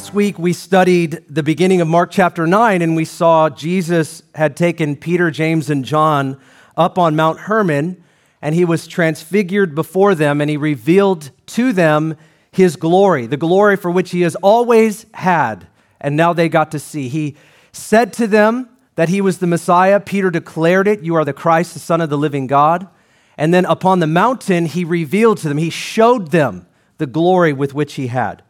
Last 0.00 0.14
week 0.14 0.38
we 0.38 0.54
studied 0.54 1.22
the 1.28 1.42
beginning 1.42 1.82
of 1.82 1.86
Mark 1.86 2.10
chapter 2.10 2.46
9 2.46 2.80
and 2.80 2.96
we 2.96 3.04
saw 3.04 3.50
Jesus 3.50 4.22
had 4.34 4.56
taken 4.56 4.96
Peter, 4.96 5.30
James, 5.30 5.68
and 5.68 5.84
John 5.84 6.40
up 6.74 6.96
on 6.96 7.16
Mount 7.16 7.40
Hermon 7.40 8.02
and 8.40 8.54
he 8.54 8.64
was 8.64 8.86
transfigured 8.86 9.74
before 9.74 10.14
them 10.14 10.40
and 10.40 10.48
he 10.48 10.56
revealed 10.56 11.30
to 11.48 11.74
them 11.74 12.16
his 12.50 12.76
glory, 12.76 13.26
the 13.26 13.36
glory 13.36 13.76
for 13.76 13.90
which 13.90 14.10
he 14.10 14.22
has 14.22 14.36
always 14.36 15.04
had. 15.12 15.66
And 16.00 16.16
now 16.16 16.32
they 16.32 16.48
got 16.48 16.70
to 16.70 16.78
see. 16.78 17.08
He 17.10 17.36
said 17.70 18.14
to 18.14 18.26
them 18.26 18.70
that 18.94 19.10
he 19.10 19.20
was 19.20 19.36
the 19.36 19.46
Messiah. 19.46 20.00
Peter 20.00 20.30
declared 20.30 20.88
it 20.88 21.02
You 21.02 21.14
are 21.16 21.26
the 21.26 21.34
Christ, 21.34 21.74
the 21.74 21.78
Son 21.78 22.00
of 22.00 22.08
the 22.08 22.16
living 22.16 22.46
God. 22.46 22.88
And 23.36 23.52
then 23.52 23.66
upon 23.66 23.98
the 23.98 24.06
mountain, 24.06 24.64
he 24.64 24.82
revealed 24.82 25.36
to 25.38 25.48
them, 25.48 25.58
he 25.58 25.68
showed 25.68 26.30
them 26.30 26.66
the 26.96 27.06
glory 27.06 27.52
with 27.52 27.74
which 27.74 27.94
he 27.94 28.06
had. 28.06 28.42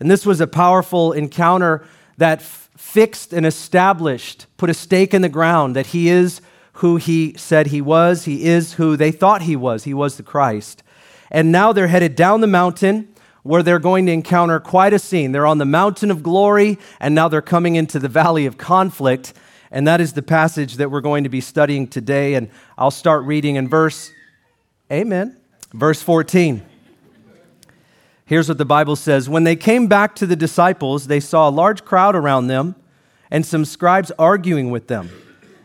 And 0.00 0.10
this 0.10 0.24
was 0.24 0.40
a 0.40 0.46
powerful 0.46 1.12
encounter 1.12 1.84
that 2.16 2.40
f- 2.40 2.70
fixed 2.76 3.32
and 3.32 3.44
established, 3.44 4.46
put 4.56 4.70
a 4.70 4.74
stake 4.74 5.12
in 5.12 5.22
the 5.22 5.28
ground 5.28 5.74
that 5.76 5.88
he 5.88 6.08
is 6.08 6.40
who 6.74 6.96
he 6.96 7.34
said 7.36 7.68
he 7.68 7.80
was. 7.80 8.24
He 8.24 8.44
is 8.44 8.74
who 8.74 8.96
they 8.96 9.10
thought 9.10 9.42
he 9.42 9.56
was. 9.56 9.84
He 9.84 9.94
was 9.94 10.16
the 10.16 10.22
Christ. 10.22 10.82
And 11.30 11.50
now 11.50 11.72
they're 11.72 11.88
headed 11.88 12.14
down 12.14 12.40
the 12.40 12.46
mountain 12.46 13.08
where 13.42 13.62
they're 13.62 13.78
going 13.78 14.06
to 14.06 14.12
encounter 14.12 14.60
quite 14.60 14.92
a 14.92 14.98
scene. 14.98 15.32
They're 15.32 15.46
on 15.46 15.58
the 15.58 15.64
mountain 15.64 16.10
of 16.10 16.22
glory, 16.22 16.78
and 17.00 17.14
now 17.14 17.28
they're 17.28 17.42
coming 17.42 17.76
into 17.76 17.98
the 17.98 18.08
valley 18.08 18.46
of 18.46 18.58
conflict. 18.58 19.32
And 19.70 19.86
that 19.86 20.00
is 20.00 20.12
the 20.12 20.22
passage 20.22 20.76
that 20.76 20.90
we're 20.90 21.00
going 21.00 21.24
to 21.24 21.30
be 21.30 21.40
studying 21.40 21.88
today. 21.88 22.34
And 22.34 22.48
I'll 22.76 22.90
start 22.90 23.24
reading 23.24 23.56
in 23.56 23.68
verse, 23.68 24.12
Amen, 24.90 25.36
verse 25.72 26.00
14. 26.02 26.67
Here's 28.28 28.46
what 28.46 28.58
the 28.58 28.66
Bible 28.66 28.94
says 28.94 29.26
When 29.26 29.44
they 29.44 29.56
came 29.56 29.86
back 29.86 30.14
to 30.16 30.26
the 30.26 30.36
disciples, 30.36 31.06
they 31.06 31.18
saw 31.18 31.48
a 31.48 31.50
large 31.50 31.86
crowd 31.86 32.14
around 32.14 32.48
them 32.48 32.76
and 33.30 33.44
some 33.44 33.64
scribes 33.64 34.12
arguing 34.18 34.70
with 34.70 34.86
them. 34.86 35.08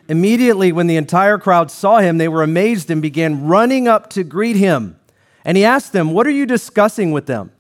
Immediately, 0.08 0.72
when 0.72 0.88
the 0.88 0.96
entire 0.96 1.38
crowd 1.38 1.70
saw 1.70 2.00
him, 2.00 2.18
they 2.18 2.30
were 2.30 2.42
amazed 2.42 2.90
and 2.90 3.02
began 3.02 3.48
running 3.48 3.90
up 3.90 4.10
to 4.12 4.24
greet 4.24 4.56
him. 4.56 4.98
And 5.44 5.58
he 5.58 5.66
asked 5.66 5.92
them, 5.92 6.14
What 6.14 6.26
are 6.26 6.32
you 6.32 6.46
discussing 6.46 7.12
with 7.12 7.26
them? 7.26 7.52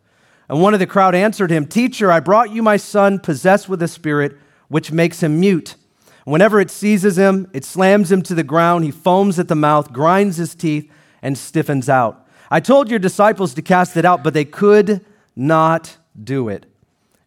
And 0.48 0.62
one 0.62 0.74
of 0.74 0.80
the 0.80 0.88
crowd 0.88 1.16
answered 1.16 1.52
him, 1.52 1.68
Teacher, 1.68 2.09
I 2.09 2.22
brought 2.22 2.52
you 2.52 2.64
my 2.64 2.78
son 2.78 3.20
possessed 3.20 3.68
with 3.68 3.84
a 3.84 3.90
spirit 3.90 4.38
which 4.70 4.94
makes 4.94 5.22
him 5.22 5.38
mute. 5.38 5.76
Whenever 6.24 6.62
it 6.62 6.72
seizes 6.72 7.18
him, 7.18 7.50
it 7.52 7.66
slams 7.66 8.09
him 8.09 8.22
to 8.22 8.36
the 8.36 8.44
ground. 8.44 8.86
He 8.86 8.92
foams 8.92 9.38
at 9.38 9.50
the 9.50 9.56
mouth, 9.56 9.92
grinds 9.92 10.38
his 10.38 10.56
teeth, 10.56 10.90
and 11.22 11.38
stiffens 11.38 11.90
out. 11.90 12.23
I 12.54 12.59
told 12.59 12.92
your 12.92 13.00
disciples 13.00 13.56
to 13.56 13.64
cast 13.64 13.98
it 13.98 14.06
out, 14.06 14.23
but 14.23 14.36
they 14.36 14.46
could 14.46 15.04
not 15.36 15.98
do 16.23 16.50
it. 16.50 16.68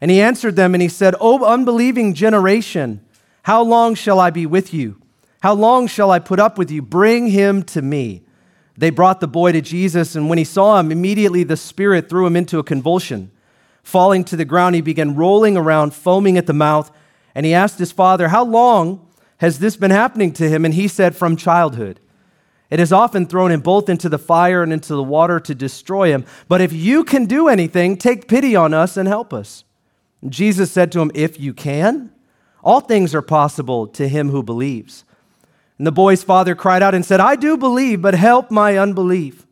And 0.00 0.08
he 0.08 0.20
answered 0.20 0.54
them 0.54 0.72
and 0.72 0.80
he 0.80 0.88
said, 0.88 1.16
O 1.18 1.44
unbelieving 1.44 2.14
generation, 2.14 3.04
how 3.42 3.64
long 3.64 3.96
shall 3.96 4.20
I 4.20 4.30
be 4.30 4.46
with 4.46 4.72
you? 4.72 5.02
How 5.40 5.52
long 5.52 5.88
shall 5.88 6.12
I 6.12 6.20
put 6.20 6.38
up 6.38 6.56
with 6.58 6.70
you? 6.70 6.80
Bring 6.80 7.26
him 7.26 7.64
to 7.64 7.82
me. 7.82 8.22
They 8.76 8.90
brought 8.90 9.18
the 9.18 9.26
boy 9.26 9.50
to 9.50 9.60
Jesus, 9.60 10.14
and 10.14 10.28
when 10.28 10.38
he 10.38 10.44
saw 10.44 10.78
him, 10.78 10.92
immediately 10.92 11.42
the 11.42 11.56
Spirit 11.56 12.08
threw 12.08 12.24
him 12.24 12.36
into 12.36 12.60
a 12.60 12.64
convulsion. 12.64 13.32
Falling 13.82 14.22
to 14.26 14.36
the 14.36 14.44
ground, 14.44 14.76
he 14.76 14.80
began 14.80 15.16
rolling 15.16 15.56
around, 15.56 15.92
foaming 15.92 16.38
at 16.38 16.46
the 16.46 16.52
mouth. 16.52 16.92
And 17.34 17.44
he 17.44 17.52
asked 17.52 17.80
his 17.80 17.90
father, 17.90 18.28
How 18.28 18.44
long 18.44 19.04
has 19.38 19.58
this 19.58 19.74
been 19.74 19.90
happening 19.90 20.32
to 20.34 20.48
him? 20.48 20.64
And 20.64 20.74
he 20.74 20.86
said, 20.86 21.16
From 21.16 21.34
childhood. 21.34 21.98
It 22.76 22.80
has 22.80 22.92
often 22.92 23.24
thrown 23.24 23.52
him 23.52 23.62
both 23.62 23.88
into 23.88 24.10
the 24.10 24.18
fire 24.18 24.62
and 24.62 24.70
into 24.70 24.94
the 24.94 25.02
water 25.02 25.40
to 25.40 25.54
destroy 25.54 26.10
him. 26.10 26.26
But 26.46 26.60
if 26.60 26.74
you 26.74 27.04
can 27.04 27.24
do 27.24 27.48
anything, 27.48 27.96
take 27.96 28.28
pity 28.28 28.54
on 28.54 28.74
us 28.74 28.98
and 28.98 29.08
help 29.08 29.32
us. 29.32 29.64
Jesus 30.28 30.72
said 30.72 30.92
to 30.92 31.00
him, 31.00 31.10
If 31.14 31.40
you 31.40 31.54
can, 31.54 32.12
all 32.62 32.80
things 32.80 33.14
are 33.14 33.22
possible 33.22 33.86
to 33.86 34.06
him 34.06 34.28
who 34.28 34.42
believes. 34.42 35.06
And 35.78 35.86
the 35.86 35.90
boy's 35.90 36.22
father 36.22 36.54
cried 36.54 36.82
out 36.82 36.94
and 36.94 37.02
said, 37.02 37.18
I 37.18 37.34
do 37.34 37.56
believe, 37.56 38.02
but 38.02 38.12
help 38.12 38.50
my 38.50 38.76
unbelief. 38.76 39.46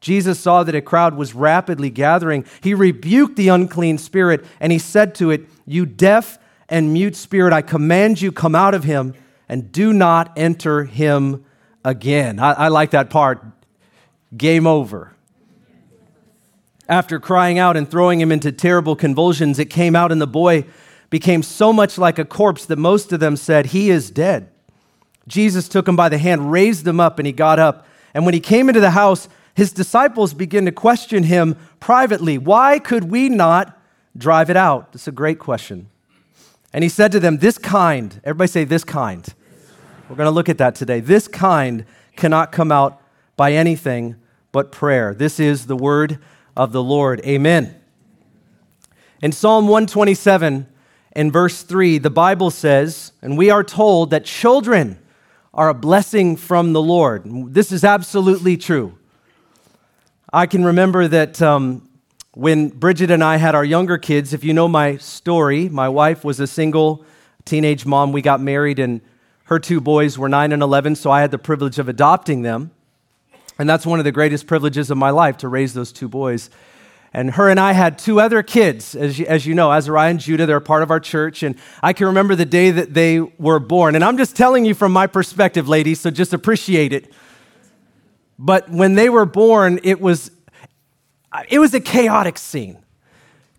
Jesus 0.00 0.40
saw 0.40 0.64
that 0.64 0.74
a 0.74 0.82
crowd 0.82 1.14
was 1.14 1.32
rapidly 1.32 1.90
gathering. 1.90 2.44
He 2.60 2.74
rebuked 2.74 3.36
the 3.36 3.50
unclean 3.50 3.98
spirit 3.98 4.44
and 4.58 4.72
he 4.72 4.80
said 4.80 5.14
to 5.14 5.30
it, 5.30 5.46
You 5.64 5.86
deaf 5.86 6.40
and 6.68 6.92
mute 6.92 7.14
spirit, 7.14 7.52
I 7.52 7.62
command 7.62 8.20
you, 8.20 8.32
come 8.32 8.56
out 8.56 8.74
of 8.74 8.82
him 8.82 9.14
and 9.48 9.70
do 9.70 9.92
not 9.92 10.32
enter 10.36 10.82
him 10.82 11.44
again. 11.84 12.38
I, 12.38 12.52
I 12.52 12.68
like 12.68 12.90
that 12.90 13.10
part. 13.10 13.44
Game 14.36 14.66
over. 14.66 15.14
After 16.88 17.18
crying 17.18 17.58
out 17.58 17.76
and 17.76 17.90
throwing 17.90 18.20
him 18.20 18.32
into 18.32 18.52
terrible 18.52 18.96
convulsions, 18.96 19.58
it 19.58 19.66
came 19.66 19.96
out, 19.96 20.12
and 20.12 20.20
the 20.20 20.26
boy 20.26 20.64
became 21.10 21.42
so 21.42 21.72
much 21.72 21.96
like 21.96 22.18
a 22.18 22.24
corpse 22.24 22.66
that 22.66 22.76
most 22.76 23.12
of 23.12 23.20
them 23.20 23.36
said, 23.36 23.66
He 23.66 23.90
is 23.90 24.10
dead. 24.10 24.50
Jesus 25.26 25.68
took 25.68 25.88
him 25.88 25.96
by 25.96 26.08
the 26.08 26.18
hand, 26.18 26.50
raised 26.50 26.86
him 26.86 27.00
up, 27.00 27.18
and 27.18 27.26
he 27.26 27.32
got 27.32 27.58
up. 27.58 27.86
And 28.12 28.24
when 28.24 28.34
he 28.34 28.40
came 28.40 28.68
into 28.68 28.80
the 28.80 28.90
house, 28.90 29.28
his 29.54 29.72
disciples 29.72 30.34
began 30.34 30.64
to 30.66 30.72
question 30.72 31.22
him 31.22 31.56
privately 31.80 32.36
Why 32.38 32.78
could 32.78 33.04
we 33.04 33.28
not 33.28 33.78
drive 34.16 34.50
it 34.50 34.56
out? 34.56 34.92
That's 34.92 35.08
a 35.08 35.12
great 35.12 35.38
question. 35.38 35.88
And 36.72 36.82
he 36.82 36.90
said 36.90 37.12
to 37.12 37.20
them, 37.20 37.38
This 37.38 37.56
kind, 37.56 38.20
everybody 38.24 38.48
say, 38.48 38.64
This 38.64 38.84
kind. 38.84 39.32
We're 40.08 40.16
going 40.16 40.26
to 40.26 40.32
look 40.32 40.50
at 40.50 40.58
that 40.58 40.74
today. 40.74 41.00
This 41.00 41.28
kind 41.28 41.86
cannot 42.14 42.52
come 42.52 42.70
out 42.70 43.00
by 43.36 43.52
anything 43.52 44.16
but 44.52 44.70
prayer. 44.70 45.14
This 45.14 45.40
is 45.40 45.66
the 45.66 45.76
word 45.76 46.18
of 46.54 46.72
the 46.72 46.82
Lord. 46.82 47.24
Amen. 47.24 47.74
In 49.22 49.32
Psalm 49.32 49.66
127, 49.66 50.66
in 51.16 51.32
verse 51.32 51.62
3, 51.62 51.96
the 51.98 52.10
Bible 52.10 52.50
says, 52.50 53.12
and 53.22 53.38
we 53.38 53.48
are 53.48 53.64
told 53.64 54.10
that 54.10 54.26
children 54.26 54.98
are 55.54 55.70
a 55.70 55.74
blessing 55.74 56.36
from 56.36 56.74
the 56.74 56.82
Lord. 56.82 57.22
This 57.54 57.72
is 57.72 57.82
absolutely 57.82 58.58
true. 58.58 58.98
I 60.30 60.46
can 60.46 60.64
remember 60.64 61.08
that 61.08 61.40
um, 61.40 61.88
when 62.34 62.68
Bridget 62.68 63.10
and 63.10 63.24
I 63.24 63.36
had 63.38 63.54
our 63.54 63.64
younger 63.64 63.96
kids, 63.96 64.34
if 64.34 64.44
you 64.44 64.52
know 64.52 64.68
my 64.68 64.98
story, 64.98 65.70
my 65.70 65.88
wife 65.88 66.24
was 66.24 66.40
a 66.40 66.46
single 66.46 67.06
teenage 67.46 67.86
mom. 67.86 68.12
We 68.12 68.20
got 68.20 68.40
married 68.40 68.78
and 68.78 69.00
her 69.44 69.58
two 69.58 69.80
boys 69.80 70.18
were 70.18 70.28
9 70.28 70.52
and 70.52 70.62
11, 70.62 70.96
so 70.96 71.10
I 71.10 71.20
had 71.20 71.30
the 71.30 71.38
privilege 71.38 71.78
of 71.78 71.88
adopting 71.88 72.42
them. 72.42 72.70
And 73.58 73.68
that's 73.68 73.86
one 73.86 73.98
of 73.98 74.04
the 74.04 74.12
greatest 74.12 74.46
privileges 74.46 74.90
of 74.90 74.98
my 74.98 75.10
life 75.10 75.36
to 75.38 75.48
raise 75.48 75.74
those 75.74 75.92
two 75.92 76.08
boys. 76.08 76.50
And 77.12 77.30
her 77.32 77.48
and 77.48 77.60
I 77.60 77.72
had 77.72 77.98
two 77.98 78.20
other 78.20 78.42
kids, 78.42 78.96
as 78.96 79.18
you, 79.18 79.26
as 79.26 79.46
you 79.46 79.54
know, 79.54 79.70
Azariah 79.70 80.10
and 80.10 80.18
Judah. 80.18 80.46
They're 80.46 80.58
part 80.58 80.82
of 80.82 80.90
our 80.90 80.98
church. 80.98 81.44
And 81.44 81.54
I 81.80 81.92
can 81.92 82.08
remember 82.08 82.34
the 82.34 82.44
day 82.44 82.72
that 82.72 82.92
they 82.94 83.20
were 83.20 83.60
born. 83.60 83.94
And 83.94 84.02
I'm 84.02 84.16
just 84.16 84.34
telling 84.34 84.64
you 84.64 84.74
from 84.74 84.92
my 84.92 85.06
perspective, 85.06 85.68
ladies, 85.68 86.00
so 86.00 86.10
just 86.10 86.32
appreciate 86.32 86.92
it. 86.92 87.12
But 88.36 88.68
when 88.68 88.96
they 88.96 89.08
were 89.08 89.26
born, 89.26 89.78
it 89.84 90.00
was, 90.00 90.32
it 91.48 91.60
was 91.60 91.72
a 91.72 91.80
chaotic 91.80 92.36
scene. 92.36 92.78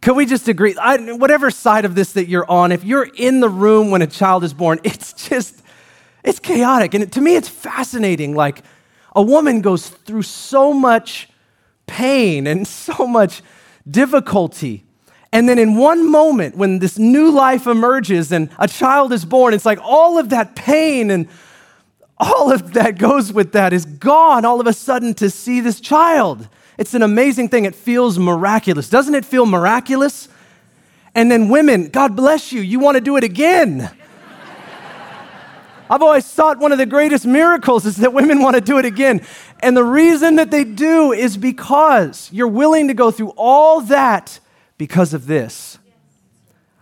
Can 0.02 0.16
we 0.16 0.26
just 0.26 0.50
agree? 0.50 0.76
I, 0.76 1.14
whatever 1.14 1.50
side 1.50 1.86
of 1.86 1.96
this 1.96 2.12
that 2.14 2.28
you're 2.28 2.50
on, 2.52 2.74
if 2.74 2.84
you're 2.84 3.08
in 3.16 3.40
the 3.40 3.50
room 3.50 3.90
when 3.90 4.02
a 4.02 4.08
child 4.08 4.44
is 4.44 4.54
born, 4.54 4.82
it's 4.84 5.14
just, 5.14 5.62
it's 6.26 6.40
chaotic. 6.40 6.94
And 6.94 7.12
to 7.14 7.22
me, 7.22 7.36
it's 7.36 7.48
fascinating. 7.48 8.36
Like, 8.36 8.64
a 9.16 9.22
woman 9.22 9.62
goes 9.62 9.88
through 9.88 10.24
so 10.24 10.74
much 10.74 11.30
pain 11.88 12.48
and 12.48 12.68
so 12.88 13.08
much 13.08 13.42
difficulty. 13.90 14.84
And 15.32 15.48
then, 15.48 15.60
in 15.60 15.76
one 15.76 16.10
moment, 16.10 16.56
when 16.56 16.80
this 16.80 16.98
new 16.98 17.30
life 17.32 17.68
emerges 17.68 18.32
and 18.32 18.50
a 18.58 18.68
child 18.68 19.14
is 19.14 19.24
born, 19.24 19.54
it's 19.54 19.66
like 19.66 19.80
all 19.82 20.18
of 20.18 20.30
that 20.30 20.56
pain 20.56 21.12
and 21.12 21.28
all 22.18 22.52
of 22.52 22.74
that 22.74 22.98
goes 22.98 23.34
with 23.34 23.52
that 23.52 23.74
is 23.74 23.86
gone 23.86 24.46
all 24.46 24.62
of 24.62 24.68
a 24.68 24.74
sudden 24.74 25.14
to 25.16 25.30
see 25.30 25.60
this 25.60 25.82
child. 25.82 26.48
It's 26.78 26.94
an 26.94 27.02
amazing 27.02 27.50
thing. 27.50 27.66
It 27.66 27.76
feels 27.76 28.18
miraculous. 28.18 28.90
Doesn't 28.90 29.16
it 29.16 29.26
feel 29.26 29.46
miraculous? 29.46 30.30
And 31.14 31.30
then, 31.30 31.50
women, 31.50 31.90
God 31.90 32.16
bless 32.16 32.52
you, 32.52 32.62
you 32.62 32.80
want 32.80 32.96
to 32.96 33.02
do 33.02 33.18
it 33.18 33.24
again. 33.24 33.92
I've 35.90 36.02
always 36.02 36.26
thought 36.26 36.58
one 36.58 36.72
of 36.72 36.78
the 36.78 36.86
greatest 36.86 37.26
miracles 37.26 37.86
is 37.86 37.98
that 37.98 38.12
women 38.12 38.42
want 38.42 38.56
to 38.56 38.62
do 38.62 38.80
it 38.80 38.86
again. 38.86 39.22
And 39.60 39.78
the 39.78 39.84
reason 39.84 40.38
that 40.38 40.50
they 40.50 40.64
do 40.64 41.12
is 41.12 41.38
because 41.38 42.30
you're 42.32 42.48
willing 42.48 42.88
to 42.88 42.94
go 42.94 43.12
through 43.12 43.34
all 43.38 43.82
that 43.82 44.40
because 44.78 45.14
of 45.14 45.28
this. 45.28 45.78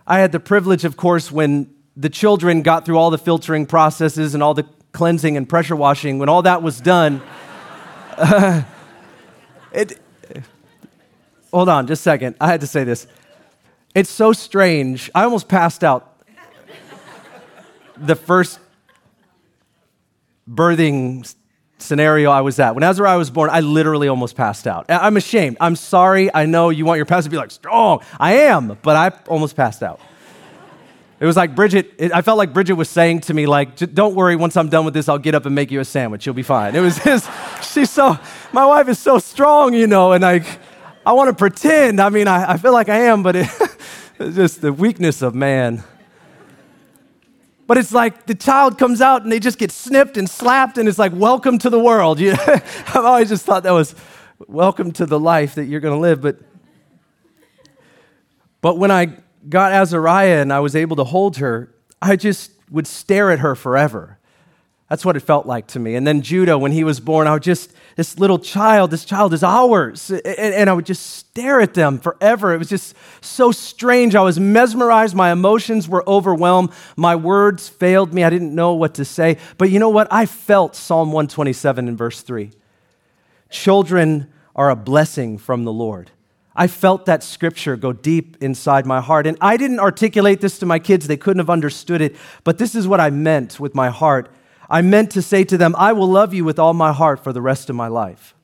I 0.06 0.18
had 0.20 0.32
the 0.32 0.40
privilege, 0.40 0.84
of 0.84 0.96
course, 0.96 1.30
when 1.30 1.72
the 1.96 2.08
children 2.08 2.62
got 2.62 2.84
through 2.84 2.98
all 2.98 3.10
the 3.10 3.18
filtering 3.18 3.66
processes 3.66 4.34
and 4.34 4.42
all 4.42 4.54
the 4.54 4.66
cleansing 4.92 5.36
and 5.36 5.48
pressure 5.48 5.76
washing, 5.76 6.18
when 6.18 6.28
all 6.28 6.42
that 6.42 6.62
was 6.62 6.80
done, 6.80 7.22
uh, 8.16 8.62
it, 9.72 9.98
hold 11.52 11.68
on 11.68 11.86
just 11.86 12.00
a 12.00 12.02
second. 12.02 12.36
I 12.40 12.46
had 12.46 12.60
to 12.62 12.66
say 12.66 12.84
this. 12.84 13.06
It's 13.94 14.10
so 14.10 14.32
strange. 14.32 15.10
I 15.14 15.24
almost 15.24 15.48
passed 15.48 15.84
out 15.84 16.10
the 17.96 18.16
first 18.16 18.58
birthing 20.48 21.34
scenario 21.78 22.30
I 22.30 22.40
was 22.40 22.58
at. 22.58 22.74
When 22.74 22.84
Azariah 22.84 23.18
was 23.18 23.30
born, 23.30 23.50
I 23.50 23.60
literally 23.60 24.08
almost 24.08 24.36
passed 24.36 24.66
out. 24.66 24.86
I'm 24.88 25.16
ashamed. 25.16 25.56
I'm 25.60 25.76
sorry. 25.76 26.32
I 26.34 26.46
know 26.46 26.70
you 26.70 26.84
want 26.84 26.98
your 26.98 27.06
pastor 27.06 27.28
to 27.28 27.30
be 27.30 27.36
like 27.36 27.50
strong. 27.50 28.00
I 28.18 28.34
am, 28.34 28.78
but 28.82 28.96
I 28.96 29.16
almost 29.28 29.56
passed 29.56 29.82
out. 29.82 30.00
It 31.20 31.26
was 31.26 31.36
like 31.36 31.54
Bridget, 31.54 31.94
it, 31.96 32.12
I 32.12 32.22
felt 32.22 32.38
like 32.38 32.52
Bridget 32.52 32.74
was 32.74 32.90
saying 32.90 33.20
to 33.22 33.34
me, 33.34 33.46
like, 33.46 33.76
don't 33.94 34.14
worry, 34.14 34.36
once 34.36 34.56
I'm 34.56 34.68
done 34.68 34.84
with 34.84 34.94
this, 34.94 35.08
I'll 35.08 35.18
get 35.18 35.34
up 35.34 35.46
and 35.46 35.54
make 35.54 35.70
you 35.70 35.80
a 35.80 35.84
sandwich. 35.84 36.26
You'll 36.26 36.34
be 36.34 36.42
fine. 36.42 36.74
It 36.74 36.80
was 36.80 36.98
his, 37.04 37.26
she's 37.62 37.90
so, 37.90 38.18
my 38.52 38.66
wife 38.66 38.88
is 38.88 38.98
so 38.98 39.18
strong, 39.18 39.74
you 39.74 39.86
know, 39.86 40.12
and 40.12 40.22
like, 40.22 40.44
I 41.06 41.12
want 41.12 41.28
to 41.28 41.34
pretend. 41.34 42.00
I 42.00 42.08
mean, 42.08 42.28
I, 42.28 42.52
I 42.52 42.56
feel 42.56 42.72
like 42.72 42.88
I 42.88 43.02
am, 43.04 43.22
but 43.22 43.36
it, 43.36 43.48
it's 44.18 44.36
just 44.36 44.60
the 44.60 44.72
weakness 44.72 45.22
of 45.22 45.34
man. 45.34 45.84
But 47.66 47.78
it's 47.78 47.92
like 47.92 48.26
the 48.26 48.34
child 48.34 48.78
comes 48.78 49.00
out 49.00 49.22
and 49.22 49.32
they 49.32 49.40
just 49.40 49.58
get 49.58 49.72
snipped 49.72 50.16
and 50.16 50.28
slapped, 50.28 50.76
and 50.76 50.88
it's 50.88 50.98
like, 50.98 51.12
welcome 51.14 51.58
to 51.58 51.70
the 51.70 51.80
world. 51.80 52.20
You, 52.24 52.32
I've 52.32 52.96
always 52.96 53.28
just 53.28 53.44
thought 53.44 53.62
that 53.64 53.72
was 53.72 53.94
welcome 54.46 54.92
to 54.92 55.06
the 55.06 55.18
life 55.18 55.54
that 55.56 55.64
you're 55.64 55.80
going 55.80 55.94
to 55.94 56.00
live. 56.00 56.20
But, 56.20 56.38
but 58.60 58.78
when 58.78 58.90
I 58.90 59.16
got 59.48 59.72
Azariah 59.72 60.40
and 60.40 60.52
I 60.52 60.60
was 60.60 60.74
able 60.76 60.96
to 60.96 61.04
hold 61.04 61.38
her, 61.38 61.74
I 62.00 62.16
just 62.16 62.50
would 62.70 62.86
stare 62.86 63.30
at 63.30 63.40
her 63.40 63.54
forever. 63.54 64.18
That's 64.88 65.04
what 65.04 65.16
it 65.16 65.20
felt 65.20 65.46
like 65.46 65.66
to 65.68 65.78
me. 65.78 65.94
And 65.94 66.06
then 66.06 66.20
Judah, 66.20 66.58
when 66.58 66.70
he 66.70 66.84
was 66.84 67.00
born, 67.00 67.26
I 67.26 67.32
would 67.32 67.42
just, 67.42 67.72
this 67.96 68.18
little 68.18 68.38
child, 68.38 68.90
this 68.90 69.06
child 69.06 69.32
is 69.32 69.42
ours. 69.42 70.10
And, 70.10 70.68
I 70.68 70.72
would 70.74 70.84
just 70.84 71.06
stare 71.06 71.60
at 71.60 71.72
them 71.72 71.98
forever. 71.98 72.52
It 72.52 72.58
was 72.58 72.68
just 72.68 72.94
so 73.22 73.50
strange. 73.50 74.14
I 74.14 74.20
was 74.20 74.38
mesmerized. 74.38 75.14
My 75.14 75.32
emotions 75.32 75.88
were 75.88 76.04
overwhelmed. 76.06 76.70
My 76.96 77.16
words 77.16 77.66
failed 77.68 78.12
me. 78.12 78.24
I 78.24 78.30
didn't 78.30 78.54
know 78.54 78.74
what 78.74 78.94
to 78.96 79.06
say. 79.06 79.38
But 79.56 79.70
you 79.70 79.78
know 79.78 79.88
what? 79.88 80.06
I 80.10 80.26
felt 80.26 80.76
Psalm 80.76 81.08
127 81.08 81.88
in 81.88 81.96
verse 81.96 82.20
3. 82.20 82.50
Children 83.48 84.30
are 84.54 84.68
a 84.68 84.76
blessing 84.76 85.38
from 85.38 85.64
the 85.64 85.72
Lord. 85.72 86.10
I 86.54 86.66
felt 86.66 87.06
that 87.06 87.22
scripture 87.22 87.76
go 87.76 87.92
deep 87.92 88.36
inside 88.42 88.84
my 88.84 89.00
heart. 89.00 89.26
And 89.26 89.38
I 89.40 89.56
didn't 89.56 89.80
articulate 89.80 90.42
this 90.42 90.58
to 90.58 90.66
my 90.66 90.78
kids, 90.78 91.06
they 91.06 91.16
couldn't 91.16 91.40
have 91.40 91.50
understood 91.50 92.02
it. 92.02 92.16
But 92.44 92.58
this 92.58 92.74
is 92.74 92.86
what 92.86 93.00
I 93.00 93.08
meant 93.08 93.58
with 93.58 93.74
my 93.74 93.88
heart. 93.88 94.30
I 94.68 94.82
meant 94.82 95.10
to 95.12 95.22
say 95.22 95.44
to 95.44 95.58
them, 95.58 95.74
I 95.78 95.92
will 95.92 96.08
love 96.08 96.32
you 96.34 96.44
with 96.44 96.58
all 96.58 96.74
my 96.74 96.92
heart 96.92 97.22
for 97.22 97.32
the 97.32 97.42
rest 97.42 97.70
of 97.70 97.76
my 97.76 97.88
life. 97.88 98.34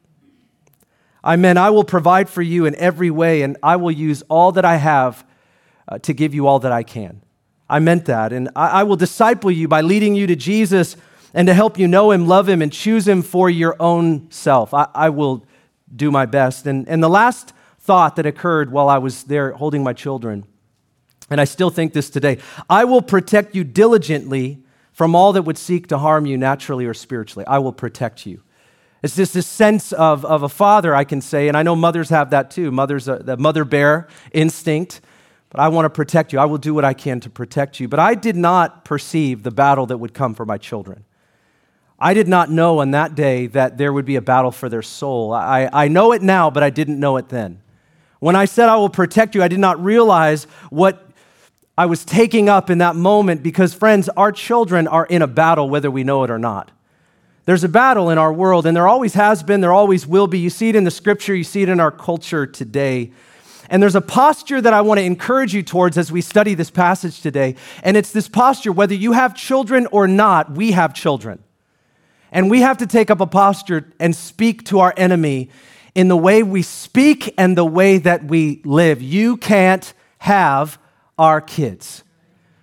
I 1.23 1.37
meant, 1.37 1.59
I 1.59 1.71
will 1.71 1.85
provide 1.85 2.29
for 2.29 2.43
you 2.43 2.67
in 2.67 2.75
every 2.77 3.11
way, 3.11 3.43
and 3.43 3.57
I 3.63 3.77
will 3.77 3.91
use 3.91 4.23
all 4.29 4.53
that 4.53 4.65
I 4.65 4.77
have 4.77 5.27
uh, 5.89 5.99
to 5.99 6.13
give 6.13 6.35
you 6.35 6.47
all 6.47 6.59
that 6.61 6.73
I 6.73 6.83
can. 6.83 7.23
I 7.69 7.79
meant 7.79 8.07
that. 8.07 8.33
And 8.33 8.49
I, 8.57 8.81
I 8.81 8.83
will 8.83 8.97
disciple 8.97 9.51
you 9.51 9.69
by 9.69 9.81
leading 9.83 10.15
you 10.15 10.27
to 10.27 10.37
Jesus 10.37 10.97
and 11.35 11.47
to 11.47 11.55
help 11.55 11.79
you 11.79 11.87
know 11.87 12.11
him, 12.11 12.27
love 12.27 12.49
him, 12.49 12.63
and 12.63 12.73
choose 12.73 13.07
him 13.07 13.23
for 13.23 13.49
your 13.49 13.77
own 13.81 14.31
self. 14.31 14.75
I, 14.75 14.89
I 14.95 15.11
will 15.11 15.45
do 15.95 16.11
my 16.11 16.27
best. 16.27 16.67
And, 16.67 16.89
and 16.89 17.03
the 17.03 17.09
last 17.09 17.53
thought 17.79 18.17
that 18.17 18.27
occurred 18.27 18.73
while 18.73 18.89
I 18.89 18.99
was 18.99 19.25
there 19.25 19.53
holding 19.53 19.83
my 19.83 19.93
children, 19.93 20.45
and 21.29 21.41
I 21.41 21.45
still 21.45 21.71
think 21.71 21.93
this 21.93 22.11
today 22.11 22.39
I 22.69 22.85
will 22.85 23.03
protect 23.03 23.55
you 23.55 23.65
diligently 23.65 24.63
from 25.01 25.15
all 25.15 25.33
that 25.33 25.45
would 25.45 25.57
seek 25.57 25.87
to 25.87 25.97
harm 25.97 26.27
you 26.27 26.37
naturally 26.37 26.85
or 26.85 26.93
spiritually. 26.93 27.43
I 27.47 27.57
will 27.57 27.73
protect 27.73 28.27
you. 28.27 28.43
It's 29.03 29.17
just 29.17 29.33
this 29.33 29.47
sense 29.47 29.93
of, 29.93 30.27
of 30.27 30.43
a 30.43 30.49
father, 30.51 30.95
I 30.95 31.05
can 31.05 31.23
say, 31.23 31.49
and 31.49 31.57
I 31.57 31.63
know 31.63 31.75
mothers 31.75 32.11
have 32.11 32.29
that 32.33 32.51
too. 32.51 32.71
Mothers, 32.71 33.09
uh, 33.09 33.17
the 33.17 33.39
mother 33.39 33.65
bear 33.65 34.09
instinct, 34.33 35.01
but 35.49 35.59
I 35.59 35.69
want 35.69 35.87
to 35.87 35.89
protect 35.89 36.35
you. 36.35 36.39
I 36.39 36.45
will 36.45 36.59
do 36.59 36.75
what 36.75 36.85
I 36.85 36.93
can 36.93 37.19
to 37.21 37.31
protect 37.31 37.81
you. 37.81 37.89
But 37.89 37.99
I 37.99 38.15
did 38.15 38.37
not 38.37 38.85
perceive 38.85 39.43
the 39.43 39.51
battle 39.51 39.87
that 39.87 39.97
would 39.97 40.13
come 40.13 40.35
for 40.35 40.45
my 40.45 40.59
children. 40.59 41.07
I 41.99 42.13
did 42.13 42.29
not 42.29 42.51
know 42.51 42.81
on 42.81 42.91
that 42.91 43.15
day 43.15 43.47
that 43.47 43.79
there 43.79 43.95
would 43.95 44.05
be 44.05 44.17
a 44.17 44.21
battle 44.21 44.51
for 44.51 44.69
their 44.69 44.83
soul. 44.83 45.33
I, 45.33 45.71
I 45.73 45.89
know 45.89 46.13
it 46.13 46.21
now, 46.21 46.51
but 46.51 46.63
I 46.63 46.69
didn't 46.69 47.01
know 47.01 47.17
it 47.17 47.31
then. 47.31 47.63
When 48.19 48.37
I 48.37 48.45
said 48.45 48.69
I 48.69 48.77
will 48.77 48.91
protect 48.91 49.35
you, 49.35 49.43
I 49.43 49.49
did 49.49 49.61
not 49.61 49.83
realize 49.83 50.45
what 50.69 51.10
I 51.81 51.87
was 51.87 52.05
taking 52.05 52.51
up 52.51 52.69
in 52.69 52.77
that 52.77 52.95
moment 52.95 53.43
because, 53.43 53.73
friends, 53.73 54.11
our 54.11 54.33
children 54.33 54.87
are 54.87 55.07
in 55.07 55.23
a 55.23 55.27
battle 55.27 55.71
whether 55.71 55.91
we 55.91 56.05
know 56.05 56.25
it 56.25 56.31
or 56.31 56.39
not. 56.39 56.71
There's 57.47 57.65
a 57.65 57.71
battle 57.71 58.11
in 58.11 58.19
our 58.19 58.31
world, 58.31 58.67
and 58.67 58.77
there 58.77 58.87
always 58.87 59.15
has 59.15 59.43
been, 59.43 59.63
there 59.63 59.73
always 59.73 60.07
will 60.07 60.27
be. 60.27 60.39
You 60.39 60.51
see 60.51 60.69
it 60.69 60.77
in 60.77 60.85
the 60.85 60.91
scripture, 60.91 61.35
you 61.35 61.43
see 61.43 61.63
it 61.63 61.71
in 61.71 61.81
our 61.81 61.91
culture 61.91 62.47
today. 62.47 63.13
And 63.71 63.83
there's 63.83 63.95
a 63.95 64.03
posture 64.03 64.61
that 64.61 64.75
I 64.75 64.83
want 64.83 65.01
to 65.01 65.05
encourage 65.05 65.55
you 65.55 65.63
towards 65.63 65.97
as 65.97 66.13
we 66.13 66.21
study 66.21 66.53
this 66.53 66.71
passage 66.71 67.23
today. 67.23 67.57
And 67.83 67.97
it's 67.97 68.13
this 68.13 68.29
posture 68.29 68.73
whether 68.73 68.95
you 68.95 69.13
have 69.13 69.35
children 69.35 69.87
or 69.91 70.07
not, 70.07 70.53
we 70.53 70.73
have 70.73 70.93
children. 70.93 71.43
And 72.31 72.51
we 72.51 72.61
have 72.61 72.77
to 72.77 72.87
take 72.87 73.11
up 73.11 73.23
a 73.23 73.27
posture 73.27 73.91
and 73.99 74.15
speak 74.15 74.67
to 74.67 74.81
our 74.81 74.93
enemy 74.99 75.49
in 75.95 76.09
the 76.09 76.17
way 76.19 76.43
we 76.43 76.61
speak 76.61 77.33
and 77.39 77.57
the 77.57 77.65
way 77.65 77.97
that 77.97 78.25
we 78.25 78.61
live. 78.67 79.01
You 79.01 79.39
can't 79.39 79.95
have 80.19 80.79
our 81.21 81.43
kids. 81.43 82.03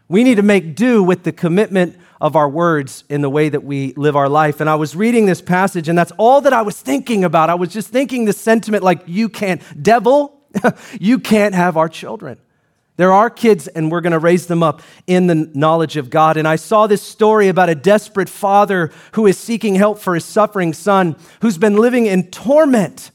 We 0.10 0.24
need 0.24 0.36
to 0.36 0.42
make 0.42 0.76
do 0.76 1.04
with 1.04 1.24
the 1.24 1.32
commitment 1.32 1.96
of 2.20 2.36
our 2.36 2.50
words 2.50 3.04
in 3.08 3.22
the 3.22 3.30
way 3.30 3.50
that 3.50 3.64
we 3.64 3.94
live 3.94 4.16
our 4.16 4.28
life. 4.28 4.60
And 4.60 4.68
I 4.68 4.74
was 4.74 4.96
reading 4.96 5.28
this 5.28 5.44
passage, 5.44 5.88
and 5.88 5.96
that's 5.98 6.12
all 6.18 6.42
that 6.42 6.54
I 6.54 6.64
was 6.64 6.82
thinking 6.82 7.24
about. 7.24 7.52
I 7.52 7.54
was 7.54 7.70
just 7.70 7.90
thinking 7.90 8.26
the 8.26 8.34
sentiment 8.34 8.84
like, 8.84 9.04
you 9.06 9.30
can't, 9.30 9.62
devil, 9.82 10.42
you 11.00 11.20
can't 11.20 11.54
have 11.54 11.78
our 11.78 11.88
children. 11.88 12.40
They're 12.96 13.14
our 13.14 13.30
kids, 13.30 13.68
and 13.68 13.92
we're 13.92 14.02
going 14.02 14.14
to 14.14 14.20
raise 14.20 14.48
them 14.48 14.64
up 14.64 14.82
in 15.06 15.28
the 15.28 15.36
knowledge 15.54 15.96
of 15.96 16.10
God. 16.10 16.36
And 16.36 16.48
I 16.48 16.56
saw 16.56 16.88
this 16.88 17.04
story 17.04 17.50
about 17.50 17.70
a 17.70 17.76
desperate 17.76 18.28
father 18.28 18.92
who 19.12 19.28
is 19.28 19.38
seeking 19.38 19.76
help 19.76 20.00
for 20.00 20.16
his 20.16 20.26
suffering 20.26 20.74
son, 20.74 21.16
who's 21.42 21.60
been 21.60 21.78
living 21.78 22.08
in 22.08 22.32
torment 22.32 23.12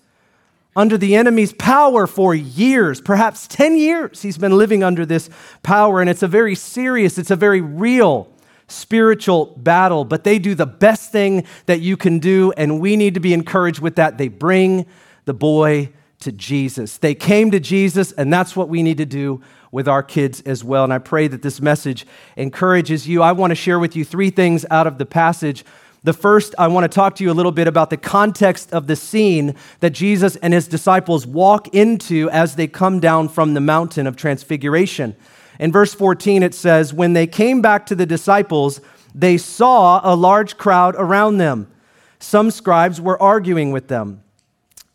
under 0.75 0.97
the 0.97 1.17
enemy's 1.17 1.53
power 1.53 2.07
for 2.07 2.35
years, 2.35 3.01
perhaps 3.01 3.47
10 3.47 3.77
years. 3.77 4.23
He's 4.23 4.39
been 4.39 4.57
living 4.57 4.83
under 4.83 5.05
this 5.05 5.29
power, 5.63 6.01
and 6.01 6.09
it's 6.09 6.23
a 6.23 6.29
very 6.29 6.55
serious, 6.55 7.19
it's 7.19 7.31
a 7.31 7.37
very 7.37 7.61
real 7.61 8.29
spiritual 8.69 9.55
battle. 9.59 10.05
But 10.05 10.25
they 10.25 10.39
do 10.39 10.55
the 10.55 10.67
best 10.67 11.13
thing 11.13 11.47
that 11.67 11.81
you 11.81 11.97
can 11.97 12.19
do, 12.19 12.53
and 12.57 12.81
we 12.81 12.97
need 12.97 13.15
to 13.15 13.21
be 13.21 13.35
encouraged 13.35 13.81
with 13.81 13.97
that. 13.97 14.17
They 14.17 14.29
bring 14.29 14.87
the 15.27 15.35
boy 15.35 15.91
to 16.21 16.33
Jesus. 16.33 16.99
They 16.99 17.15
came 17.15 17.51
to 17.51 17.61
Jesus, 17.61 18.13
and 18.13 18.33
that's 18.33 18.57
what 18.57 18.69
we 18.69 18.83
need 18.83 18.99
to 18.99 19.07
do 19.07 19.43
with 19.73 19.89
our 19.89 20.03
kids 20.03 20.41
as 20.43 20.63
well. 20.63 20.85
And 20.85 20.93
I 20.93 20.99
pray 20.99 21.29
that 21.29 21.43
this 21.43 21.61
message 21.61 22.07
encourages 22.37 23.09
you. 23.09 23.23
I 23.23 23.33
want 23.33 23.51
to 23.51 23.55
share 23.55 23.79
with 23.79 23.97
you 23.97 24.05
three 24.05 24.31
things 24.31 24.65
out 24.71 24.87
of 24.87 24.99
the 24.99 25.07
passage 25.07 25.65
the 26.05 26.13
first, 26.13 26.55
I 26.59 26.67
want 26.67 26.83
to 26.85 26.95
talk 26.95 27.15
to 27.17 27.25
you 27.25 27.31
a 27.31 27.33
little 27.35 27.53
bit 27.53 27.69
about 27.69 27.91
the 27.91 27.97
context 27.97 28.73
of 28.73 28.89
the 28.89 28.97
scene 28.97 29.55
that 29.79 29.91
Jesus 29.91 30.35
and 30.37 30.53
his 30.53 30.67
disciples 30.67 31.27
walk 31.27 31.73
into 31.75 32.29
as 32.31 32.57
they 32.57 32.67
come 32.67 32.99
down 32.99 33.29
from 33.29 33.55
the 33.55 33.61
mountain 33.61 34.09
of 34.09 34.17
transfiguration. 34.17 35.15
In 35.61 35.71
verse 35.71 35.95
14, 35.95 36.43
it 36.43 36.55
says, 36.55 36.93
When 36.93 37.13
they 37.13 37.29
came 37.29 37.63
back 37.63 37.87
to 37.87 37.95
the 37.95 38.05
disciples, 38.07 38.81
they 39.15 39.39
saw 39.39 40.01
a 40.03 40.17
large 40.17 40.57
crowd 40.57 40.97
around 40.99 41.39
them. 41.39 41.73
Some 42.19 42.51
scribes 42.51 43.01
were 43.01 43.21
arguing 43.23 43.71
with 43.71 43.87
them. 43.87 44.25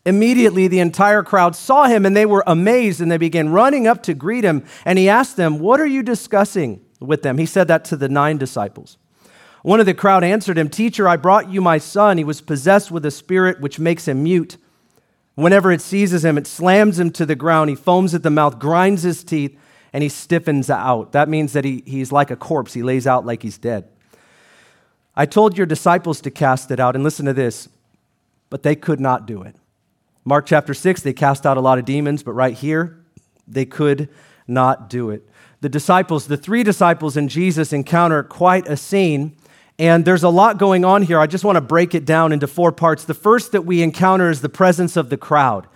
Immediately, 0.04 0.68
the 0.68 0.80
entire 0.80 1.22
crowd 1.22 1.56
saw 1.56 1.84
him 1.86 2.04
and 2.04 2.14
they 2.14 2.26
were 2.26 2.44
amazed 2.46 3.00
and 3.00 3.10
they 3.10 3.18
began 3.18 3.48
running 3.48 3.86
up 3.86 4.02
to 4.04 4.14
greet 4.14 4.44
him. 4.44 4.64
And 4.84 4.98
he 4.98 5.08
asked 5.08 5.36
them, 5.38 5.58
What 5.58 5.80
are 5.80 5.86
you 5.86 6.02
discussing 6.02 6.84
with 7.00 7.22
them? 7.22 7.38
He 7.38 7.46
said 7.46 7.68
that 7.68 7.86
to 7.86 7.96
the 7.96 8.08
nine 8.10 8.36
disciples. 8.36 8.98
One 9.62 9.80
of 9.80 9.86
the 9.86 9.94
crowd 9.94 10.24
answered 10.24 10.56
him, 10.56 10.68
Teacher, 10.68 11.08
I 11.08 11.16
brought 11.16 11.50
you 11.50 11.60
my 11.60 11.78
son. 11.78 12.18
He 12.18 12.24
was 12.24 12.40
possessed 12.40 12.90
with 12.90 13.04
a 13.04 13.10
spirit 13.10 13.60
which 13.60 13.78
makes 13.78 14.06
him 14.06 14.22
mute. 14.22 14.56
Whenever 15.34 15.70
it 15.72 15.80
seizes 15.80 16.24
him, 16.24 16.38
it 16.38 16.46
slams 16.46 16.98
him 16.98 17.10
to 17.12 17.26
the 17.26 17.36
ground. 17.36 17.70
He 17.70 17.76
foams 17.76 18.14
at 18.14 18.22
the 18.22 18.30
mouth, 18.30 18.58
grinds 18.58 19.02
his 19.02 19.22
teeth, 19.22 19.58
and 19.92 20.02
he 20.02 20.08
stiffens 20.08 20.70
out. 20.70 21.12
That 21.12 21.28
means 21.28 21.52
that 21.52 21.64
he, 21.64 21.82
he's 21.86 22.12
like 22.12 22.30
a 22.30 22.36
corpse. 22.36 22.74
He 22.74 22.82
lays 22.82 23.06
out 23.06 23.26
like 23.26 23.42
he's 23.42 23.58
dead. 23.58 23.88
I 25.14 25.26
told 25.26 25.56
your 25.56 25.66
disciples 25.66 26.20
to 26.22 26.30
cast 26.30 26.70
it 26.70 26.78
out, 26.78 26.94
and 26.94 27.02
listen 27.02 27.26
to 27.26 27.32
this, 27.32 27.68
but 28.50 28.62
they 28.62 28.76
could 28.76 29.00
not 29.00 29.26
do 29.26 29.42
it. 29.42 29.56
Mark 30.24 30.46
chapter 30.46 30.74
6, 30.74 31.02
they 31.02 31.12
cast 31.12 31.46
out 31.46 31.56
a 31.56 31.60
lot 31.60 31.78
of 31.78 31.84
demons, 31.84 32.22
but 32.22 32.32
right 32.32 32.54
here, 32.54 33.02
they 33.46 33.64
could 33.64 34.08
not 34.46 34.90
do 34.90 35.10
it. 35.10 35.28
The 35.60 35.68
disciples, 35.68 36.26
the 36.26 36.36
three 36.36 36.62
disciples 36.62 37.16
and 37.16 37.28
Jesus 37.28 37.72
encounter 37.72 38.22
quite 38.22 38.68
a 38.68 38.76
scene 38.76 39.36
and 39.78 40.04
there's 40.04 40.24
a 40.24 40.28
lot 40.28 40.58
going 40.58 40.84
on 40.84 41.02
here. 41.02 41.20
I 41.20 41.26
just 41.26 41.44
want 41.44 41.56
to 41.56 41.60
break 41.60 41.94
it 41.94 42.04
down 42.04 42.32
into 42.32 42.46
four 42.46 42.72
parts. 42.72 43.04
The 43.04 43.14
first 43.14 43.52
that 43.52 43.62
we 43.62 43.82
encounter 43.82 44.28
is 44.30 44.40
the 44.40 44.48
presence 44.48 44.96
of 44.96 45.08
the 45.08 45.16
crowd. 45.16 45.68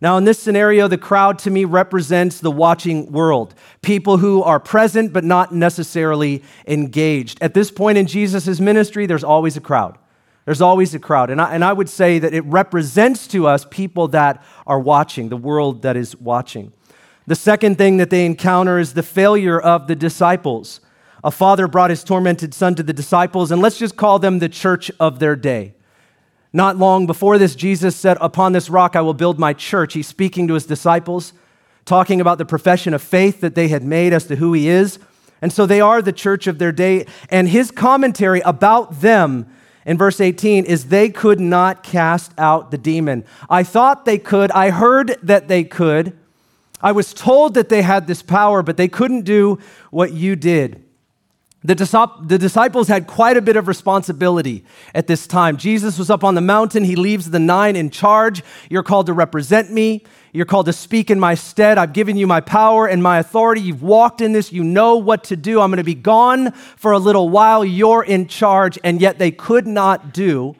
Now, 0.00 0.16
in 0.16 0.24
this 0.24 0.38
scenario, 0.38 0.86
the 0.86 0.96
crowd 0.96 1.40
to 1.40 1.50
me 1.50 1.64
represents 1.64 2.38
the 2.38 2.52
watching 2.52 3.10
world, 3.10 3.52
people 3.82 4.18
who 4.18 4.44
are 4.44 4.60
present 4.60 5.12
but 5.12 5.24
not 5.24 5.52
necessarily 5.52 6.44
engaged. 6.68 7.38
At 7.40 7.54
this 7.54 7.72
point 7.72 7.98
in 7.98 8.06
Jesus' 8.06 8.60
ministry, 8.60 9.06
there's 9.06 9.24
always 9.24 9.56
a 9.56 9.60
crowd. 9.60 9.98
There's 10.44 10.60
always 10.60 10.94
a 10.94 11.00
crowd. 11.00 11.30
And 11.30 11.40
I, 11.40 11.52
and 11.52 11.64
I 11.64 11.72
would 11.72 11.88
say 11.88 12.20
that 12.20 12.32
it 12.32 12.44
represents 12.44 13.26
to 13.28 13.48
us 13.48 13.66
people 13.68 14.08
that 14.08 14.42
are 14.68 14.78
watching, 14.78 15.30
the 15.30 15.36
world 15.36 15.82
that 15.82 15.96
is 15.96 16.16
watching. 16.16 16.72
The 17.26 17.34
second 17.34 17.76
thing 17.76 17.96
that 17.96 18.08
they 18.08 18.24
encounter 18.24 18.78
is 18.78 18.94
the 18.94 19.02
failure 19.02 19.60
of 19.60 19.88
the 19.88 19.96
disciples 19.96 20.80
a 21.24 21.30
father 21.30 21.66
brought 21.66 21.90
his 21.90 22.04
tormented 22.04 22.54
son 22.54 22.74
to 22.76 22.82
the 22.82 22.92
disciples, 22.92 23.50
and 23.50 23.60
let's 23.60 23.78
just 23.78 23.96
call 23.96 24.18
them 24.18 24.38
the 24.38 24.48
church 24.48 24.90
of 25.00 25.18
their 25.18 25.36
day. 25.36 25.74
Not 26.52 26.76
long 26.76 27.06
before 27.06 27.38
this, 27.38 27.54
Jesus 27.54 27.94
said, 27.96 28.16
Upon 28.20 28.52
this 28.52 28.70
rock 28.70 28.96
I 28.96 29.00
will 29.00 29.14
build 29.14 29.38
my 29.38 29.52
church. 29.52 29.94
He's 29.94 30.06
speaking 30.06 30.48
to 30.48 30.54
his 30.54 30.66
disciples, 30.66 31.32
talking 31.84 32.20
about 32.20 32.38
the 32.38 32.44
profession 32.44 32.94
of 32.94 33.02
faith 33.02 33.40
that 33.40 33.54
they 33.54 33.68
had 33.68 33.84
made 33.84 34.12
as 34.12 34.26
to 34.26 34.36
who 34.36 34.52
he 34.52 34.68
is. 34.68 34.98
And 35.42 35.52
so 35.52 35.66
they 35.66 35.80
are 35.80 36.02
the 36.02 36.12
church 36.12 36.46
of 36.46 36.58
their 36.58 36.72
day. 36.72 37.06
And 37.30 37.48
his 37.48 37.70
commentary 37.70 38.40
about 38.40 39.00
them 39.00 39.46
in 39.84 39.98
verse 39.98 40.20
18 40.20 40.64
is 40.64 40.86
they 40.86 41.10
could 41.10 41.38
not 41.38 41.82
cast 41.82 42.32
out 42.38 42.70
the 42.70 42.78
demon. 42.78 43.24
I 43.48 43.62
thought 43.62 44.04
they 44.04 44.18
could. 44.18 44.50
I 44.52 44.70
heard 44.70 45.16
that 45.22 45.48
they 45.48 45.64
could. 45.64 46.16
I 46.80 46.92
was 46.92 47.12
told 47.12 47.54
that 47.54 47.68
they 47.68 47.82
had 47.82 48.06
this 48.06 48.22
power, 48.22 48.62
but 48.62 48.76
they 48.76 48.88
couldn't 48.88 49.22
do 49.22 49.58
what 49.90 50.12
you 50.12 50.36
did. 50.36 50.84
The, 51.68 51.74
the, 52.22 52.38
disciples 52.38 52.88
had 52.88 53.06
quite 53.06 53.36
a 53.36 53.42
bit 53.42 53.56
of 53.56 53.68
responsibility 53.68 54.64
at 54.94 55.06
this 55.06 55.26
time. 55.26 55.58
Jesus 55.58 55.98
was 55.98 56.08
up 56.08 56.24
on 56.24 56.34
the 56.34 56.40
mountain. 56.40 56.82
He 56.82 56.96
leaves 56.96 57.28
the 57.28 57.38
nine 57.38 57.76
in 57.76 57.90
charge. 57.90 58.42
You're 58.70 58.82
called 58.82 59.04
to 59.04 59.12
represent 59.12 59.70
me. 59.70 60.02
You're 60.32 60.46
called 60.46 60.64
to 60.64 60.72
speak 60.72 61.10
in 61.10 61.20
my 61.20 61.34
stead. 61.34 61.76
I've 61.76 61.92
given 61.92 62.16
you 62.16 62.26
my 62.26 62.40
power 62.40 62.86
and 62.86 63.02
my 63.02 63.18
authority. 63.18 63.60
You've 63.60 63.82
walked 63.82 64.22
in 64.22 64.32
this. 64.32 64.50
You 64.50 64.64
know 64.64 64.96
what 64.96 65.24
to 65.24 65.36
do. 65.36 65.60
I'm 65.60 65.68
going 65.68 65.76
to 65.76 65.84
be 65.84 65.94
gone 65.94 66.52
for 66.52 66.92
a 66.92 66.98
little 66.98 67.28
while. 67.28 67.62
You're 67.62 68.02
in 68.02 68.28
charge. 68.28 68.78
And 68.82 68.98
yet 68.98 69.18
they 69.18 69.30
could 69.30 69.66
not 69.66 70.14
do 70.14 70.56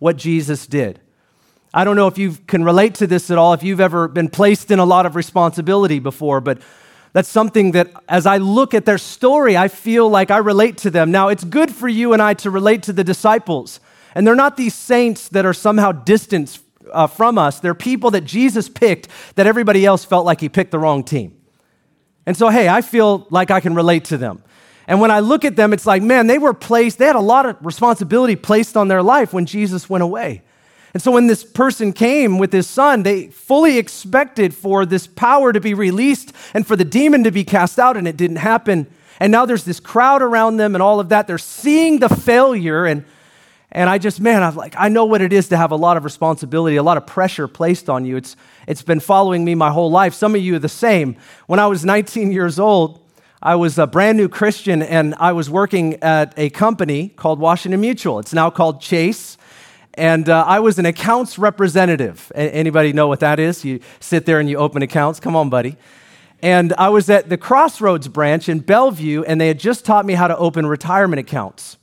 what 0.00 0.16
Jesus 0.16 0.66
did. 0.66 0.98
I 1.72 1.84
don't 1.84 1.94
know 1.94 2.08
if 2.08 2.18
you 2.18 2.32
can 2.48 2.64
relate 2.64 2.96
to 2.96 3.06
this 3.06 3.30
at 3.30 3.38
all, 3.38 3.52
if 3.52 3.62
you've 3.62 3.78
ever 3.78 4.08
been 4.08 4.28
placed 4.28 4.72
in 4.72 4.80
a 4.80 4.84
lot 4.84 5.06
of 5.06 5.14
responsibility 5.14 6.00
before, 6.00 6.40
but 6.40 6.58
that's 7.12 7.28
something 7.28 7.72
that 7.72 7.92
as 8.08 8.26
I 8.26 8.36
look 8.38 8.74
at 8.74 8.84
their 8.84 8.98
story, 8.98 9.56
I 9.56 9.68
feel 9.68 10.08
like 10.08 10.30
I 10.30 10.38
relate 10.38 10.78
to 10.78 10.90
them. 10.90 11.10
Now, 11.10 11.28
it's 11.28 11.44
good 11.44 11.70
for 11.70 11.88
you 11.88 12.12
and 12.12 12.20
I 12.20 12.34
to 12.34 12.50
relate 12.50 12.82
to 12.84 12.92
the 12.92 13.04
disciples. 13.04 13.80
And 14.14 14.26
they're 14.26 14.34
not 14.34 14.56
these 14.56 14.74
saints 14.74 15.28
that 15.28 15.46
are 15.46 15.54
somehow 15.54 15.92
distant 15.92 16.58
uh, 16.92 17.06
from 17.06 17.38
us. 17.38 17.60
They're 17.60 17.74
people 17.74 18.10
that 18.12 18.22
Jesus 18.22 18.68
picked 18.68 19.08
that 19.36 19.46
everybody 19.46 19.84
else 19.84 20.04
felt 20.04 20.26
like 20.26 20.40
he 20.40 20.48
picked 20.48 20.70
the 20.70 20.78
wrong 20.78 21.04
team. 21.04 21.34
And 22.26 22.36
so, 22.36 22.48
hey, 22.48 22.68
I 22.68 22.82
feel 22.82 23.26
like 23.30 23.50
I 23.50 23.60
can 23.60 23.74
relate 23.74 24.04
to 24.06 24.18
them. 24.18 24.42
And 24.86 25.00
when 25.00 25.10
I 25.10 25.20
look 25.20 25.44
at 25.44 25.56
them, 25.56 25.72
it's 25.72 25.86
like, 25.86 26.02
man, 26.02 26.26
they 26.26 26.38
were 26.38 26.54
placed, 26.54 26.98
they 26.98 27.06
had 27.06 27.16
a 27.16 27.20
lot 27.20 27.46
of 27.46 27.56
responsibility 27.64 28.36
placed 28.36 28.76
on 28.76 28.88
their 28.88 29.02
life 29.02 29.32
when 29.32 29.46
Jesus 29.46 29.88
went 29.88 30.02
away. 30.02 30.42
And 30.98 31.02
so 31.04 31.12
when 31.12 31.28
this 31.28 31.44
person 31.44 31.92
came 31.92 32.38
with 32.38 32.52
his 32.52 32.66
son, 32.66 33.04
they 33.04 33.28
fully 33.28 33.78
expected 33.78 34.52
for 34.52 34.84
this 34.84 35.06
power 35.06 35.52
to 35.52 35.60
be 35.60 35.72
released 35.72 36.32
and 36.54 36.66
for 36.66 36.74
the 36.74 36.84
demon 36.84 37.22
to 37.22 37.30
be 37.30 37.44
cast 37.44 37.78
out, 37.78 37.96
and 37.96 38.08
it 38.08 38.16
didn't 38.16 38.38
happen. 38.38 38.88
And 39.20 39.30
now 39.30 39.46
there's 39.46 39.62
this 39.62 39.78
crowd 39.78 40.22
around 40.22 40.56
them 40.56 40.74
and 40.74 40.82
all 40.82 40.98
of 40.98 41.10
that. 41.10 41.28
They're 41.28 41.38
seeing 41.38 42.00
the 42.00 42.08
failure, 42.08 42.84
and, 42.84 43.04
and 43.70 43.88
I 43.88 43.98
just, 43.98 44.20
man, 44.20 44.42
I'm 44.42 44.56
like, 44.56 44.74
I 44.76 44.88
know 44.88 45.04
what 45.04 45.20
it 45.20 45.32
is 45.32 45.50
to 45.50 45.56
have 45.56 45.70
a 45.70 45.76
lot 45.76 45.96
of 45.96 46.02
responsibility, 46.02 46.74
a 46.74 46.82
lot 46.82 46.96
of 46.96 47.06
pressure 47.06 47.46
placed 47.46 47.88
on 47.88 48.04
you. 48.04 48.16
It's, 48.16 48.34
it's 48.66 48.82
been 48.82 48.98
following 48.98 49.44
me 49.44 49.54
my 49.54 49.70
whole 49.70 49.92
life. 49.92 50.14
Some 50.14 50.34
of 50.34 50.40
you 50.40 50.56
are 50.56 50.58
the 50.58 50.68
same. 50.68 51.14
When 51.46 51.60
I 51.60 51.68
was 51.68 51.84
19 51.84 52.32
years 52.32 52.58
old, 52.58 52.98
I 53.40 53.54
was 53.54 53.78
a 53.78 53.86
brand 53.86 54.18
new 54.18 54.28
Christian, 54.28 54.82
and 54.82 55.14
I 55.20 55.30
was 55.30 55.48
working 55.48 56.02
at 56.02 56.34
a 56.36 56.50
company 56.50 57.10
called 57.10 57.38
Washington 57.38 57.80
Mutual. 57.80 58.18
It's 58.18 58.34
now 58.34 58.50
called 58.50 58.80
Chase 58.80 59.37
and 59.94 60.28
uh, 60.28 60.44
I 60.46 60.60
was 60.60 60.78
an 60.78 60.86
accounts 60.86 61.38
representative. 61.38 62.30
A- 62.34 62.54
anybody 62.54 62.92
know 62.92 63.08
what 63.08 63.20
that 63.20 63.40
is? 63.40 63.64
You 63.64 63.80
sit 64.00 64.26
there 64.26 64.40
and 64.40 64.48
you 64.48 64.56
open 64.56 64.82
accounts. 64.82 65.20
Come 65.20 65.34
on, 65.34 65.50
buddy. 65.50 65.76
And 66.40 66.72
I 66.78 66.88
was 66.88 67.10
at 67.10 67.28
the 67.28 67.36
Crossroads 67.36 68.06
branch 68.06 68.48
in 68.48 68.60
Bellevue, 68.60 69.24
and 69.24 69.40
they 69.40 69.48
had 69.48 69.58
just 69.58 69.84
taught 69.84 70.06
me 70.06 70.14
how 70.14 70.28
to 70.28 70.36
open 70.36 70.66
retirement 70.66 71.18
accounts. 71.18 71.78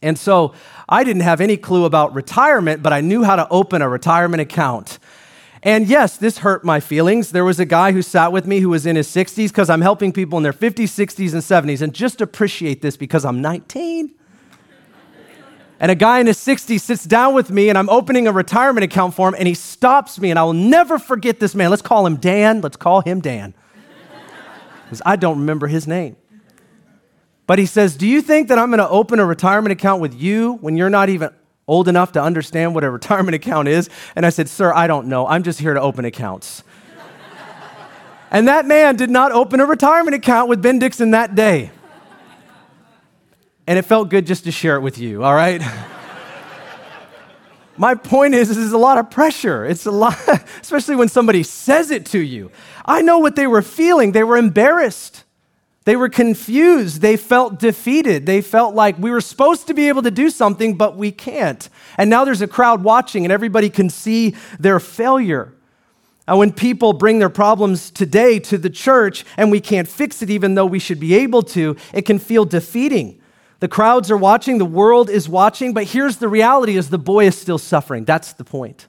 And 0.00 0.18
so 0.18 0.54
I 0.88 1.04
didn't 1.04 1.22
have 1.22 1.40
any 1.40 1.56
clue 1.56 1.84
about 1.84 2.14
retirement, 2.14 2.82
but 2.82 2.92
I 2.92 3.00
knew 3.00 3.24
how 3.24 3.36
to 3.36 3.48
open 3.48 3.82
a 3.82 3.88
retirement 3.88 4.40
account. 4.40 4.98
And 5.62 5.86
yes, 5.88 6.16
this 6.16 6.38
hurt 6.38 6.64
my 6.64 6.80
feelings. 6.80 7.32
There 7.32 7.44
was 7.44 7.58
a 7.58 7.64
guy 7.64 7.92
who 7.92 8.00
sat 8.00 8.32
with 8.32 8.46
me 8.46 8.60
who 8.60 8.68
was 8.68 8.86
in 8.86 8.96
his 8.96 9.08
60s 9.08 9.48
because 9.48 9.68
I'm 9.68 9.80
helping 9.80 10.12
people 10.12 10.38
in 10.38 10.44
their 10.44 10.52
50s, 10.52 10.84
60s, 10.84 11.32
and 11.32 11.42
70s. 11.42 11.82
And 11.82 11.92
just 11.92 12.20
appreciate 12.20 12.80
this 12.80 12.96
because 12.96 13.24
I'm 13.24 13.42
19 13.42 14.14
and 15.80 15.92
a 15.92 15.94
guy 15.94 16.18
in 16.18 16.26
his 16.26 16.38
60s 16.38 16.80
sits 16.80 17.04
down 17.04 17.34
with 17.34 17.50
me 17.50 17.68
and 17.68 17.78
I'm 17.78 17.88
opening 17.88 18.26
a 18.26 18.32
retirement 18.32 18.84
account 18.84 19.14
for 19.14 19.28
him 19.28 19.34
and 19.38 19.46
he 19.46 19.54
stops 19.54 20.18
me 20.20 20.30
and 20.30 20.38
I 20.38 20.42
will 20.42 20.52
never 20.52 20.98
forget 20.98 21.38
this 21.38 21.54
man. 21.54 21.70
Let's 21.70 21.82
call 21.82 22.04
him 22.04 22.16
Dan. 22.16 22.60
Let's 22.60 22.76
call 22.76 23.00
him 23.00 23.20
Dan. 23.20 23.54
Because 24.84 25.02
I 25.04 25.16
don't 25.16 25.40
remember 25.40 25.66
his 25.66 25.86
name. 25.86 26.16
But 27.46 27.58
he 27.58 27.66
says, 27.66 27.94
Do 27.94 28.06
you 28.06 28.22
think 28.22 28.48
that 28.48 28.58
I'm 28.58 28.70
going 28.70 28.78
to 28.78 28.88
open 28.88 29.20
a 29.20 29.24
retirement 29.26 29.70
account 29.70 30.00
with 30.00 30.14
you 30.14 30.54
when 30.54 30.78
you're 30.78 30.88
not 30.88 31.10
even 31.10 31.28
old 31.66 31.88
enough 31.88 32.12
to 32.12 32.22
understand 32.22 32.74
what 32.74 32.84
a 32.84 32.90
retirement 32.98 33.34
account 33.34 33.68
is? 33.68 33.90
And 34.16 34.24
I 34.24 34.30
said, 34.30 34.48
Sir, 34.48 34.72
I 34.72 34.86
don't 34.86 35.08
know. 35.08 35.26
I'm 35.26 35.42
just 35.42 35.60
here 35.60 35.74
to 35.74 35.80
open 35.80 36.06
accounts. 36.06 36.64
and 38.30 38.48
that 38.48 38.64
man 38.64 38.96
did 38.96 39.10
not 39.10 39.30
open 39.30 39.60
a 39.60 39.66
retirement 39.66 40.14
account 40.14 40.48
with 40.48 40.62
Ben 40.62 40.78
Dixon 40.78 41.10
that 41.10 41.34
day 41.34 41.70
and 43.68 43.78
it 43.78 43.82
felt 43.82 44.08
good 44.08 44.26
just 44.26 44.44
to 44.44 44.50
share 44.50 44.76
it 44.76 44.80
with 44.80 44.96
you, 44.96 45.22
all 45.22 45.34
right? 45.34 45.60
My 47.76 47.94
point 47.94 48.34
is, 48.34 48.48
is 48.48 48.72
a 48.72 48.78
lot 48.78 48.96
of 48.96 49.10
pressure. 49.10 49.66
It's 49.66 49.84
a 49.84 49.90
lot, 49.90 50.16
especially 50.62 50.96
when 50.96 51.08
somebody 51.08 51.42
says 51.42 51.90
it 51.90 52.06
to 52.06 52.18
you. 52.18 52.50
I 52.86 53.02
know 53.02 53.18
what 53.18 53.36
they 53.36 53.46
were 53.46 53.60
feeling. 53.60 54.12
They 54.12 54.24
were 54.24 54.38
embarrassed. 54.38 55.22
They 55.84 55.96
were 55.96 56.08
confused. 56.08 57.02
They 57.02 57.18
felt 57.18 57.58
defeated. 57.58 58.24
They 58.24 58.40
felt 58.40 58.74
like 58.74 58.98
we 58.98 59.10
were 59.10 59.20
supposed 59.20 59.66
to 59.66 59.74
be 59.74 59.88
able 59.88 60.02
to 60.02 60.10
do 60.10 60.30
something, 60.30 60.78
but 60.78 60.96
we 60.96 61.12
can't. 61.12 61.68
And 61.98 62.08
now 62.08 62.24
there's 62.24 62.40
a 62.40 62.48
crowd 62.48 62.82
watching, 62.82 63.26
and 63.26 63.32
everybody 63.32 63.68
can 63.68 63.90
see 63.90 64.34
their 64.58 64.80
failure. 64.80 65.52
And 66.26 66.38
when 66.38 66.52
people 66.52 66.94
bring 66.94 67.18
their 67.18 67.28
problems 67.28 67.90
today 67.90 68.38
to 68.38 68.56
the 68.56 68.70
church 68.70 69.26
and 69.36 69.50
we 69.50 69.60
can't 69.60 69.86
fix 69.86 70.22
it, 70.22 70.30
even 70.30 70.54
though 70.54 70.66
we 70.66 70.78
should 70.78 71.00
be 71.00 71.14
able 71.16 71.42
to, 71.42 71.76
it 71.92 72.06
can 72.06 72.18
feel 72.18 72.46
defeating. 72.46 73.20
The 73.60 73.68
crowds 73.68 74.10
are 74.10 74.16
watching, 74.16 74.58
the 74.58 74.64
world 74.64 75.10
is 75.10 75.28
watching, 75.28 75.74
but 75.74 75.84
here's 75.84 76.18
the 76.18 76.28
reality 76.28 76.76
is 76.76 76.90
the 76.90 76.98
boy 76.98 77.26
is 77.26 77.36
still 77.36 77.58
suffering. 77.58 78.04
That's 78.04 78.32
the 78.32 78.44
point. 78.44 78.86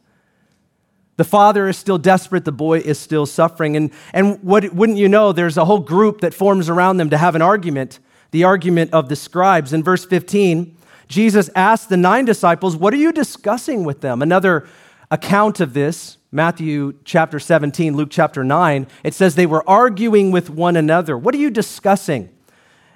The 1.17 1.23
father 1.23 1.67
is 1.67 1.77
still 1.77 1.97
desperate, 1.97 2.45
the 2.45 2.51
boy 2.51 2.79
is 2.79 2.99
still 2.99 3.25
suffering. 3.25 3.75
And, 3.75 3.91
and 4.13 4.41
what, 4.43 4.73
wouldn't 4.73 4.97
you 4.97 5.09
know, 5.09 5.31
there's 5.33 5.57
a 5.57 5.65
whole 5.65 5.79
group 5.79 6.21
that 6.21 6.33
forms 6.33 6.69
around 6.69 6.97
them 6.97 7.09
to 7.09 7.17
have 7.17 7.35
an 7.35 7.41
argument, 7.41 7.99
the 8.31 8.45
argument 8.45 8.93
of 8.93 9.09
the 9.09 9.15
scribes. 9.15 9.73
In 9.73 9.83
verse 9.83 10.05
15, 10.05 10.77
Jesus 11.07 11.49
asked 11.55 11.89
the 11.89 11.97
nine 11.97 12.23
disciples, 12.23 12.77
What 12.77 12.93
are 12.93 12.97
you 12.97 13.11
discussing 13.11 13.83
with 13.83 14.01
them? 14.01 14.21
Another 14.21 14.67
account 15.11 15.59
of 15.59 15.73
this, 15.73 16.17
Matthew 16.31 16.93
chapter 17.03 17.39
17, 17.39 17.97
Luke 17.97 18.09
chapter 18.11 18.43
9, 18.43 18.88
it 19.03 19.15
says 19.15 19.33
they 19.33 19.47
were 19.47 19.67
arguing 19.67 20.31
with 20.31 20.49
one 20.49 20.75
another. 20.75 21.17
What 21.17 21.33
are 21.33 21.39
you 21.39 21.49
discussing? 21.49 22.29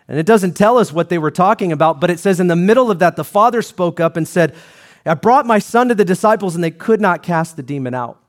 And 0.08 0.20
it 0.20 0.26
doesn't 0.26 0.58
tell 0.58 0.78
us 0.78 0.92
what 0.92 1.10
they 1.10 1.18
were 1.18 1.32
talking 1.32 1.72
about, 1.72 2.02
but 2.02 2.10
it 2.10 2.20
says 2.20 2.40
in 2.40 2.48
the 2.48 2.56
middle 2.56 2.92
of 2.92 3.00
that, 3.00 3.16
the 3.16 3.24
father 3.24 3.62
spoke 3.62 4.00
up 4.00 4.18
and 4.18 4.28
said, 4.28 4.54
I 5.06 5.14
brought 5.16 5.46
my 5.46 5.60
son 5.60 5.90
to 5.90 5.96
the 5.96 6.06
disciples, 6.06 6.56
and 6.56 6.64
they 6.64 6.72
could 6.72 7.02
not 7.02 7.24
cast 7.24 7.56
the 7.56 7.64
demon 7.64 7.94
out. 7.94 8.20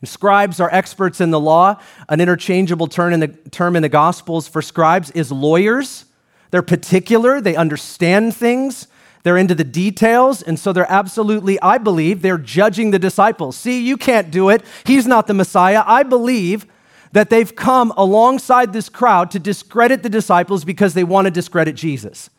And 0.00 0.08
scribes 0.08 0.60
are 0.60 0.72
experts 0.72 1.20
in 1.20 1.30
the 1.30 1.40
law. 1.40 1.80
An 2.08 2.20
interchangeable 2.20 2.86
term 2.86 3.12
in, 3.12 3.20
the, 3.20 3.28
term 3.50 3.74
in 3.74 3.82
the 3.82 3.88
Gospels 3.88 4.46
for 4.46 4.62
scribes 4.62 5.10
is 5.12 5.32
lawyers. 5.32 6.04
They're 6.50 6.62
particular, 6.62 7.40
they 7.40 7.56
understand 7.56 8.34
things, 8.34 8.86
they're 9.22 9.36
into 9.36 9.54
the 9.54 9.64
details, 9.64 10.40
and 10.40 10.58
so 10.58 10.72
they're 10.72 10.90
absolutely, 10.90 11.60
I 11.60 11.76
believe, 11.76 12.22
they're 12.22 12.38
judging 12.38 12.90
the 12.90 12.98
disciples. 12.98 13.56
See, 13.56 13.86
you 13.86 13.98
can't 13.98 14.30
do 14.30 14.48
it. 14.48 14.62
He's 14.84 15.06
not 15.06 15.26
the 15.26 15.34
Messiah. 15.34 15.82
I 15.84 16.04
believe 16.04 16.66
that 17.12 17.30
they've 17.30 17.54
come 17.54 17.92
alongside 17.96 18.72
this 18.72 18.88
crowd 18.88 19.30
to 19.32 19.38
discredit 19.38 20.02
the 20.02 20.08
disciples 20.08 20.64
because 20.64 20.94
they 20.94 21.04
want 21.04 21.26
to 21.26 21.30
discredit 21.30 21.74
Jesus. 21.74 22.30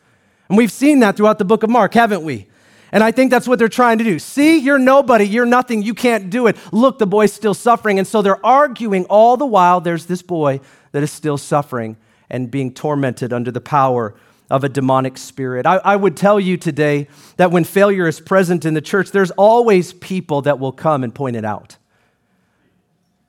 And 0.48 0.56
we've 0.56 0.72
seen 0.72 1.00
that 1.00 1.16
throughout 1.16 1.38
the 1.38 1.44
book 1.44 1.62
of 1.62 1.70
Mark, 1.70 1.94
haven't 1.94 2.22
we? 2.22 2.48
And 2.92 3.04
I 3.04 3.12
think 3.12 3.30
that's 3.30 3.46
what 3.46 3.58
they're 3.58 3.68
trying 3.68 3.98
to 3.98 4.04
do. 4.04 4.18
See, 4.18 4.58
you're 4.58 4.78
nobody, 4.78 5.24
you're 5.24 5.46
nothing, 5.46 5.82
you 5.82 5.94
can't 5.94 6.28
do 6.28 6.48
it. 6.48 6.56
Look, 6.72 6.98
the 6.98 7.06
boy's 7.06 7.32
still 7.32 7.54
suffering. 7.54 7.98
And 7.98 8.06
so 8.06 8.20
they're 8.20 8.44
arguing 8.44 9.04
all 9.04 9.36
the 9.36 9.46
while 9.46 9.80
there's 9.80 10.06
this 10.06 10.22
boy 10.22 10.60
that 10.92 11.02
is 11.02 11.12
still 11.12 11.38
suffering 11.38 11.96
and 12.28 12.50
being 12.50 12.72
tormented 12.72 13.32
under 13.32 13.50
the 13.50 13.60
power 13.60 14.14
of 14.50 14.64
a 14.64 14.68
demonic 14.68 15.16
spirit. 15.16 15.66
I, 15.66 15.76
I, 15.76 15.94
would 15.94 16.16
tell 16.16 16.40
you 16.40 16.56
today 16.56 17.06
that 17.36 17.52
when 17.52 17.62
failure 17.62 18.08
is 18.08 18.18
present 18.18 18.64
in 18.64 18.74
the 18.74 18.80
church, 18.80 19.12
there's 19.12 19.30
always 19.32 19.92
people 19.92 20.42
that 20.42 20.58
will 20.58 20.72
come 20.72 21.04
and 21.04 21.14
point 21.14 21.36
it 21.36 21.44
out. 21.44 21.76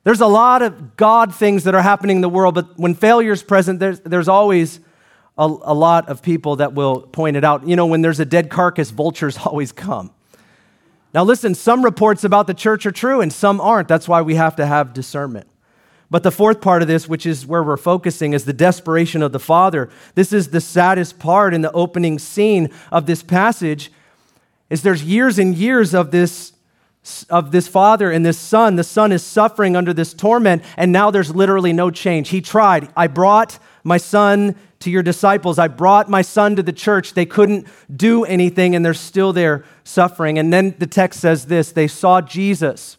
There's 0.04 0.20
a 0.20 0.26
lot 0.26 0.62
of 0.62 0.96
God 0.96 1.34
things 1.34 1.64
that 1.64 1.74
are 1.74 1.82
happening 1.82 2.16
in 2.16 2.22
the 2.22 2.28
world, 2.28 2.54
but 2.54 2.78
when 2.78 2.94
failure 2.94 3.32
is 3.32 3.42
present, 3.42 3.78
there's, 3.78 4.00
there's 4.00 4.28
always 4.28 4.80
a, 5.38 5.44
a 5.44 5.74
lot 5.74 6.08
of 6.08 6.22
people 6.22 6.56
that 6.56 6.74
will 6.74 7.02
point 7.02 7.36
it 7.36 7.44
out. 7.44 7.66
You 7.66 7.76
know, 7.76 7.86
when 7.86 8.02
there's 8.02 8.20
a 8.20 8.24
dead 8.24 8.50
carcass, 8.50 8.90
vultures 8.90 9.38
always 9.44 9.70
come. 9.70 10.12
Now, 11.14 11.24
listen, 11.24 11.54
some 11.54 11.84
reports 11.84 12.24
about 12.24 12.46
the 12.46 12.54
church 12.54 12.86
are 12.86 12.92
true 12.92 13.20
and 13.20 13.32
some 13.32 13.60
aren't. 13.60 13.86
That's 13.86 14.08
why 14.08 14.22
we 14.22 14.34
have 14.34 14.56
to 14.56 14.66
have 14.66 14.94
discernment. 14.94 15.46
But 16.10 16.22
the 16.22 16.30
fourth 16.30 16.60
part 16.60 16.82
of 16.82 16.88
this, 16.88 17.08
which 17.08 17.24
is 17.24 17.46
where 17.46 17.62
we're 17.62 17.76
focusing, 17.76 18.32
is 18.32 18.44
the 18.44 18.52
desperation 18.52 19.22
of 19.22 19.32
the 19.32 19.38
Father. 19.38 19.88
This 20.14 20.32
is 20.32 20.48
the 20.48 20.60
saddest 20.60 21.18
part 21.18 21.54
in 21.54 21.62
the 21.62 21.72
opening 21.72 22.18
scene 22.18 22.70
of 22.90 23.06
this 23.06 23.22
passage 23.22 23.90
is 24.68 24.82
there's 24.82 25.02
years 25.02 25.38
and 25.38 25.54
years 25.54 25.94
of 25.94 26.10
this 26.10 26.51
of 27.28 27.50
this 27.50 27.66
father 27.66 28.10
and 28.10 28.24
this 28.24 28.38
son. 28.38 28.76
The 28.76 28.84
son 28.84 29.10
is 29.12 29.24
suffering 29.24 29.76
under 29.76 29.92
this 29.92 30.14
torment, 30.14 30.62
and 30.76 30.92
now 30.92 31.10
there's 31.10 31.34
literally 31.34 31.72
no 31.72 31.90
change. 31.90 32.28
He 32.28 32.40
tried. 32.40 32.88
I 32.96 33.08
brought 33.08 33.58
my 33.82 33.98
son 33.98 34.54
to 34.80 34.90
your 34.90 35.02
disciples. 35.02 35.58
I 35.58 35.68
brought 35.68 36.08
my 36.08 36.22
son 36.22 36.56
to 36.56 36.62
the 36.62 36.72
church. 36.72 37.14
They 37.14 37.26
couldn't 37.26 37.66
do 37.94 38.24
anything, 38.24 38.76
and 38.76 38.84
they're 38.84 38.94
still 38.94 39.32
there 39.32 39.64
suffering. 39.84 40.38
And 40.38 40.52
then 40.52 40.76
the 40.78 40.86
text 40.86 41.20
says 41.20 41.46
this 41.46 41.72
they 41.72 41.88
saw 41.88 42.20
Jesus, 42.20 42.98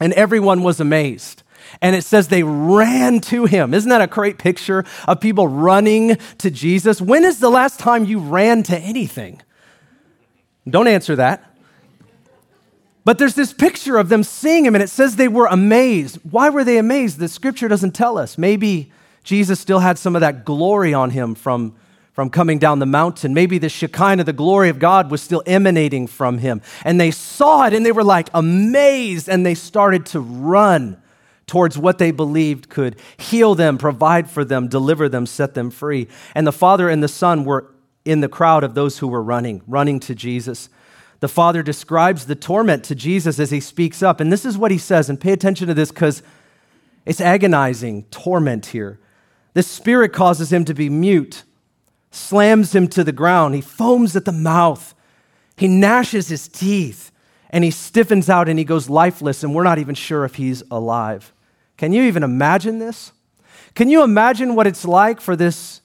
and 0.00 0.12
everyone 0.14 0.62
was 0.62 0.80
amazed. 0.80 1.42
And 1.80 1.94
it 1.94 2.02
says 2.02 2.26
they 2.26 2.42
ran 2.42 3.20
to 3.20 3.46
him. 3.46 3.72
Isn't 3.72 3.88
that 3.88 4.02
a 4.02 4.08
great 4.08 4.36
picture 4.36 4.84
of 5.06 5.20
people 5.20 5.46
running 5.46 6.16
to 6.38 6.50
Jesus? 6.50 7.00
When 7.00 7.24
is 7.24 7.38
the 7.38 7.50
last 7.50 7.78
time 7.78 8.04
you 8.04 8.18
ran 8.18 8.64
to 8.64 8.76
anything? 8.76 9.40
Don't 10.68 10.88
answer 10.88 11.16
that. 11.16 11.51
But 13.04 13.18
there's 13.18 13.34
this 13.34 13.52
picture 13.52 13.98
of 13.98 14.08
them 14.08 14.22
seeing 14.22 14.64
him, 14.64 14.74
and 14.74 14.82
it 14.82 14.90
says 14.90 15.16
they 15.16 15.28
were 15.28 15.46
amazed. 15.46 16.18
Why 16.30 16.50
were 16.50 16.62
they 16.62 16.78
amazed? 16.78 17.18
The 17.18 17.28
scripture 17.28 17.66
doesn't 17.68 17.92
tell 17.92 18.16
us. 18.16 18.38
Maybe 18.38 18.92
Jesus 19.24 19.58
still 19.58 19.80
had 19.80 19.98
some 19.98 20.14
of 20.14 20.20
that 20.20 20.44
glory 20.44 20.94
on 20.94 21.10
him 21.10 21.34
from, 21.34 21.74
from 22.12 22.30
coming 22.30 22.58
down 22.60 22.78
the 22.78 22.86
mountain. 22.86 23.34
Maybe 23.34 23.58
the 23.58 23.68
Shekinah, 23.68 24.24
the 24.24 24.32
glory 24.32 24.68
of 24.68 24.78
God, 24.78 25.10
was 25.10 25.20
still 25.20 25.42
emanating 25.46 26.06
from 26.06 26.38
him. 26.38 26.62
And 26.84 27.00
they 27.00 27.10
saw 27.10 27.66
it 27.66 27.74
and 27.74 27.84
they 27.84 27.92
were 27.92 28.04
like 28.04 28.30
amazed, 28.34 29.28
and 29.28 29.44
they 29.44 29.54
started 29.54 30.06
to 30.06 30.20
run 30.20 31.02
towards 31.48 31.76
what 31.76 31.98
they 31.98 32.12
believed 32.12 32.68
could 32.68 32.96
heal 33.16 33.56
them, 33.56 33.78
provide 33.78 34.30
for 34.30 34.44
them, 34.44 34.68
deliver 34.68 35.08
them, 35.08 35.26
set 35.26 35.54
them 35.54 35.70
free. 35.70 36.06
And 36.36 36.46
the 36.46 36.52
Father 36.52 36.88
and 36.88 37.02
the 37.02 37.08
Son 37.08 37.44
were 37.44 37.66
in 38.04 38.20
the 38.20 38.28
crowd 38.28 38.62
of 38.62 38.74
those 38.74 38.98
who 38.98 39.08
were 39.08 39.22
running, 39.22 39.60
running 39.66 39.98
to 40.00 40.14
Jesus 40.14 40.68
the 41.22 41.28
Father 41.28 41.62
describes 41.62 42.26
the 42.26 42.34
torment 42.34 42.82
to 42.82 42.96
Jesus 42.96 43.38
as 43.38 43.52
he 43.52 43.60
speaks 43.60 44.02
up. 44.02 44.18
And 44.18 44.32
this 44.32 44.44
is 44.44 44.58
what 44.58 44.72
he 44.72 44.76
says, 44.76 45.08
and 45.08 45.20
pay 45.20 45.30
attention 45.30 45.68
to 45.68 45.72
this 45.72 45.92
because 45.92 46.20
it's 47.06 47.20
agonizing 47.20 48.02
torment 48.10 48.66
here. 48.66 48.98
The 49.54 49.62
Spirit 49.62 50.12
causes 50.12 50.52
him 50.52 50.64
to 50.64 50.74
be 50.74 50.90
mute, 50.90 51.44
slams 52.10 52.74
him 52.74 52.88
to 52.88 53.04
the 53.04 53.12
ground. 53.12 53.54
He 53.54 53.60
foams 53.60 54.16
at 54.16 54.24
the 54.24 54.32
mouth, 54.32 54.96
he 55.56 55.68
gnashes 55.68 56.26
his 56.26 56.48
teeth, 56.48 57.12
and 57.50 57.62
he 57.62 57.70
stiffens 57.70 58.28
out 58.28 58.48
and 58.48 58.58
he 58.58 58.64
goes 58.64 58.90
lifeless, 58.90 59.44
and 59.44 59.54
we're 59.54 59.62
not 59.62 59.78
even 59.78 59.94
sure 59.94 60.24
if 60.24 60.34
he's 60.34 60.64
alive. 60.72 61.32
Can 61.76 61.92
you 61.92 62.02
even 62.02 62.24
imagine 62.24 62.80
this? 62.80 63.12
Can 63.76 63.88
you 63.88 64.02
imagine 64.02 64.56
what 64.56 64.66
it's 64.66 64.84
like 64.84 65.20
for 65.20 65.36
this 65.36 65.82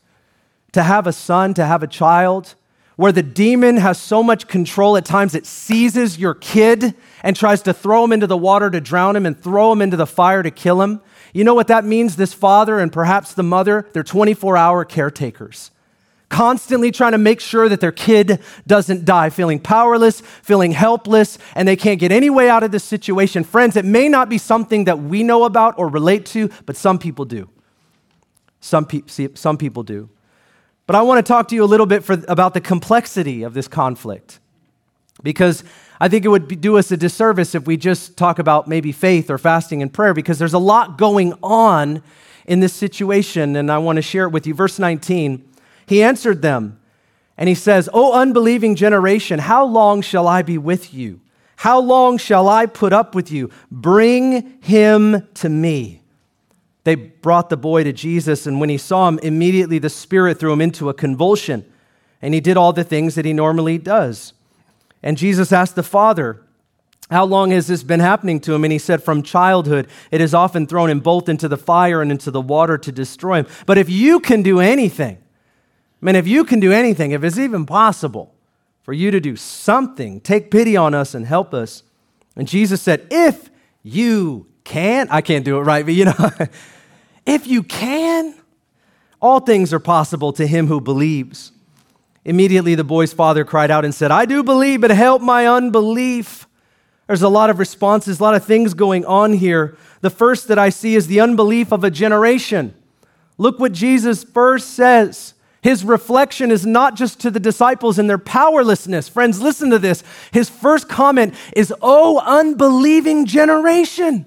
to 0.71 0.81
have 0.81 1.05
a 1.05 1.13
son, 1.13 1.53
to 1.53 1.63
have 1.63 1.83
a 1.83 1.87
child? 1.87 2.55
Where 2.97 3.11
the 3.11 3.23
demon 3.23 3.77
has 3.77 3.99
so 3.99 4.21
much 4.21 4.47
control 4.47 4.97
at 4.97 5.05
times 5.05 5.35
it 5.35 5.45
seizes 5.45 6.17
your 6.17 6.33
kid 6.33 6.95
and 7.21 7.35
tries 7.35 7.61
to 7.61 7.73
throw 7.73 8.03
him 8.03 8.11
into 8.11 8.27
the 8.27 8.37
water 8.37 8.69
to 8.69 8.81
drown 8.81 9.15
him 9.15 9.25
and 9.25 9.41
throw 9.41 9.71
him 9.71 9.81
into 9.81 9.95
the 9.95 10.07
fire 10.07 10.43
to 10.43 10.51
kill 10.51 10.81
him. 10.81 10.99
You 11.31 11.43
know 11.43 11.53
what 11.53 11.67
that 11.67 11.85
means? 11.85 12.15
This 12.15 12.33
father 12.33 12.79
and 12.79 12.91
perhaps 12.91 13.35
the 13.35 13.43
mother, 13.43 13.87
they're 13.93 14.03
24 14.03 14.57
hour 14.57 14.83
caretakers, 14.83 15.69
constantly 16.29 16.89
trying 16.89 17.11
to 17.11 17.19
make 17.19 17.39
sure 17.39 17.69
that 17.69 17.81
their 17.81 17.91
kid 17.91 18.41
doesn't 18.65 19.05
die, 19.05 19.29
feeling 19.29 19.59
powerless, 19.59 20.21
feeling 20.41 20.71
helpless, 20.71 21.37
and 21.53 21.67
they 21.67 21.75
can't 21.75 21.99
get 21.99 22.11
any 22.11 22.31
way 22.31 22.49
out 22.49 22.63
of 22.63 22.71
this 22.71 22.83
situation. 22.83 23.43
Friends, 23.43 23.75
it 23.75 23.85
may 23.85 24.09
not 24.09 24.27
be 24.27 24.39
something 24.39 24.85
that 24.85 24.99
we 24.99 25.21
know 25.21 25.43
about 25.43 25.77
or 25.77 25.87
relate 25.87 26.25
to, 26.27 26.49
but 26.65 26.75
some 26.75 26.97
people 26.97 27.25
do. 27.25 27.47
Some, 28.59 28.85
pe- 28.85 29.03
some 29.35 29.57
people 29.59 29.83
do. 29.83 30.09
But 30.87 30.95
I 30.95 31.01
want 31.03 31.23
to 31.23 31.29
talk 31.29 31.49
to 31.49 31.55
you 31.55 31.63
a 31.63 31.65
little 31.65 31.85
bit 31.85 32.03
for, 32.03 32.13
about 32.27 32.53
the 32.53 32.61
complexity 32.61 33.43
of 33.43 33.53
this 33.53 33.67
conflict 33.67 34.39
because 35.21 35.63
I 35.99 36.07
think 36.07 36.25
it 36.25 36.29
would 36.29 36.61
do 36.61 36.77
us 36.77 36.91
a 36.91 36.97
disservice 36.97 37.55
if 37.55 37.65
we 37.65 37.75
just 37.75 38.17
talk 38.17 38.39
about 38.39 38.67
maybe 38.67 38.91
faith 38.91 39.29
or 39.29 39.37
fasting 39.37 39.81
and 39.81 39.91
prayer 39.91 40.13
because 40.13 40.39
there's 40.39 40.53
a 40.53 40.59
lot 40.59 40.97
going 40.97 41.33
on 41.41 42.01
in 42.45 42.61
this 42.61 42.73
situation, 42.73 43.57
and 43.57 43.69
I 43.69 43.77
want 43.77 43.97
to 43.97 44.01
share 44.01 44.23
it 44.23 44.29
with 44.29 44.47
you. 44.47 44.53
Verse 44.53 44.79
19, 44.79 45.43
he 45.85 46.01
answered 46.01 46.41
them, 46.41 46.79
and 47.35 47.49
he 47.49 47.55
says, 47.55 47.89
O 47.93 48.13
unbelieving 48.13 48.75
generation, 48.75 49.39
how 49.39 49.65
long 49.65 50.01
shall 50.01 50.27
I 50.27 50.43
be 50.43 50.57
with 50.57 50.93
you? 50.93 51.19
How 51.57 51.79
long 51.79 52.17
shall 52.17 52.47
I 52.47 52.65
put 52.65 52.93
up 52.93 53.15
with 53.15 53.31
you? 53.31 53.49
Bring 53.69 54.59
him 54.61 55.27
to 55.33 55.49
me. 55.49 56.01
They 56.87 56.95
brought 56.95 57.49
the 57.49 57.57
boy 57.57 57.83
to 57.83 57.91
Jesus, 57.91 58.47
and 58.47 58.61
when 58.61 58.69
he 58.69 58.77
saw 58.77 59.09
him, 59.09 59.19
immediately 59.19 59.77
the 59.77 59.89
Spirit 59.89 60.39
threw 60.39 60.53
him 60.53 60.61
into 60.61 60.87
a 60.87 60.93
convulsion, 60.93 61.65
and 62.21 62.33
he 62.33 62.39
did 62.39 62.55
all 62.55 62.71
the 62.71 62.85
things 62.85 63.15
that 63.15 63.25
he 63.25 63.33
normally 63.33 63.77
does. 63.77 64.31
And 65.03 65.17
Jesus 65.17 65.51
asked 65.51 65.75
the 65.75 65.83
father, 65.83 66.41
How 67.11 67.25
long 67.25 67.51
has 67.51 67.67
this 67.67 67.83
been 67.83 67.99
happening 67.99 68.39
to 68.39 68.53
him? 68.53 68.63
And 68.63 68.71
he 68.71 68.79
said, 68.79 69.03
From 69.03 69.21
childhood, 69.21 69.89
it 70.11 70.21
has 70.21 70.33
often 70.33 70.65
thrown 70.65 70.89
him 70.89 71.01
both 71.01 71.27
into 71.27 71.49
the 71.49 71.57
fire 71.57 72.01
and 72.01 72.09
into 72.09 72.31
the 72.31 72.39
water 72.39 72.77
to 72.77 72.89
destroy 72.89 73.39
him. 73.39 73.47
But 73.65 73.77
if 73.77 73.89
you 73.89 74.21
can 74.21 74.41
do 74.41 74.61
anything, 74.61 75.17
I 76.01 76.05
mean, 76.05 76.15
if 76.15 76.25
you 76.25 76.45
can 76.45 76.61
do 76.61 76.71
anything, 76.71 77.11
if 77.11 77.21
it's 77.21 77.37
even 77.37 77.65
possible 77.65 78.33
for 78.83 78.93
you 78.93 79.11
to 79.11 79.19
do 79.19 79.35
something, 79.35 80.21
take 80.21 80.51
pity 80.51 80.77
on 80.77 80.93
us 80.93 81.13
and 81.13 81.25
help 81.25 81.53
us. 81.53 81.83
And 82.37 82.47
Jesus 82.47 82.81
said, 82.81 83.05
If 83.11 83.49
you 83.83 84.47
can't, 84.63 85.11
I 85.11 85.19
can't 85.19 85.43
do 85.43 85.57
it 85.57 85.63
right, 85.63 85.83
but 85.83 85.93
you 85.93 86.05
know. 86.05 86.15
If 87.27 87.45
you 87.45 87.61
can, 87.61 88.33
all 89.21 89.41
things 89.41 89.73
are 89.73 89.79
possible 89.79 90.31
to 90.33 90.47
him 90.47 90.67
who 90.67 90.79
believes. 90.79 91.51
Immediately, 92.23 92.75
the 92.75 92.85
boy's 92.85 93.11
father 93.11 93.43
cried 93.43 93.69
out 93.69 93.83
and 93.83 93.93
said, 93.93 94.11
I 94.11 94.25
do 94.25 94.43
believe, 94.43 94.81
but 94.81 94.91
help 94.91 95.21
my 95.21 95.45
unbelief. 95.45 96.47
There's 97.05 97.21
a 97.21 97.29
lot 97.29 97.49
of 97.49 97.59
responses, 97.59 98.19
a 98.19 98.23
lot 98.23 98.35
of 98.35 98.45
things 98.45 98.73
going 98.73 99.05
on 99.05 99.33
here. 99.33 99.77
The 100.01 100.09
first 100.09 100.47
that 100.47 100.57
I 100.57 100.69
see 100.69 100.95
is 100.95 101.07
the 101.07 101.19
unbelief 101.19 101.73
of 101.73 101.83
a 101.83 101.91
generation. 101.91 102.73
Look 103.37 103.59
what 103.59 103.73
Jesus 103.73 104.23
first 104.23 104.71
says. 104.71 105.33
His 105.61 105.83
reflection 105.83 106.49
is 106.49 106.65
not 106.65 106.95
just 106.95 107.19
to 107.21 107.31
the 107.31 107.39
disciples 107.41 107.99
and 107.99 108.09
their 108.09 108.17
powerlessness. 108.17 109.09
Friends, 109.09 109.41
listen 109.41 109.69
to 109.71 109.79
this. 109.79 110.01
His 110.31 110.49
first 110.49 110.87
comment 110.87 111.33
is, 111.55 111.73
Oh, 111.81 112.19
unbelieving 112.25 113.25
generation. 113.25 114.25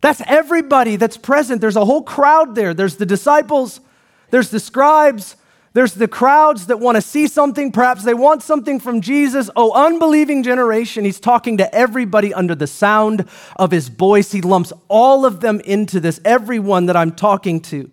That's 0.00 0.22
everybody 0.26 0.96
that's 0.96 1.16
present. 1.16 1.60
There's 1.60 1.76
a 1.76 1.84
whole 1.84 2.02
crowd 2.02 2.54
there. 2.54 2.72
There's 2.74 2.96
the 2.96 3.06
disciples, 3.06 3.80
there's 4.30 4.50
the 4.50 4.60
scribes, 4.60 5.36
there's 5.72 5.94
the 5.94 6.08
crowds 6.08 6.66
that 6.66 6.80
want 6.80 6.96
to 6.96 7.02
see 7.02 7.28
something. 7.28 7.70
Perhaps 7.70 8.02
they 8.02 8.14
want 8.14 8.42
something 8.42 8.80
from 8.80 9.00
Jesus. 9.00 9.48
Oh, 9.54 9.72
unbelieving 9.72 10.42
generation. 10.42 11.04
He's 11.04 11.20
talking 11.20 11.58
to 11.58 11.74
everybody 11.74 12.34
under 12.34 12.56
the 12.56 12.66
sound 12.66 13.28
of 13.54 13.70
his 13.70 13.88
voice. 13.88 14.32
He 14.32 14.40
lumps 14.40 14.72
all 14.88 15.24
of 15.24 15.40
them 15.40 15.60
into 15.60 16.00
this, 16.00 16.20
everyone 16.24 16.86
that 16.86 16.96
I'm 16.96 17.12
talking 17.12 17.60
to. 17.62 17.90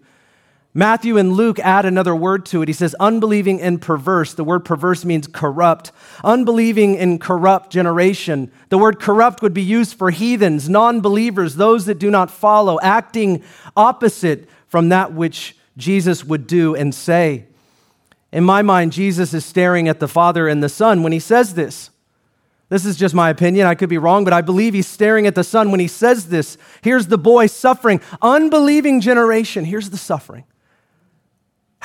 Matthew 0.78 1.18
and 1.18 1.34
Luke 1.34 1.58
add 1.58 1.86
another 1.86 2.16
word 2.16 2.46
to 2.46 2.62
it. 2.62 2.68
He 2.68 2.74
says, 2.74 2.96
unbelieving 3.00 3.60
and 3.60 3.82
perverse. 3.82 4.36
The 4.36 4.44
word 4.44 4.64
perverse 4.64 5.04
means 5.04 5.26
corrupt. 5.26 5.92
Unbelieving 6.24 6.96
and 7.00 7.20
corrupt 7.20 7.72
generation. 7.72 8.52
The 8.70 8.78
word 8.78 9.00
corrupt 9.00 9.42
would 9.42 9.56
be 9.56 9.64
used 9.64 9.98
for 9.98 10.12
heathens, 10.12 10.70
non 10.70 11.02
believers, 11.02 11.56
those 11.56 11.88
that 11.88 11.98
do 11.98 12.12
not 12.12 12.30
follow, 12.30 12.80
acting 12.80 13.44
opposite 13.76 14.48
from 14.68 14.90
that 14.90 15.14
which 15.14 15.58
Jesus 15.78 16.24
would 16.24 16.46
do 16.46 16.76
and 16.76 16.94
say. 16.94 17.48
In 18.32 18.44
my 18.44 18.62
mind, 18.62 18.92
Jesus 18.92 19.34
is 19.34 19.44
staring 19.44 19.88
at 19.88 20.00
the 20.00 20.08
Father 20.08 20.48
and 20.48 20.62
the 20.62 20.70
Son 20.70 21.02
when 21.02 21.12
he 21.12 21.20
says 21.20 21.56
this. 21.56 21.90
This 22.70 22.86
is 22.86 22.98
just 22.98 23.16
my 23.16 23.32
opinion. 23.32 23.66
I 23.66 23.74
could 23.74 23.90
be 23.90 23.98
wrong, 23.98 24.24
but 24.24 24.34
I 24.34 24.42
believe 24.42 24.76
he's 24.76 24.86
staring 24.86 25.26
at 25.26 25.34
the 25.34 25.44
Son 25.44 25.72
when 25.72 25.80
he 25.80 25.88
says 25.88 26.30
this. 26.30 26.56
Here's 26.84 27.08
the 27.08 27.18
boy 27.18 27.48
suffering. 27.48 28.00
Unbelieving 28.22 29.02
generation. 29.02 29.66
Here's 29.66 29.90
the 29.90 29.98
suffering. 29.98 30.44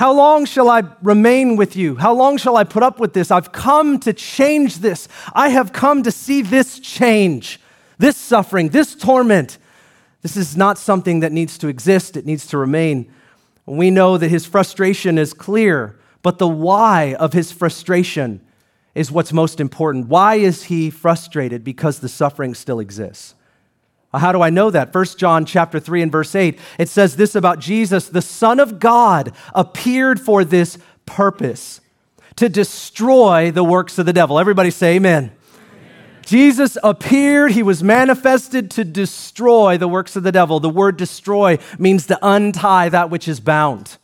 How 0.03 0.11
long 0.11 0.43
shall 0.43 0.69
I 0.69 0.83
remain 1.01 1.55
with 1.55 1.77
you? 1.77 1.95
How 1.95 2.13
long 2.13 2.35
shall 2.35 2.57
I 2.57 2.65
put 2.65 2.83
up 2.83 2.99
with 2.99 3.13
this? 3.13 3.31
I've 3.31 3.53
come 3.53 4.01
to 4.01 4.11
change 4.11 4.79
this. 4.79 5.07
I 5.31 5.47
have 5.47 5.71
come 5.71 6.03
to 6.03 6.11
see 6.11 6.41
this 6.41 6.77
change, 6.77 7.57
this 7.99 8.17
suffering, 8.17 8.67
this 8.67 8.95
torment. 8.95 9.57
This 10.21 10.35
is 10.35 10.57
not 10.57 10.77
something 10.77 11.21
that 11.21 11.31
needs 11.31 11.57
to 11.59 11.69
exist, 11.69 12.17
it 12.17 12.25
needs 12.25 12.45
to 12.47 12.57
remain. 12.57 13.13
We 13.65 13.91
know 13.91 14.17
that 14.17 14.27
his 14.27 14.45
frustration 14.45 15.17
is 15.17 15.33
clear, 15.33 15.97
but 16.21 16.37
the 16.37 16.49
why 16.49 17.15
of 17.17 17.31
his 17.31 17.53
frustration 17.53 18.41
is 18.93 19.09
what's 19.09 19.31
most 19.31 19.61
important. 19.61 20.07
Why 20.07 20.35
is 20.35 20.63
he 20.63 20.89
frustrated? 20.89 21.63
Because 21.63 21.99
the 21.99 22.09
suffering 22.09 22.55
still 22.55 22.81
exists. 22.81 23.35
Uh, 24.13 24.19
how 24.19 24.31
do 24.31 24.41
I 24.41 24.49
know 24.49 24.69
that? 24.69 24.93
1 24.93 25.05
John 25.17 25.45
chapter 25.45 25.79
3 25.79 26.03
and 26.03 26.11
verse 26.11 26.35
8. 26.35 26.59
It 26.77 26.89
says 26.89 27.15
this 27.15 27.35
about 27.35 27.59
Jesus, 27.59 28.07
the 28.07 28.21
Son 28.21 28.59
of 28.59 28.79
God 28.79 29.33
appeared 29.55 30.21
for 30.21 30.45
this 30.45 30.77
purpose 31.05 31.81
to 32.35 32.49
destroy 32.49 33.51
the 33.51 33.63
works 33.63 33.97
of 33.97 34.05
the 34.05 34.13
devil. 34.13 34.39
Everybody 34.39 34.71
say 34.71 34.95
amen. 34.95 35.25
amen. 35.25 35.37
Jesus 36.25 36.77
appeared, 36.83 37.51
he 37.51 37.63
was 37.63 37.83
manifested 37.83 38.71
to 38.71 38.83
destroy 38.83 39.77
the 39.77 39.87
works 39.87 40.15
of 40.15 40.23
the 40.23 40.31
devil. 40.31 40.59
The 40.59 40.69
word 40.69 40.97
destroy 40.97 41.57
means 41.77 42.07
to 42.07 42.19
untie 42.21 42.89
that 42.89 43.09
which 43.09 43.27
is 43.27 43.39
bound. 43.39 43.97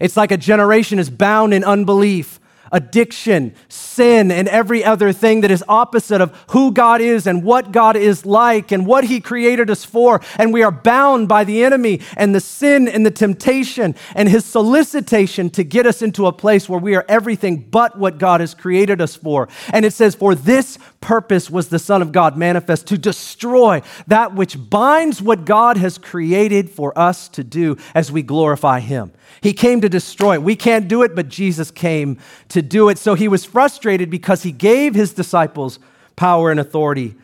It's 0.00 0.16
like 0.16 0.32
a 0.32 0.36
generation 0.36 0.98
is 0.98 1.10
bound 1.10 1.54
in 1.54 1.64
unbelief, 1.64 2.40
addiction, 2.74 3.54
sin, 3.68 4.32
and 4.32 4.48
every 4.48 4.84
other 4.84 5.12
thing 5.12 5.40
that 5.42 5.50
is 5.52 5.62
opposite 5.68 6.20
of 6.20 6.36
who 6.50 6.72
God 6.72 7.00
is 7.00 7.26
and 7.26 7.44
what 7.44 7.70
God 7.70 7.96
is 7.96 8.26
like 8.26 8.72
and 8.72 8.84
what 8.84 9.04
He 9.04 9.20
created 9.20 9.70
us 9.70 9.84
for. 9.84 10.20
And 10.36 10.52
we 10.52 10.64
are 10.64 10.72
bound 10.72 11.28
by 11.28 11.44
the 11.44 11.64
enemy 11.64 12.00
and 12.16 12.34
the 12.34 12.40
sin 12.40 12.88
and 12.88 13.06
the 13.06 13.12
temptation 13.12 13.94
and 14.16 14.28
his 14.28 14.44
solicitation 14.44 15.50
to 15.50 15.62
get 15.62 15.86
us 15.86 16.02
into 16.02 16.26
a 16.26 16.32
place 16.32 16.68
where 16.68 16.80
we 16.80 16.96
are 16.96 17.04
everything 17.08 17.60
but 17.70 17.96
what 17.96 18.18
God 18.18 18.40
has 18.40 18.54
created 18.54 19.00
us 19.00 19.14
for. 19.14 19.48
And 19.70 19.84
it 19.84 19.92
says, 19.92 20.16
For 20.16 20.34
this 20.34 20.76
purpose 21.04 21.50
was 21.50 21.68
the 21.68 21.78
Son 21.78 22.00
of 22.00 22.12
God 22.12 22.34
manifest 22.36 22.86
to 22.86 22.96
destroy 22.96 23.82
that 24.06 24.34
which 24.34 24.56
binds 24.70 25.20
what 25.20 25.44
God 25.44 25.76
has 25.76 25.98
created 25.98 26.70
for 26.70 26.98
us 26.98 27.28
to 27.28 27.44
do 27.44 27.76
as 27.94 28.10
we 28.10 28.22
glorify 28.22 28.80
Him. 28.80 29.12
He 29.42 29.52
came 29.52 29.82
to 29.82 29.88
destroy 29.90 30.34
it. 30.34 30.42
We 30.42 30.56
can't 30.56 30.88
do 30.88 31.02
it, 31.02 31.14
but 31.14 31.28
Jesus 31.28 31.70
came 31.70 32.18
to 32.48 32.62
do 32.62 32.88
it. 32.88 32.96
So 32.96 33.14
he 33.14 33.28
was 33.28 33.44
frustrated 33.44 34.08
because 34.08 34.42
he 34.42 34.50
gave 34.50 34.94
his 34.94 35.12
disciples 35.12 35.78
power 36.16 36.50
and 36.50 36.58
authority, 36.58 37.14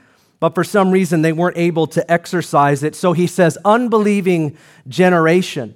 but 0.40 0.55
for 0.55 0.62
some 0.62 0.90
reason 0.90 1.23
they 1.23 1.33
weren't 1.33 1.57
able 1.57 1.87
to 1.87 2.12
exercise 2.12 2.83
it. 2.83 2.95
So 2.95 3.14
he 3.14 3.27
says, 3.27 3.57
unbelieving 3.64 4.59
generation. 4.88 5.75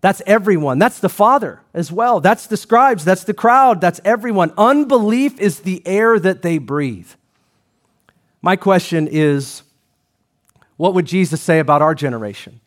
That's 0.00 0.22
everyone. 0.26 0.78
That's 0.78 1.00
the 1.00 1.10
Father 1.10 1.60
as 1.74 1.92
well. 1.92 2.20
That's 2.20 2.46
the 2.46 2.56
scribes. 2.56 3.04
That's 3.04 3.24
the 3.24 3.34
crowd. 3.34 3.82
That's 3.82 4.00
everyone. 4.02 4.52
Unbelief 4.56 5.38
is 5.38 5.60
the 5.60 5.86
air 5.86 6.18
that 6.18 6.40
they 6.40 6.56
breathe. 6.56 7.10
My 8.44 8.56
question 8.56 9.08
is 9.10 9.62
what 10.76 10.92
would 10.92 11.06
Jesus 11.06 11.40
say 11.40 11.60
about 11.60 11.80
our 11.80 11.94
generation? 11.94 12.60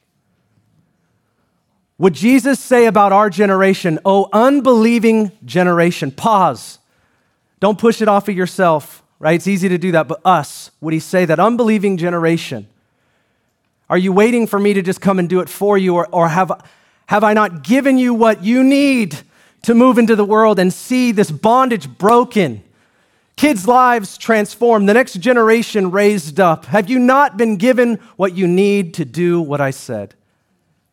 Would 2.00 2.16
Jesus 2.16 2.60
say 2.60 2.88
about 2.88 3.12
our 3.12 3.30
generation, 3.30 4.00
oh, 4.04 4.28
unbelieving 4.34 5.32
generation? 5.46 6.10
Pause. 6.10 6.80
Don't 7.60 7.78
push 7.78 8.02
it 8.02 8.08
off 8.08 8.28
of 8.28 8.36
yourself, 8.36 9.04
right? 9.20 9.36
It's 9.36 9.46
easy 9.46 9.70
to 9.70 9.78
do 9.78 9.92
that, 9.92 10.08
but 10.08 10.20
us, 10.26 10.72
would 10.82 10.96
he 10.96 11.00
say 11.00 11.26
that 11.26 11.40
unbelieving 11.40 11.98
generation? 11.98 12.68
Are 13.88 14.00
you 14.00 14.12
waiting 14.12 14.48
for 14.48 14.58
me 14.58 14.74
to 14.74 14.82
just 14.82 15.00
come 15.00 15.20
and 15.20 15.30
do 15.30 15.42
it 15.42 15.48
for 15.48 15.78
you, 15.78 15.94
or, 15.94 16.08
or 16.12 16.28
have, 16.28 16.52
have 17.06 17.24
I 17.24 17.34
not 17.34 17.62
given 17.64 18.00
you 18.00 18.16
what 18.16 18.44
you 18.44 18.64
need 18.64 19.16
to 19.62 19.76
move 19.76 20.00
into 20.00 20.16
the 20.16 20.26
world 20.26 20.58
and 20.58 20.74
see 20.74 21.12
this 21.12 21.30
bondage 21.30 21.88
broken? 22.00 22.64
Kids' 23.38 23.68
lives 23.68 24.18
transformed, 24.18 24.90
the 24.90 24.96
next 24.96 25.14
generation 25.14 25.92
raised 25.92 26.40
up. 26.40 26.66
Have 26.66 26.90
you 26.90 26.98
not 26.98 27.38
been 27.38 27.56
given 27.56 28.00
what 28.16 28.36
you 28.36 28.48
need 28.48 28.96
to 28.96 29.06
do 29.06 29.40
what 29.40 29.62
I 29.62 29.70
said? 29.70 30.16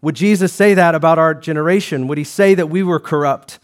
Would 0.03 0.15
Jesus 0.15 0.53
say 0.53 0.75
that 0.75 0.95
about 0.95 1.19
our 1.19 1.33
generation? 1.33 2.07
Would 2.07 2.19
he 2.19 2.25
say 2.25 2.55
that 2.55 2.69
we 2.69 2.83
were 2.83 3.01
corrupt? 3.01 3.59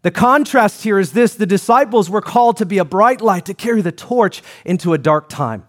The 0.00 0.10
contrast 0.10 0.82
here 0.82 0.98
is 0.98 1.12
this 1.12 1.34
the 1.34 1.44
disciples 1.44 2.08
were 2.08 2.22
called 2.22 2.56
to 2.56 2.64
be 2.64 2.78
a 2.78 2.86
bright 2.86 3.20
light, 3.20 3.44
to 3.44 3.54
carry 3.54 3.82
the 3.82 3.92
torch 3.92 4.42
into 4.64 4.94
a 4.94 4.98
dark 4.98 5.28
time, 5.28 5.66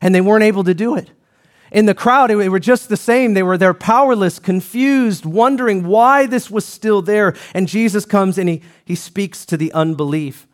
and 0.00 0.14
they 0.14 0.22
weren't 0.22 0.42
able 0.42 0.64
to 0.64 0.72
do 0.72 0.96
it. 0.96 1.10
In 1.70 1.84
the 1.84 1.94
crowd, 1.94 2.30
they 2.30 2.48
were 2.48 2.58
just 2.58 2.88
the 2.88 2.96
same. 2.96 3.34
They 3.34 3.42
were 3.42 3.58
there 3.58 3.74
powerless, 3.74 4.38
confused, 4.38 5.26
wondering 5.26 5.86
why 5.86 6.24
this 6.24 6.50
was 6.50 6.64
still 6.64 7.02
there. 7.02 7.34
And 7.52 7.68
Jesus 7.68 8.06
comes 8.06 8.38
and 8.38 8.48
he, 8.48 8.62
he 8.86 8.94
speaks 8.94 9.44
to 9.46 9.58
the 9.58 9.70
unbelief. 9.72 10.46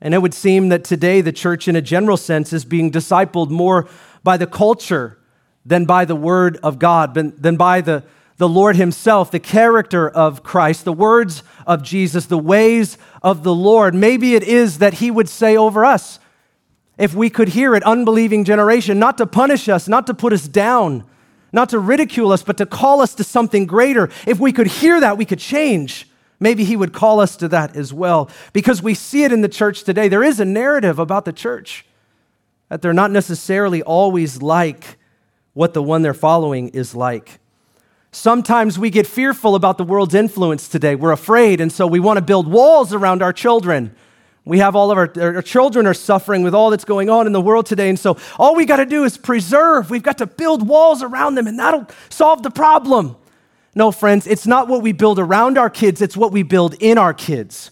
And 0.00 0.14
it 0.14 0.18
would 0.18 0.34
seem 0.34 0.70
that 0.70 0.84
today 0.84 1.20
the 1.20 1.32
church, 1.32 1.68
in 1.68 1.76
a 1.76 1.82
general 1.82 2.16
sense, 2.16 2.52
is 2.52 2.64
being 2.64 2.90
discipled 2.90 3.50
more 3.50 3.88
by 4.22 4.36
the 4.36 4.46
culture 4.46 5.18
than 5.64 5.84
by 5.84 6.04
the 6.04 6.16
word 6.16 6.58
of 6.62 6.78
God, 6.78 7.14
than 7.14 7.56
by 7.56 7.82
the, 7.82 8.02
the 8.38 8.48
Lord 8.48 8.76
Himself, 8.76 9.30
the 9.30 9.38
character 9.38 10.08
of 10.08 10.42
Christ, 10.42 10.84
the 10.84 10.92
words 10.92 11.42
of 11.66 11.82
Jesus, 11.82 12.26
the 12.26 12.38
ways 12.38 12.96
of 13.22 13.42
the 13.42 13.54
Lord. 13.54 13.94
Maybe 13.94 14.34
it 14.34 14.42
is 14.42 14.78
that 14.78 14.94
He 14.94 15.10
would 15.10 15.28
say 15.28 15.56
over 15.56 15.84
us, 15.84 16.18
if 16.96 17.14
we 17.14 17.30
could 17.30 17.48
hear 17.48 17.74
it, 17.74 17.82
unbelieving 17.82 18.44
generation, 18.44 18.98
not 18.98 19.18
to 19.18 19.26
punish 19.26 19.68
us, 19.68 19.88
not 19.88 20.06
to 20.06 20.14
put 20.14 20.32
us 20.32 20.46
down, 20.46 21.04
not 21.52 21.70
to 21.70 21.78
ridicule 21.78 22.32
us, 22.32 22.42
but 22.42 22.58
to 22.58 22.66
call 22.66 23.00
us 23.00 23.14
to 23.14 23.24
something 23.24 23.66
greater. 23.66 24.10
If 24.26 24.38
we 24.38 24.52
could 24.52 24.66
hear 24.66 25.00
that, 25.00 25.16
we 25.16 25.24
could 25.24 25.38
change. 25.38 26.09
Maybe 26.40 26.64
He 26.64 26.74
would 26.74 26.92
call 26.92 27.20
us 27.20 27.36
to 27.36 27.48
that 27.48 27.76
as 27.76 27.92
well. 27.92 28.30
Because 28.52 28.82
we 28.82 28.94
see 28.94 29.24
it 29.24 29.32
in 29.32 29.42
the 29.42 29.48
church 29.48 29.84
today. 29.84 30.08
There 30.08 30.24
is 30.24 30.40
a 30.40 30.44
narrative 30.44 30.98
about 30.98 31.26
the 31.26 31.32
church 31.32 31.84
that 32.70 32.82
they're 32.82 32.92
not 32.92 33.10
necessarily 33.10 33.82
always 33.82 34.40
like 34.40 34.98
what 35.52 35.74
the 35.74 35.82
one 35.82 36.02
they're 36.02 36.14
following 36.14 36.70
is 36.70 36.94
like. 36.94 37.38
Sometimes 38.12 38.78
we 38.78 38.90
get 38.90 39.06
fearful 39.06 39.54
about 39.54 39.78
the 39.78 39.84
world's 39.84 40.14
influence 40.14 40.66
today. 40.68 40.96
We're 40.96 41.12
afraid, 41.12 41.60
and 41.60 41.70
so 41.70 41.86
we 41.86 42.00
want 42.00 42.16
to 42.16 42.22
build 42.22 42.48
walls 42.48 42.92
around 42.92 43.22
our 43.22 43.32
children. 43.32 43.94
We 44.44 44.58
have 44.58 44.74
all 44.74 44.90
of 44.90 44.98
our, 44.98 45.12
our 45.36 45.42
children 45.42 45.86
are 45.86 45.94
suffering 45.94 46.42
with 46.42 46.54
all 46.54 46.70
that's 46.70 46.84
going 46.84 47.10
on 47.10 47.26
in 47.26 47.32
the 47.32 47.40
world 47.40 47.66
today. 47.66 47.88
And 47.88 47.98
so 47.98 48.16
all 48.38 48.56
we 48.56 48.64
got 48.64 48.76
to 48.76 48.86
do 48.86 49.04
is 49.04 49.16
preserve. 49.18 49.90
We've 49.90 50.02
got 50.02 50.18
to 50.18 50.26
build 50.26 50.66
walls 50.66 51.02
around 51.02 51.36
them, 51.36 51.46
and 51.46 51.58
that'll 51.58 51.86
solve 52.08 52.42
the 52.42 52.50
problem. 52.50 53.16
No, 53.74 53.92
friends, 53.92 54.26
it's 54.26 54.46
not 54.46 54.68
what 54.68 54.82
we 54.82 54.92
build 54.92 55.18
around 55.18 55.56
our 55.56 55.70
kids, 55.70 56.02
it's 56.02 56.16
what 56.16 56.32
we 56.32 56.42
build 56.42 56.74
in 56.80 56.98
our 56.98 57.14
kids. 57.14 57.70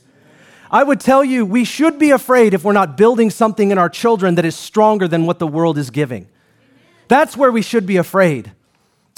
I 0.71 0.83
would 0.83 1.01
tell 1.01 1.25
you, 1.25 1.47
we 1.47 1.65
should 1.65 1.99
be 1.99 2.11
afraid 2.11 2.55
if 2.55 2.63
we're 2.63 2.73
not 2.73 2.97
building 2.97 3.31
something 3.31 3.71
in 3.71 3.79
our 3.79 3.89
children 3.89 4.35
that 4.35 4.45
is 4.45 4.55
stronger 4.55 5.09
than 5.09 5.27
what 5.27 5.39
the 5.39 5.47
world 5.47 5.79
is 5.79 5.91
giving. 5.91 6.29
That's 7.09 7.37
where 7.37 7.51
we 7.51 7.63
should 7.63 7.87
be 7.87 7.97
afraid. 7.97 8.53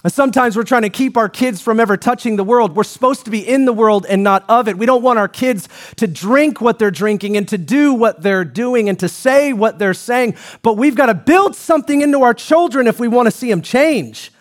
Sometimes 0.06 0.56
we're 0.56 0.62
trying 0.62 0.82
to 0.82 0.90
keep 0.90 1.18
our 1.18 1.28
kids 1.28 1.60
from 1.60 1.78
ever 1.78 1.96
touching 1.96 2.36
the 2.36 2.44
world. 2.44 2.74
We're 2.74 2.84
supposed 2.84 3.26
to 3.26 3.30
be 3.30 3.46
in 3.46 3.66
the 3.66 3.72
world 3.72 4.06
and 4.08 4.22
not 4.22 4.48
of 4.48 4.66
it. 4.66 4.78
We 4.78 4.86
don't 4.86 5.02
want 5.02 5.18
our 5.18 5.28
kids 5.28 5.68
to 5.96 6.06
drink 6.06 6.60
what 6.62 6.78
they're 6.78 6.90
drinking 6.90 7.36
and 7.36 7.46
to 7.48 7.58
do 7.58 7.92
what 7.92 8.22
they're 8.22 8.44
doing 8.46 8.88
and 8.88 8.98
to 9.00 9.08
say 9.08 9.52
what 9.52 9.78
they're 9.78 9.92
saying. 9.92 10.36
But 10.62 10.78
we've 10.78 10.94
got 10.94 11.06
to 11.06 11.14
build 11.14 11.54
something 11.54 12.00
into 12.00 12.22
our 12.22 12.32
children 12.32 12.86
if 12.86 12.98
we 12.98 13.08
want 13.08 13.26
to 13.26 13.30
see 13.30 13.50
them 13.50 13.60
change. 13.60 14.32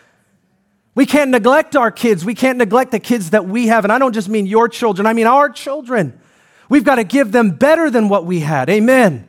We 1.00 1.06
can't 1.06 1.32
neglect 1.32 1.78
our 1.78 1.92
kids. 1.92 2.26
We 2.26 2.36
can't 2.36 2.58
neglect 2.58 2.92
the 2.92 3.00
kids 3.00 3.30
that 3.30 3.48
we 3.48 3.68
have. 3.68 3.86
And 3.86 3.94
I 3.94 4.00
don't 4.00 4.12
just 4.12 4.28
mean 4.28 4.46
your 4.46 4.68
children, 4.68 5.06
I 5.06 5.14
mean 5.14 5.28
our 5.28 5.50
children. 5.50 6.20
We've 6.68 6.84
got 6.84 6.96
to 6.96 7.06
give 7.06 7.32
them 7.32 7.52
better 7.52 7.90
than 7.90 8.10
what 8.10 8.26
we 8.26 8.42
had. 8.42 8.70
Amen. 8.70 9.26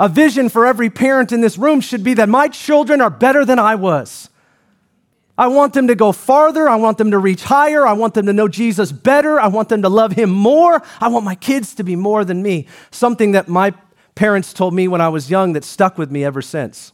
A 0.00 0.08
vision 0.08 0.48
for 0.48 0.66
every 0.66 0.90
parent 0.90 1.30
in 1.30 1.40
this 1.40 1.56
room 1.56 1.80
should 1.80 2.02
be 2.02 2.14
that 2.14 2.28
my 2.28 2.48
children 2.48 3.00
are 3.00 3.10
better 3.10 3.44
than 3.44 3.60
I 3.60 3.76
was. 3.76 4.28
I 5.38 5.46
want 5.46 5.72
them 5.72 5.86
to 5.86 5.94
go 5.94 6.10
farther. 6.10 6.68
I 6.68 6.74
want 6.74 6.98
them 6.98 7.12
to 7.12 7.18
reach 7.18 7.44
higher. 7.44 7.86
I 7.86 7.92
want 7.92 8.14
them 8.14 8.26
to 8.26 8.32
know 8.32 8.48
Jesus 8.48 8.90
better. 8.90 9.38
I 9.38 9.46
want 9.46 9.68
them 9.68 9.82
to 9.82 9.88
love 9.88 10.14
him 10.14 10.30
more. 10.30 10.82
I 11.00 11.06
want 11.06 11.24
my 11.24 11.36
kids 11.36 11.76
to 11.76 11.84
be 11.84 11.94
more 11.94 12.24
than 12.24 12.42
me. 12.42 12.66
Something 12.90 13.30
that 13.32 13.46
my 13.46 13.72
parents 14.16 14.52
told 14.52 14.74
me 14.74 14.88
when 14.88 15.00
I 15.00 15.10
was 15.10 15.30
young 15.30 15.52
that 15.52 15.62
stuck 15.62 15.96
with 15.96 16.10
me 16.10 16.24
ever 16.24 16.42
since. 16.42 16.92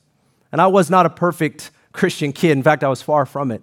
And 0.53 0.61
I 0.61 0.67
was 0.67 0.91
not 0.91 1.07
a 1.07 1.11
perfect 1.11 1.71
Christian 1.95 2.35
kid. 2.35 2.51
In 2.51 2.63
fact, 2.63 2.85
I 2.85 2.89
was 2.89 3.01
far 3.01 3.25
from 3.25 3.51
it. 3.51 3.63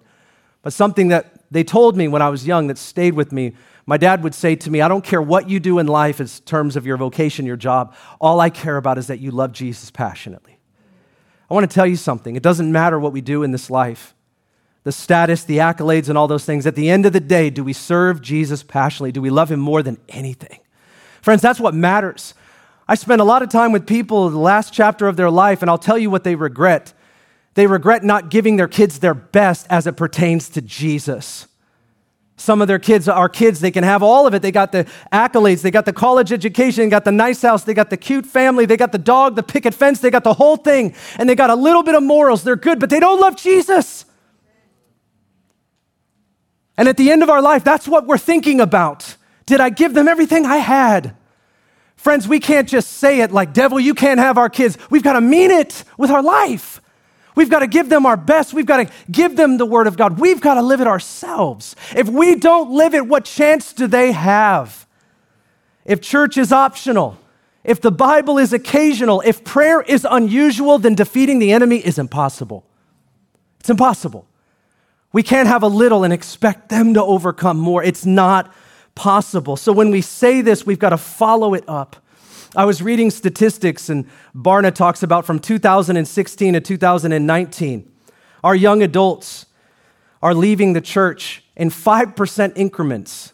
But 0.62 0.72
something 0.72 1.08
that 1.08 1.42
they 1.50 1.64
told 1.64 1.96
me 1.96 2.08
when 2.08 2.22
I 2.22 2.30
was 2.30 2.46
young 2.46 2.68
that 2.68 2.78
stayed 2.78 3.14
with 3.14 3.30
me. 3.30 3.54
My 3.84 3.96
dad 3.96 4.22
would 4.22 4.34
say 4.34 4.56
to 4.56 4.70
me, 4.70 4.80
I 4.80 4.88
don't 4.88 5.04
care 5.04 5.20
what 5.20 5.50
you 5.50 5.60
do 5.60 5.78
in 5.78 5.86
life 5.86 6.20
in 6.20 6.26
terms 6.26 6.76
of 6.76 6.86
your 6.86 6.96
vocation, 6.96 7.44
your 7.44 7.56
job. 7.56 7.94
All 8.20 8.40
I 8.40 8.48
care 8.48 8.76
about 8.76 8.96
is 8.96 9.08
that 9.08 9.18
you 9.18 9.32
love 9.32 9.52
Jesus 9.52 9.90
passionately. 9.90 10.58
I 11.50 11.54
want 11.54 11.68
to 11.68 11.74
tell 11.74 11.86
you 11.86 11.96
something. 11.96 12.36
It 12.36 12.42
doesn't 12.42 12.72
matter 12.72 12.98
what 12.98 13.12
we 13.12 13.20
do 13.20 13.42
in 13.42 13.52
this 13.52 13.68
life 13.68 14.14
the 14.84 14.92
status, 14.92 15.44
the 15.44 15.58
accolades, 15.58 16.08
and 16.08 16.18
all 16.18 16.26
those 16.26 16.44
things. 16.44 16.66
At 16.66 16.74
the 16.74 16.90
end 16.90 17.06
of 17.06 17.12
the 17.12 17.20
day, 17.20 17.50
do 17.50 17.62
we 17.62 17.72
serve 17.72 18.20
Jesus 18.20 18.64
passionately? 18.64 19.12
Do 19.12 19.22
we 19.22 19.30
love 19.30 19.50
him 19.50 19.60
more 19.60 19.80
than 19.80 19.96
anything? 20.08 20.58
Friends, 21.20 21.40
that's 21.40 21.60
what 21.60 21.72
matters. 21.72 22.34
I 22.88 22.96
spent 22.96 23.20
a 23.20 23.24
lot 23.24 23.42
of 23.42 23.48
time 23.48 23.70
with 23.70 23.86
people 23.86 24.28
the 24.28 24.38
last 24.38 24.72
chapter 24.72 25.06
of 25.06 25.16
their 25.16 25.30
life, 25.30 25.62
and 25.62 25.70
I'll 25.70 25.78
tell 25.78 25.98
you 25.98 26.10
what 26.10 26.24
they 26.24 26.34
regret. 26.34 26.94
They 27.54 27.66
regret 27.66 28.02
not 28.02 28.30
giving 28.30 28.56
their 28.56 28.68
kids 28.68 28.98
their 28.98 29.14
best 29.14 29.66
as 29.68 29.86
it 29.86 29.96
pertains 29.96 30.48
to 30.50 30.62
Jesus. 30.62 31.46
Some 32.36 32.60
of 32.60 32.66
their 32.66 32.78
kids 32.78 33.08
are 33.08 33.28
kids, 33.28 33.60
they 33.60 33.70
can 33.70 33.84
have 33.84 34.02
all 34.02 34.26
of 34.26 34.34
it. 34.34 34.42
They 34.42 34.50
got 34.50 34.72
the 34.72 34.88
accolades, 35.12 35.62
they 35.62 35.70
got 35.70 35.84
the 35.84 35.92
college 35.92 36.32
education, 36.32 36.84
they 36.84 36.90
got 36.90 37.04
the 37.04 37.12
nice 37.12 37.42
house, 37.42 37.62
they 37.62 37.74
got 37.74 37.90
the 37.90 37.96
cute 37.96 38.26
family, 38.26 38.66
they 38.66 38.76
got 38.76 38.90
the 38.90 38.98
dog, 38.98 39.36
the 39.36 39.42
picket 39.42 39.74
fence, 39.74 40.00
they 40.00 40.10
got 40.10 40.24
the 40.24 40.34
whole 40.34 40.56
thing, 40.56 40.94
and 41.18 41.28
they 41.28 41.34
got 41.34 41.50
a 41.50 41.54
little 41.54 41.82
bit 41.82 41.94
of 41.94 42.02
morals. 42.02 42.42
They're 42.42 42.56
good, 42.56 42.80
but 42.80 42.90
they 42.90 42.98
don't 42.98 43.20
love 43.20 43.36
Jesus. 43.36 44.06
And 46.76 46.88
at 46.88 46.96
the 46.96 47.12
end 47.12 47.22
of 47.22 47.30
our 47.30 47.40
life, 47.40 47.62
that's 47.62 47.86
what 47.86 48.06
we're 48.06 48.18
thinking 48.18 48.60
about. 48.60 49.16
Did 49.46 49.60
I 49.60 49.70
give 49.70 49.94
them 49.94 50.08
everything 50.08 50.44
I 50.44 50.56
had? 50.56 51.14
Friends, 51.94 52.26
we 52.26 52.40
can't 52.40 52.68
just 52.68 52.94
say 52.94 53.20
it 53.20 53.30
like, 53.30 53.52
devil, 53.52 53.78
you 53.78 53.94
can't 53.94 54.18
have 54.18 54.36
our 54.36 54.50
kids. 54.50 54.76
We've 54.90 55.04
got 55.04 55.12
to 55.12 55.20
mean 55.20 55.52
it 55.52 55.84
with 55.96 56.10
our 56.10 56.22
life. 56.22 56.81
We've 57.34 57.50
got 57.50 57.60
to 57.60 57.66
give 57.66 57.88
them 57.88 58.04
our 58.04 58.16
best. 58.16 58.52
We've 58.52 58.66
got 58.66 58.88
to 58.88 58.92
give 59.10 59.36
them 59.36 59.56
the 59.56 59.66
word 59.66 59.86
of 59.86 59.96
God. 59.96 60.18
We've 60.18 60.40
got 60.40 60.54
to 60.54 60.62
live 60.62 60.80
it 60.80 60.86
ourselves. 60.86 61.74
If 61.96 62.08
we 62.08 62.34
don't 62.34 62.70
live 62.70 62.94
it, 62.94 63.06
what 63.06 63.24
chance 63.24 63.72
do 63.72 63.86
they 63.86 64.12
have? 64.12 64.86
If 65.84 66.00
church 66.00 66.36
is 66.36 66.52
optional, 66.52 67.18
if 67.64 67.80
the 67.80 67.90
Bible 67.90 68.38
is 68.38 68.52
occasional, 68.52 69.22
if 69.24 69.44
prayer 69.44 69.80
is 69.80 70.06
unusual, 70.08 70.78
then 70.78 70.94
defeating 70.94 71.38
the 71.38 71.52
enemy 71.52 71.78
is 71.78 71.98
impossible. 71.98 72.64
It's 73.60 73.70
impossible. 73.70 74.26
We 75.12 75.22
can't 75.22 75.48
have 75.48 75.62
a 75.62 75.68
little 75.68 76.04
and 76.04 76.12
expect 76.12 76.68
them 76.68 76.94
to 76.94 77.02
overcome 77.02 77.58
more. 77.58 77.82
It's 77.82 78.04
not 78.04 78.52
possible. 78.94 79.56
So 79.56 79.72
when 79.72 79.90
we 79.90 80.00
say 80.00 80.40
this, 80.40 80.66
we've 80.66 80.78
got 80.78 80.90
to 80.90 80.98
follow 80.98 81.54
it 81.54 81.64
up. 81.68 81.96
I 82.54 82.66
was 82.66 82.82
reading 82.82 83.10
statistics, 83.10 83.88
and 83.88 84.06
Barna 84.34 84.74
talks 84.74 85.02
about 85.02 85.24
from 85.24 85.38
2016 85.38 86.52
to 86.52 86.60
2019, 86.60 87.92
our 88.44 88.54
young 88.54 88.82
adults 88.82 89.46
are 90.22 90.34
leaving 90.34 90.74
the 90.74 90.80
church 90.80 91.42
in 91.56 91.70
5% 91.70 92.52
increments. 92.56 93.32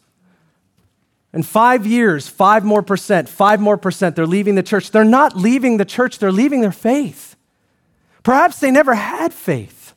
In 1.32 1.42
five 1.42 1.86
years, 1.86 2.28
five 2.28 2.64
more 2.64 2.82
percent, 2.82 3.28
five 3.28 3.60
more 3.60 3.76
percent, 3.76 4.16
they're 4.16 4.26
leaving 4.26 4.54
the 4.54 4.62
church. 4.62 4.90
They're 4.90 5.04
not 5.04 5.36
leaving 5.36 5.76
the 5.76 5.84
church, 5.84 6.18
they're 6.18 6.32
leaving 6.32 6.60
their 6.60 6.72
faith. 6.72 7.36
Perhaps 8.22 8.60
they 8.60 8.70
never 8.70 8.94
had 8.94 9.34
faith. 9.34 9.94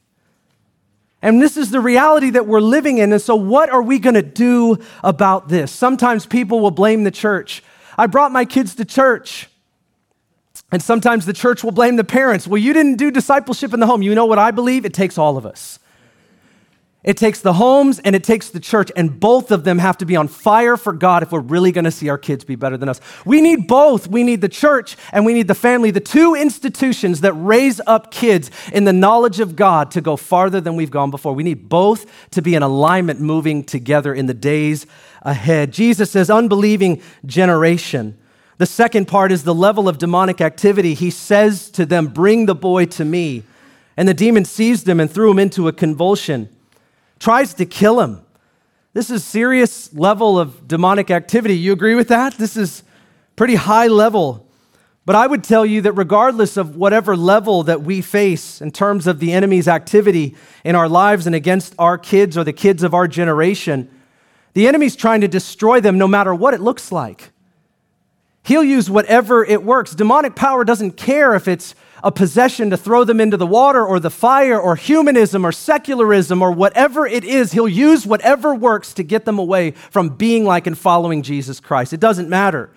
And 1.22 1.42
this 1.42 1.56
is 1.56 1.70
the 1.70 1.80
reality 1.80 2.32
that 2.32 2.48
we're 2.48 2.62
living 2.62 2.98
in. 2.98 3.12
And 3.14 3.22
so, 3.22 3.36
what 3.36 3.70
are 3.70 3.82
we 3.82 4.00
going 4.00 4.16
to 4.16 4.24
do 4.24 4.80
about 5.04 5.50
this? 5.50 5.72
Sometimes 5.72 6.26
people 6.26 6.60
will 6.60 6.72
blame 6.72 7.04
the 7.04 7.12
church. 7.12 7.64
I 7.98 8.08
brought 8.08 8.32
my 8.32 8.46
kids 8.46 8.76
to 8.76 8.86
church. 8.86 9.48
And 10.72 10.82
sometimes 10.82 11.26
the 11.26 11.34
church 11.34 11.64
will 11.64 11.72
blame 11.72 11.98
the 11.98 12.04
parents. 12.04 12.48
Well, 12.48 12.58
you 12.58 12.74
didn't 12.74 12.96
do 12.96 13.12
discipleship 13.12 13.74
in 13.74 13.80
the 13.80 13.88
home. 13.88 14.02
You 14.02 14.16
know 14.16 14.26
what 14.26 14.40
I 14.40 14.52
believe? 14.52 14.86
It 14.86 14.94
takes 14.94 15.18
all 15.18 15.38
of 15.38 15.46
us. 15.46 15.80
It 17.04 17.18
takes 17.18 17.42
the 17.42 17.54
homes 17.54 17.98
and 18.00 18.16
it 18.16 18.24
takes 18.24 18.50
the 18.50 18.60
church, 18.60 18.92
and 18.96 19.20
both 19.20 19.50
of 19.50 19.64
them 19.64 19.80
have 19.80 19.98
to 19.98 20.06
be 20.06 20.16
on 20.16 20.28
fire 20.28 20.78
for 20.78 20.94
God 20.94 21.24
if 21.24 21.32
we're 21.32 21.40
really 21.40 21.72
going 21.72 21.86
to 21.86 21.92
see 21.92 22.10
our 22.10 22.18
kids 22.18 22.44
be 22.44 22.56
better 22.56 22.78
than 22.78 22.90
us. 22.90 23.02
We 23.26 23.42
need 23.42 23.68
both. 23.68 24.08
We 24.08 24.22
need 24.24 24.42
the 24.42 24.50
church 24.50 24.96
and 25.12 25.26
we 25.26 25.34
need 25.34 25.48
the 25.48 25.56
family, 25.56 25.90
the 25.90 26.00
two 26.00 26.36
institutions 26.36 27.22
that 27.22 27.34
raise 27.34 27.82
up 27.88 28.12
kids 28.12 28.52
in 28.72 28.84
the 28.84 28.94
knowledge 28.94 29.40
of 29.40 29.56
God 29.56 29.90
to 29.92 30.02
go 30.02 30.16
farther 30.16 30.62
than 30.62 30.76
we've 30.76 30.92
gone 30.92 31.10
before. 31.10 31.34
We 31.34 31.44
need 31.44 31.70
both 31.70 32.06
to 32.32 32.42
be 32.44 32.54
in 32.54 32.62
alignment 32.62 33.20
moving 33.20 33.64
together 33.64 34.14
in 34.14 34.28
the 34.28 34.36
days 34.36 34.86
ahead. 35.22 35.72
Jesus 35.72 36.12
says, 36.12 36.30
unbelieving 36.30 37.02
generation. 37.26 38.18
The 38.58 38.66
second 38.66 39.08
part 39.08 39.32
is 39.32 39.44
the 39.44 39.56
level 39.56 39.90
of 39.90 39.98
demonic 39.98 40.42
activity. 40.42 40.94
He 40.94 41.10
says 41.10 41.70
to 41.72 41.86
them, 41.86 42.08
Bring 42.08 42.46
the 42.46 42.56
boy 42.56 42.86
to 42.86 43.06
me. 43.06 43.44
And 43.98 44.08
the 44.08 44.14
demon 44.14 44.46
seized 44.46 44.88
him 44.88 45.00
and 45.00 45.10
threw 45.10 45.32
him 45.32 45.40
into 45.40 45.68
a 45.68 45.74
convulsion 45.74 46.50
tries 47.22 47.54
to 47.54 47.66
kill 47.66 48.02
him. 48.02 48.22
This 48.94 49.10
is 49.10 49.24
serious 49.24 49.94
level 49.94 50.38
of 50.38 50.68
demonic 50.68 51.10
activity. 51.10 51.56
You 51.56 51.72
agree 51.72 51.96
with 51.96 52.10
that? 52.10 52.34
This 52.34 52.58
is 52.58 52.84
pretty 53.38 53.56
high 53.56 53.88
level. 53.88 54.48
But 55.06 55.16
I 55.16 55.28
would 55.28 55.44
tell 55.44 55.66
you 55.66 55.82
that 55.82 55.94
regardless 55.94 56.58
of 56.58 56.76
whatever 56.76 57.16
level 57.16 57.64
that 57.64 57.84
we 57.84 58.02
face 58.02 58.60
in 58.60 58.72
terms 58.72 59.08
of 59.08 59.20
the 59.20 59.34
enemy's 59.34 59.68
activity 59.68 60.36
in 60.66 60.76
our 60.76 60.90
lives 60.90 61.26
and 61.26 61.36
against 61.36 61.74
our 61.80 61.98
kids 61.98 62.38
or 62.38 62.44
the 62.44 62.54
kids 62.54 62.84
of 62.84 62.94
our 62.94 63.08
generation, 63.08 63.90
the 64.54 64.68
enemy's 64.68 64.96
trying 64.96 65.22
to 65.22 65.28
destroy 65.28 65.80
them 65.80 65.98
no 65.98 66.08
matter 66.08 66.34
what 66.34 66.54
it 66.54 66.62
looks 66.62 66.92
like. 66.92 67.32
He'll 68.44 68.64
use 68.64 68.90
whatever 68.90 69.46
it 69.46 69.64
works. 69.64 69.94
Demonic 69.94 70.36
power 70.36 70.64
doesn't 70.64 70.98
care 70.98 71.36
if 71.36 71.48
it's 71.48 71.76
a 72.04 72.12
possession 72.12 72.72
to 72.72 72.78
throw 72.78 73.04
them 73.04 73.22
into 73.22 73.38
the 73.38 73.46
water 73.46 73.86
or 73.86 74.00
the 74.00 74.10
fire 74.10 74.60
or 74.60 74.76
humanism 74.76 75.46
or 75.46 75.52
secularism 75.52 76.42
or 76.42 76.52
whatever 76.52 77.06
it 77.06 77.24
is. 77.24 77.52
He'll 77.52 77.68
use 77.68 78.08
whatever 78.08 78.56
works 78.56 78.94
to 78.96 79.04
get 79.04 79.26
them 79.26 79.38
away 79.38 79.72
from 79.72 80.10
being 80.10 80.44
like 80.44 80.66
and 80.66 80.76
following 80.78 81.22
Jesus 81.22 81.60
Christ. 81.60 81.94
It 81.94 82.00
doesn't 82.00 82.30
matter. 82.30 82.72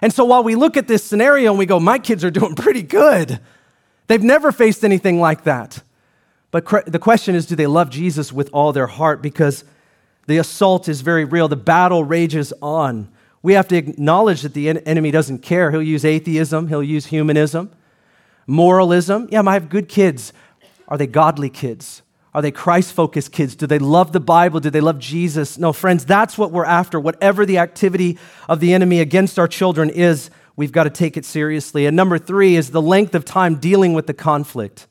And 0.00 0.12
so 0.12 0.24
while 0.24 0.44
we 0.44 0.54
look 0.54 0.76
at 0.76 0.86
this 0.86 1.02
scenario 1.02 1.50
and 1.50 1.58
we 1.58 1.66
go, 1.66 1.80
my 1.80 1.98
kids 1.98 2.24
are 2.24 2.30
doing 2.30 2.54
pretty 2.56 2.82
good, 2.82 3.40
they've 4.06 4.22
never 4.22 4.52
faced 4.52 4.84
anything 4.84 5.20
like 5.20 5.42
that. 5.44 5.82
But 6.52 6.66
the 6.86 6.98
question 6.98 7.34
is, 7.34 7.46
do 7.46 7.56
they 7.56 7.66
love 7.66 7.90
Jesus 7.90 8.32
with 8.32 8.48
all 8.52 8.72
their 8.72 8.88
heart? 8.88 9.22
Because 9.22 9.64
the 10.26 10.38
assault 10.38 10.88
is 10.88 11.00
very 11.00 11.24
real, 11.24 11.48
the 11.48 11.56
battle 11.56 12.04
rages 12.04 12.52
on. 12.62 13.10
We 13.42 13.54
have 13.54 13.68
to 13.68 13.76
acknowledge 13.76 14.42
that 14.42 14.54
the 14.54 14.68
enemy 14.68 15.10
doesn't 15.10 15.38
care. 15.38 15.70
He'll 15.70 15.82
use 15.82 16.04
atheism, 16.04 16.68
he'll 16.68 16.82
use 16.82 17.06
humanism. 17.06 17.70
Moralism, 18.46 19.28
yeah, 19.30 19.42
I 19.42 19.54
have 19.54 19.68
good 19.68 19.88
kids. 19.88 20.32
Are 20.88 20.98
they 20.98 21.06
godly 21.06 21.50
kids? 21.50 22.02
Are 22.32 22.42
they 22.42 22.50
Christ 22.50 22.92
focused 22.92 23.32
kids? 23.32 23.56
Do 23.56 23.66
they 23.66 23.78
love 23.78 24.12
the 24.12 24.20
Bible? 24.20 24.60
Do 24.60 24.70
they 24.70 24.80
love 24.80 24.98
Jesus? 24.98 25.58
No, 25.58 25.72
friends, 25.72 26.04
that's 26.04 26.38
what 26.38 26.52
we're 26.52 26.64
after. 26.64 27.00
Whatever 27.00 27.44
the 27.44 27.58
activity 27.58 28.18
of 28.48 28.60
the 28.60 28.72
enemy 28.72 29.00
against 29.00 29.38
our 29.38 29.48
children 29.48 29.90
is, 29.90 30.30
we've 30.54 30.72
got 30.72 30.84
to 30.84 30.90
take 30.90 31.16
it 31.16 31.24
seriously. 31.24 31.86
And 31.86 31.96
number 31.96 32.18
three 32.18 32.54
is 32.54 32.70
the 32.70 32.82
length 32.82 33.14
of 33.14 33.24
time 33.24 33.56
dealing 33.56 33.94
with 33.94 34.06
the 34.06 34.14
conflict. 34.14 34.86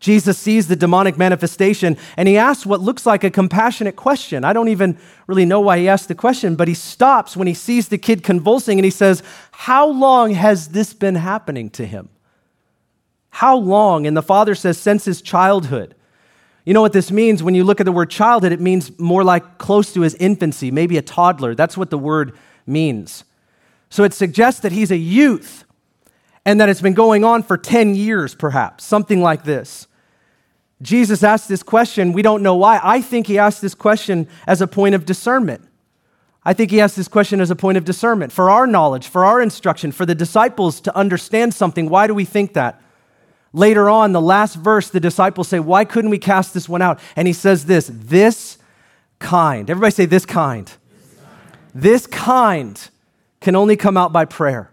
Jesus 0.00 0.38
sees 0.38 0.66
the 0.66 0.76
demonic 0.76 1.18
manifestation 1.18 1.96
and 2.16 2.26
he 2.26 2.38
asks 2.38 2.64
what 2.64 2.80
looks 2.80 3.04
like 3.04 3.22
a 3.22 3.30
compassionate 3.30 3.96
question. 3.96 4.44
I 4.44 4.54
don't 4.54 4.68
even 4.68 4.98
really 5.26 5.44
know 5.44 5.60
why 5.60 5.78
he 5.78 5.88
asked 5.88 6.08
the 6.08 6.14
question, 6.14 6.56
but 6.56 6.68
he 6.68 6.74
stops 6.74 7.36
when 7.36 7.46
he 7.46 7.54
sees 7.54 7.88
the 7.88 7.98
kid 7.98 8.22
convulsing 8.22 8.78
and 8.78 8.84
he 8.84 8.90
says, 8.90 9.22
How 9.52 9.86
long 9.86 10.32
has 10.32 10.68
this 10.68 10.94
been 10.94 11.16
happening 11.16 11.68
to 11.70 11.86
him? 11.86 12.08
How 13.30 13.56
long? 13.56 14.06
And 14.06 14.16
the 14.16 14.22
father 14.22 14.54
says, 14.54 14.76
since 14.78 15.04
his 15.04 15.22
childhood. 15.22 15.94
You 16.64 16.74
know 16.74 16.82
what 16.82 16.92
this 16.92 17.10
means? 17.10 17.42
When 17.42 17.54
you 17.54 17.64
look 17.64 17.80
at 17.80 17.84
the 17.84 17.92
word 17.92 18.10
childhood, 18.10 18.52
it 18.52 18.60
means 18.60 18.98
more 18.98 19.24
like 19.24 19.58
close 19.58 19.92
to 19.94 20.02
his 20.02 20.14
infancy, 20.16 20.70
maybe 20.70 20.98
a 20.98 21.02
toddler. 21.02 21.54
That's 21.54 21.76
what 21.76 21.90
the 21.90 21.98
word 21.98 22.36
means. 22.66 23.24
So 23.88 24.04
it 24.04 24.12
suggests 24.12 24.60
that 24.60 24.72
he's 24.72 24.90
a 24.90 24.96
youth 24.96 25.64
and 26.44 26.60
that 26.60 26.68
it's 26.68 26.80
been 26.80 26.94
going 26.94 27.24
on 27.24 27.42
for 27.42 27.56
10 27.56 27.94
years, 27.94 28.34
perhaps, 28.34 28.84
something 28.84 29.20
like 29.22 29.44
this. 29.44 29.86
Jesus 30.82 31.22
asked 31.22 31.48
this 31.48 31.62
question. 31.62 32.12
We 32.12 32.22
don't 32.22 32.42
know 32.42 32.56
why. 32.56 32.80
I 32.82 33.02
think 33.02 33.26
he 33.26 33.38
asked 33.38 33.60
this 33.60 33.74
question 33.74 34.28
as 34.46 34.60
a 34.60 34.66
point 34.66 34.94
of 34.94 35.04
discernment. 35.04 35.62
I 36.42 36.54
think 36.54 36.70
he 36.70 36.80
asked 36.80 36.96
this 36.96 37.08
question 37.08 37.40
as 37.40 37.50
a 37.50 37.56
point 37.56 37.76
of 37.76 37.84
discernment 37.84 38.32
for 38.32 38.50
our 38.50 38.66
knowledge, 38.66 39.08
for 39.08 39.24
our 39.24 39.42
instruction, 39.42 39.92
for 39.92 40.06
the 40.06 40.14
disciples 40.14 40.80
to 40.82 40.96
understand 40.96 41.52
something. 41.52 41.90
Why 41.90 42.06
do 42.06 42.14
we 42.14 42.24
think 42.24 42.54
that? 42.54 42.80
Later 43.52 43.90
on, 43.90 44.12
the 44.12 44.22
last 44.22 44.54
verse, 44.54 44.88
the 44.88 45.00
disciples 45.00 45.48
say, 45.48 45.60
Why 45.60 45.84
couldn't 45.84 46.10
we 46.10 46.18
cast 46.18 46.54
this 46.54 46.68
one 46.68 46.80
out? 46.80 46.98
And 47.16 47.26
he 47.26 47.34
says 47.34 47.66
this 47.66 47.90
this 47.92 48.58
kind. 49.18 49.68
Everybody 49.68 49.92
say, 49.92 50.06
This 50.06 50.24
kind. 50.24 50.66
This 50.66 50.76
kind, 51.18 51.56
this 51.74 52.06
kind 52.06 52.88
can 53.40 53.56
only 53.56 53.76
come 53.76 53.96
out 53.96 54.12
by 54.12 54.24
prayer. 54.24 54.69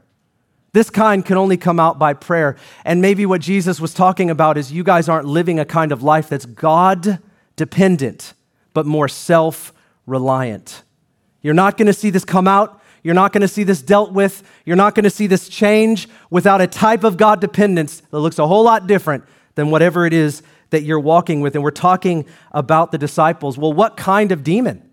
This 0.73 0.89
kind 0.89 1.25
can 1.25 1.38
only 1.38 1.58
come 1.58 1.80
out 1.80 1.97
by 1.97 2.13
prayer. 2.13 2.56
And 2.86 3.01
maybe 3.01 3.25
what 3.25 3.41
Jesus 3.41 3.80
was 3.80 3.93
talking 3.93 4.30
about 4.30 4.58
is 4.58 4.71
you 4.71 4.84
guys 4.84 5.10
aren't 5.10 5.27
living 5.27 5.60
a 5.60 5.65
kind 5.65 5.91
of 5.91 6.03
life 6.03 6.30
that's 6.30 6.45
God 6.45 7.19
dependent, 7.56 8.34
but 8.73 8.86
more 8.86 9.08
self 9.08 9.73
reliant. 10.06 10.84
You're 11.41 11.53
not 11.53 11.77
going 11.77 11.88
to 11.88 11.93
see 11.93 12.10
this 12.10 12.25
come 12.25 12.47
out 12.47 12.82
you're 13.08 13.13
not 13.13 13.32
going 13.32 13.41
to 13.41 13.47
see 13.47 13.63
this 13.63 13.82
dealt 13.82 14.12
with. 14.12 14.43
You're 14.65 14.75
not 14.75 14.93
going 14.93 15.06
to 15.06 15.10
see 15.10 15.27
this 15.27 15.47
change 15.47 16.10
without 16.30 16.60
a 16.60 16.67
type 16.67 17.06
of 17.06 17.15
God 17.15 17.39
dependence 17.39 18.01
that 18.01 18.19
looks 18.19 18.38
a 18.38 18.45
whole 18.45 18.65
lot 18.65 18.86
different 18.86 19.23
than 19.56 19.71
whatever 19.71 20.06
it 20.06 20.12
is 20.12 20.43
that 20.71 20.84
you're 20.84 20.99
walking 20.99 21.39
with. 21.39 21.56
And 21.56 21.63
we're 21.63 21.71
talking 21.71 22.25
about 22.51 22.91
the 22.91 22.97
disciples. 22.97 23.58
Well, 23.58 23.71
what 23.71 23.95
kind 23.95 24.34
of 24.34 24.43
demon? 24.43 24.89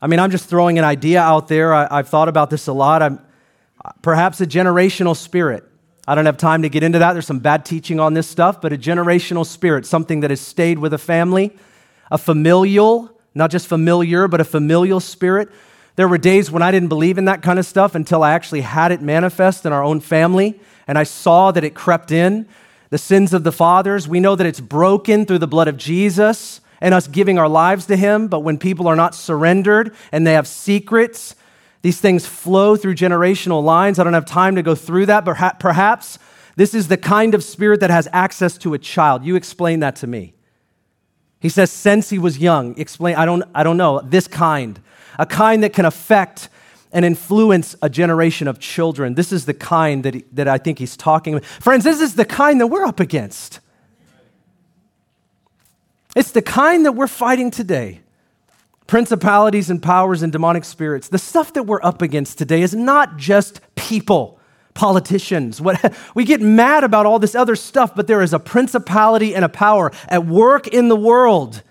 I 0.00 0.06
mean, 0.06 0.18
I'm 0.18 0.30
just 0.30 0.48
throwing 0.48 0.78
an 0.78 0.84
idea 0.84 1.20
out 1.20 1.48
there. 1.48 1.74
I, 1.74 1.96
have 1.96 2.08
thought 2.08 2.28
about 2.28 2.48
this 2.48 2.68
a 2.68 2.72
lot. 2.72 3.02
I'm, 3.02 3.20
perhaps 4.02 4.40
a 4.40 4.46
generational 4.46 5.16
spirit. 5.16 5.64
I 6.08 6.14
don't 6.14 6.26
have 6.26 6.38
time 6.38 6.62
to 6.62 6.68
get 6.68 6.82
into 6.82 7.00
that. 7.00 7.12
There's 7.14 7.26
some 7.26 7.40
bad 7.40 7.64
teaching 7.64 7.98
on 7.98 8.14
this 8.14 8.28
stuff, 8.28 8.60
but 8.60 8.72
a 8.72 8.78
generational 8.78 9.44
spirit, 9.44 9.86
something 9.86 10.20
that 10.20 10.30
has 10.30 10.40
stayed 10.40 10.78
with 10.78 10.92
a 10.92 10.98
family, 10.98 11.56
a 12.10 12.18
familial, 12.18 13.10
not 13.34 13.50
just 13.50 13.66
familiar, 13.66 14.28
but 14.28 14.40
a 14.40 14.44
familial 14.44 15.00
spirit 15.00 15.50
there 15.96 16.06
were 16.06 16.18
days 16.18 16.50
when 16.50 16.62
I 16.62 16.70
didn't 16.70 16.90
believe 16.90 17.16
in 17.16 17.24
that 17.24 17.42
kind 17.42 17.58
of 17.58 17.64
stuff 17.64 17.94
until 17.94 18.22
I 18.22 18.32
actually 18.32 18.60
had 18.60 18.92
it 18.92 19.00
manifest 19.00 19.64
in 19.64 19.72
our 19.72 19.82
own 19.82 20.00
family 20.00 20.60
and 20.86 20.98
I 20.98 21.04
saw 21.04 21.50
that 21.50 21.64
it 21.64 21.74
crept 21.74 22.12
in. 22.12 22.46
The 22.90 22.98
sins 22.98 23.32
of 23.32 23.42
the 23.42 23.50
fathers, 23.50 24.06
we 24.06 24.20
know 24.20 24.36
that 24.36 24.46
it's 24.46 24.60
broken 24.60 25.26
through 25.26 25.38
the 25.38 25.48
blood 25.48 25.68
of 25.68 25.76
Jesus 25.76 26.60
and 26.82 26.92
us 26.92 27.08
giving 27.08 27.38
our 27.38 27.48
lives 27.48 27.86
to 27.86 27.96
Him. 27.96 28.28
But 28.28 28.40
when 28.40 28.58
people 28.58 28.86
are 28.86 28.94
not 28.94 29.14
surrendered 29.14 29.96
and 30.12 30.26
they 30.26 30.34
have 30.34 30.46
secrets, 30.46 31.34
these 31.82 32.00
things 32.00 32.26
flow 32.26 32.76
through 32.76 32.94
generational 32.94 33.62
lines. 33.62 33.98
I 33.98 34.04
don't 34.04 34.14
have 34.14 34.26
time 34.26 34.56
to 34.56 34.62
go 34.62 34.74
through 34.74 35.06
that, 35.06 35.24
but 35.24 35.60
perhaps 35.60 36.18
this 36.56 36.74
is 36.74 36.88
the 36.88 36.96
kind 36.96 37.34
of 37.34 37.44
spirit 37.44 37.80
that 37.80 37.90
has 37.90 38.08
access 38.12 38.58
to 38.58 38.74
a 38.74 38.78
child. 38.78 39.24
You 39.24 39.36
explain 39.36 39.80
that 39.80 39.96
to 39.96 40.06
me. 40.06 40.34
He 41.40 41.48
says, 41.48 41.70
since 41.70 42.10
he 42.10 42.18
was 42.18 42.38
young. 42.38 42.76
Explain, 42.78 43.16
I 43.16 43.24
don't, 43.24 43.44
I 43.54 43.62
don't 43.62 43.76
know, 43.76 44.00
this 44.00 44.26
kind 44.26 44.80
a 45.18 45.26
kind 45.26 45.62
that 45.62 45.72
can 45.72 45.84
affect 45.84 46.48
and 46.92 47.04
influence 47.04 47.76
a 47.82 47.90
generation 47.90 48.48
of 48.48 48.58
children. 48.58 49.14
This 49.14 49.32
is 49.32 49.46
the 49.46 49.54
kind 49.54 50.04
that, 50.04 50.14
he, 50.14 50.24
that 50.32 50.48
I 50.48 50.58
think 50.58 50.78
he's 50.78 50.96
talking 50.96 51.34
about. 51.34 51.44
Friends, 51.44 51.84
this 51.84 52.00
is 52.00 52.14
the 52.14 52.24
kind 52.24 52.60
that 52.60 52.68
we're 52.68 52.84
up 52.84 53.00
against. 53.00 53.60
It's 56.14 56.30
the 56.32 56.42
kind 56.42 56.86
that 56.86 56.92
we're 56.92 57.08
fighting 57.08 57.50
today. 57.50 58.00
Principalities 58.86 59.70
and 59.70 59.82
powers 59.82 60.22
and 60.22 60.32
demonic 60.32 60.64
spirits. 60.64 61.08
The 61.08 61.18
stuff 61.18 61.52
that 61.54 61.64
we're 61.64 61.82
up 61.82 62.02
against 62.02 62.38
today 62.38 62.62
is 62.62 62.74
not 62.74 63.16
just 63.16 63.60
people, 63.74 64.38
politicians. 64.74 65.60
What, 65.60 65.94
we 66.14 66.24
get 66.24 66.40
mad 66.40 66.84
about 66.84 67.06
all 67.06 67.18
this 67.18 67.34
other 67.34 67.56
stuff, 67.56 67.94
but 67.94 68.06
there 68.06 68.22
is 68.22 68.32
a 68.32 68.38
principality 68.38 69.34
and 69.34 69.44
a 69.44 69.48
power 69.48 69.90
at 70.08 70.26
work 70.26 70.68
in 70.68 70.88
the 70.88 70.96
world. 70.96 71.62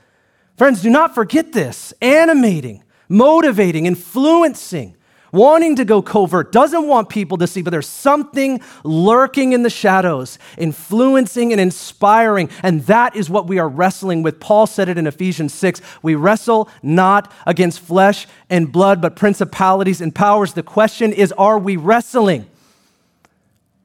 Friends, 0.58 0.82
do 0.82 0.90
not 0.90 1.16
forget 1.16 1.54
this 1.54 1.94
animating 2.02 2.84
motivating, 3.10 3.86
influencing, 3.86 4.96
wanting 5.36 5.76
to 5.76 5.86
go 5.86 6.02
covert, 6.02 6.52
doesn't 6.52 6.88
want 6.88 7.10
people 7.10 7.38
to 7.38 7.46
see, 7.46 7.62
but 7.62 7.70
there's 7.70 7.88
something 7.88 8.60
lurking 8.84 9.52
in 9.52 9.62
the 9.62 9.70
shadows, 9.70 10.40
influencing 10.58 11.52
and 11.52 11.62
inspiring. 11.62 12.50
And 12.64 12.82
that 12.88 13.16
is 13.16 13.30
what 13.30 13.46
we 13.46 13.60
are 13.60 13.70
wrestling 13.70 14.24
with. 14.24 14.40
Paul 14.40 14.66
said 14.66 14.90
it 14.90 14.98
in 14.98 15.06
Ephesians 15.06 15.54
6 15.54 15.82
We 16.02 16.16
wrestle 16.16 16.70
not 16.82 17.32
against 17.46 17.82
flesh 17.82 18.26
and 18.50 18.72
blood, 18.72 19.02
but 19.02 19.16
principalities 19.16 20.02
and 20.02 20.16
powers. 20.16 20.54
The 20.54 20.64
question 20.64 21.14
is 21.14 21.32
are 21.34 21.60
we 21.60 21.78
wrestling? 21.78 22.48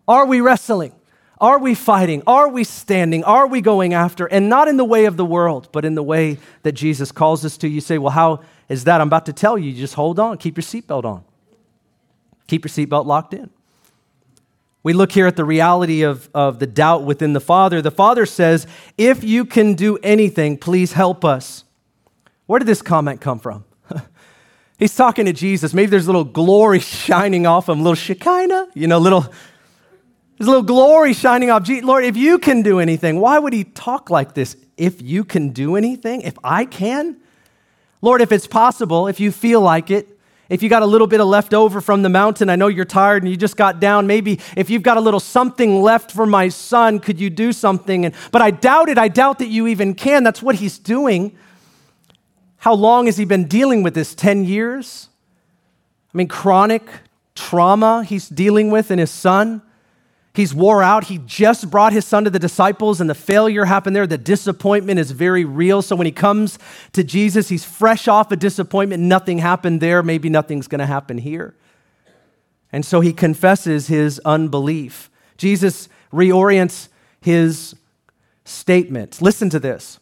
Are 0.09 0.25
we 0.25 0.41
wrestling? 0.41 0.93
Are 1.41 1.59
we 1.59 1.75
fighting? 1.75 2.23
Are 2.27 2.49
we 2.49 2.65
standing? 2.65 3.25
Are 3.25 3.47
we 3.47 3.63
going 3.63 3.95
after? 3.95 4.27
And 4.27 4.51
not 4.51 4.69
in 4.69 4.77
the 4.77 4.85
way 4.85 5.07
of 5.07 5.17
the 5.17 5.25
world, 5.25 5.69
but 5.73 5.87
in 5.87 5.95
the 5.95 6.03
way 6.03 6.39
that 6.65 6.73
Jesus 6.73 7.13
calls 7.13 7.45
us 7.47 7.57
to. 7.59 7.69
You 7.69 7.81
say, 7.81 7.97
well, 7.97 8.11
how 8.11 8.41
is 8.69 8.85
that? 8.85 9.01
I'm 9.01 9.07
about 9.07 9.27
to 9.27 9.33
tell 9.33 9.57
you. 9.57 9.73
Just 9.73 9.95
hold 9.95 10.19
on. 10.19 10.37
Keep 10.37 10.59
your 10.59 10.63
seatbelt 10.63 11.05
on. 11.05 11.25
Keep 12.51 12.65
your 12.65 12.71
seatbelt 12.71 13.07
locked 13.07 13.33
in. 13.33 13.49
We 14.83 14.93
look 14.93 15.13
here 15.13 15.29
at 15.29 15.37
the 15.37 15.45
reality 15.45 16.03
of, 16.03 16.29
of 16.35 16.59
the 16.59 16.67
doubt 16.67 17.05
within 17.05 17.33
the 17.33 17.41
Father. 17.41 17.81
The 17.81 17.93
Father 17.93 18.27
says, 18.27 18.67
If 18.99 19.23
you 19.23 19.45
can 19.45 19.75
do 19.75 19.99
anything, 19.99 20.57
please 20.57 20.95
help 20.95 21.25
us. 21.25 21.63
Where 22.47 22.59
did 22.59 22.67
this 22.67 22.83
comment 22.83 23.21
come 23.21 23.39
from? 23.39 23.65
He's 24.81 24.97
talking 24.97 25.27
to 25.27 25.33
Jesus. 25.33 25.73
Maybe 25.73 25.91
there's 25.91 26.09
a 26.09 26.09
little 26.09 26.25
glory 26.25 26.81
shining 26.81 27.47
off 27.47 27.69
him, 27.69 27.85
little 27.85 27.95
Shekinah, 27.95 28.71
you 28.75 28.89
know, 28.89 28.99
little, 28.99 29.21
there's 29.21 30.49
a 30.49 30.51
little 30.51 30.63
glory 30.63 31.13
shining 31.13 31.51
off. 31.51 31.69
Lord, 31.69 32.03
if 32.03 32.17
you 32.17 32.41
can 32.41 32.63
do 32.63 32.81
anything, 32.81 33.21
why 33.21 33.39
would 33.39 33.53
he 33.53 33.63
talk 33.63 34.11
like 34.11 34.35
this? 34.35 34.57
If 34.77 35.01
you 35.01 35.23
can 35.23 35.51
do 35.51 35.77
anything, 35.77 36.23
if 36.23 36.37
I 36.43 36.65
can? 36.65 37.17
Lord, 38.03 38.21
if 38.23 38.33
it's 38.33 38.49
possible, 38.49 39.07
if 39.07 39.21
you 39.21 39.31
feel 39.31 39.61
like 39.61 39.93
it, 39.93 40.19
if 40.51 40.65
you 40.65 40.69
got 40.69 40.83
a 40.83 40.87
little 40.87 41.07
bit 41.07 41.21
of 41.21 41.29
left 41.29 41.55
over 41.55 41.81
from 41.81 42.03
the 42.03 42.09
mountain, 42.09 42.51
I 42.51 42.57
know 42.57 42.67
you're 42.67 42.85
tired 42.85 43.23
and 43.23 43.31
you 43.31 43.37
just 43.37 43.57
got 43.57 43.79
down. 43.79 44.09
Maybe 44.09 44.41
if 44.57 44.69
you've 44.69 44.83
got 44.83 44.97
a 44.97 45.01
little 45.01 45.21
something 45.21 45.81
left 45.81 46.11
for 46.11 46.27
my 46.27 46.49
son, 46.49 46.99
could 46.99 47.21
you 47.21 47.31
do 47.31 47.53
something? 47.53 48.05
And, 48.05 48.15
but 48.33 48.43
I 48.43 48.51
doubt 48.51 48.89
it. 48.89 48.99
I 48.99 49.07
doubt 49.07 49.39
that 49.39 49.47
you 49.47 49.69
even 49.69 49.95
can. 49.95 50.25
That's 50.25 50.43
what 50.43 50.57
he's 50.57 50.77
doing. 50.77 51.37
How 52.59 52.75
long 52.75 53.07
has 53.07 53.17
he 53.17 53.25
been 53.25 53.47
dealing 53.47 53.85
with 53.85 53.95
this? 53.95 54.13
10 54.13 54.45
years? 54.45 55.09
I 56.13 56.19
mean, 56.19 56.27
chronic 56.27 56.83
trauma 57.37 58.03
he's 58.05 58.29
dealing 58.29 58.71
with 58.71 58.91
in 58.91 58.99
his 58.99 59.11
son. 59.11 59.63
He's 60.33 60.55
wore 60.55 60.83
out. 60.83 61.05
He 61.05 61.19
just 61.19 61.71
brought 61.71 61.93
his 61.93 62.05
son 62.05 62.25
to 62.25 62.31
the 62.31 62.39
disciples, 62.39 63.01
and 63.01 63.11
the 63.11 63.15
failure 63.15 63.65
happened 63.65 63.97
there. 63.97 64.07
The 64.07 64.17
disappointment 64.17 65.01
is 65.01 65.11
very 65.11 65.45
real. 65.45 65.83
So 65.83 65.97
when 65.97 66.07
he 66.07 66.13
comes 66.13 66.59
to 66.93 67.03
Jesus, 67.03 67.49
he's 67.49 67.65
fresh 67.65 68.07
off 68.07 68.31
a 68.31 68.37
disappointment. 68.37 69.03
Nothing 69.03 69.39
happened 69.39 69.81
there. 69.81 70.03
Maybe 70.03 70.29
nothing's 70.29 70.69
going 70.69 70.79
to 70.79 70.87
happen 70.87 71.19
here. 71.19 71.55
And 72.73 72.85
so 72.85 73.01
he 73.01 73.13
confesses 73.13 73.89
his 73.89 74.21
unbelief. 74.25 75.11
Jesus 75.37 75.89
reorients 76.13 76.89
his 77.21 77.75
statement. 78.45 79.21
Listen 79.21 79.51
to 79.51 79.59
this. 79.59 79.99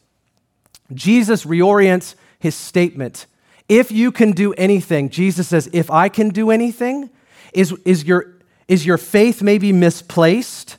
Jesus 0.93 1.43
reorients 1.43 2.13
his 2.37 2.53
statement. 2.53 3.25
If 3.67 3.91
you 3.91 4.11
can 4.11 4.31
do 4.31 4.53
anything, 4.53 5.09
Jesus 5.09 5.47
says, 5.47 5.69
if 5.73 5.89
I 5.89 6.09
can 6.09 6.29
do 6.29 6.51
anything, 6.51 7.09
is, 7.53 7.73
is 7.85 8.03
your 8.03 8.35
is 8.69 8.85
your 8.85 8.97
faith 8.97 9.41
maybe 9.41 9.73
misplaced? 9.73 10.77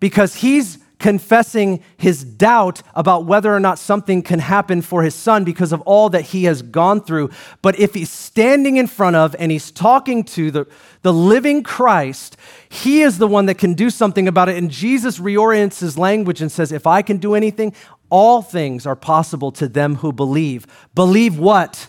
Because 0.00 0.36
he's 0.36 0.78
confessing 1.02 1.82
his 1.96 2.22
doubt 2.22 2.80
about 2.94 3.26
whether 3.26 3.52
or 3.52 3.60
not 3.60 3.78
something 3.78 4.22
can 4.22 4.38
happen 4.38 4.80
for 4.80 5.02
his 5.02 5.14
son 5.14 5.42
because 5.44 5.72
of 5.72 5.80
all 5.82 6.08
that 6.08 6.22
he 6.22 6.44
has 6.44 6.62
gone 6.62 7.00
through. 7.00 7.28
But 7.60 7.78
if 7.78 7.92
he's 7.92 8.10
standing 8.10 8.76
in 8.76 8.86
front 8.86 9.16
of 9.16 9.34
and 9.38 9.50
he's 9.50 9.70
talking 9.72 10.22
to 10.24 10.50
the, 10.52 10.66
the 11.02 11.12
living 11.12 11.64
Christ, 11.64 12.36
he 12.68 13.02
is 13.02 13.18
the 13.18 13.26
one 13.26 13.46
that 13.46 13.58
can 13.58 13.74
do 13.74 13.90
something 13.90 14.28
about 14.28 14.48
it. 14.48 14.56
And 14.56 14.70
Jesus 14.70 15.18
reorients 15.18 15.80
his 15.80 15.98
language 15.98 16.40
and 16.40 16.50
says, 16.50 16.70
If 16.70 16.86
I 16.86 17.02
can 17.02 17.18
do 17.18 17.34
anything, 17.34 17.74
all 18.08 18.40
things 18.40 18.86
are 18.86 18.96
possible 18.96 19.50
to 19.52 19.68
them 19.68 19.96
who 19.96 20.12
believe. 20.12 20.66
Believe 20.94 21.38
what? 21.38 21.88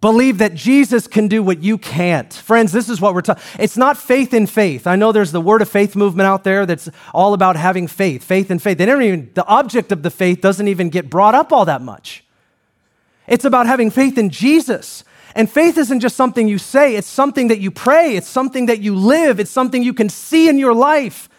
Believe 0.00 0.38
that 0.38 0.54
Jesus 0.54 1.06
can 1.06 1.28
do 1.28 1.42
what 1.42 1.62
you 1.62 1.76
can't. 1.76 2.32
Friends, 2.32 2.72
this 2.72 2.88
is 2.88 3.02
what 3.02 3.12
we're 3.12 3.20
talking. 3.20 3.42
It's 3.58 3.76
not 3.76 3.98
faith 3.98 4.32
in 4.32 4.46
faith. 4.46 4.86
I 4.86 4.96
know 4.96 5.12
there's 5.12 5.32
the 5.32 5.42
word 5.42 5.60
of 5.60 5.68
faith 5.68 5.94
movement 5.94 6.26
out 6.26 6.42
there 6.42 6.64
that's 6.64 6.88
all 7.12 7.34
about 7.34 7.56
having 7.56 7.86
faith, 7.86 8.24
faith 8.24 8.50
in 8.50 8.58
faith. 8.58 8.78
They 8.78 8.86
don't 8.86 9.02
even 9.02 9.30
the 9.34 9.46
object 9.46 9.92
of 9.92 10.02
the 10.02 10.10
faith 10.10 10.40
doesn't 10.40 10.68
even 10.68 10.88
get 10.88 11.10
brought 11.10 11.34
up 11.34 11.52
all 11.52 11.66
that 11.66 11.82
much. 11.82 12.24
It's 13.28 13.44
about 13.44 13.66
having 13.66 13.90
faith 13.90 14.16
in 14.18 14.30
Jesus. 14.30 15.04
And 15.34 15.50
faith 15.50 15.78
isn't 15.78 16.00
just 16.00 16.16
something 16.16 16.48
you 16.48 16.58
say, 16.58 16.96
it's 16.96 17.06
something 17.06 17.48
that 17.48 17.60
you 17.60 17.70
pray, 17.70 18.16
it's 18.16 18.28
something 18.28 18.66
that 18.66 18.80
you 18.80 18.96
live, 18.96 19.38
it's 19.38 19.50
something 19.50 19.82
you 19.82 19.94
can 19.94 20.08
see 20.08 20.48
in 20.48 20.58
your 20.58 20.74
life. 20.74 21.29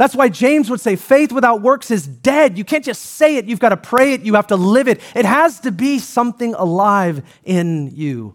That's 0.00 0.16
why 0.16 0.30
James 0.30 0.70
would 0.70 0.80
say 0.80 0.96
faith 0.96 1.30
without 1.30 1.60
works 1.60 1.90
is 1.90 2.06
dead. 2.06 2.56
You 2.56 2.64
can't 2.64 2.82
just 2.82 3.02
say 3.02 3.36
it, 3.36 3.44
you've 3.44 3.60
got 3.60 3.68
to 3.68 3.76
pray 3.76 4.14
it, 4.14 4.22
you 4.22 4.32
have 4.32 4.46
to 4.46 4.56
live 4.56 4.88
it. 4.88 4.98
It 5.14 5.26
has 5.26 5.60
to 5.60 5.70
be 5.70 5.98
something 5.98 6.54
alive 6.54 7.22
in 7.44 7.94
you. 7.94 8.34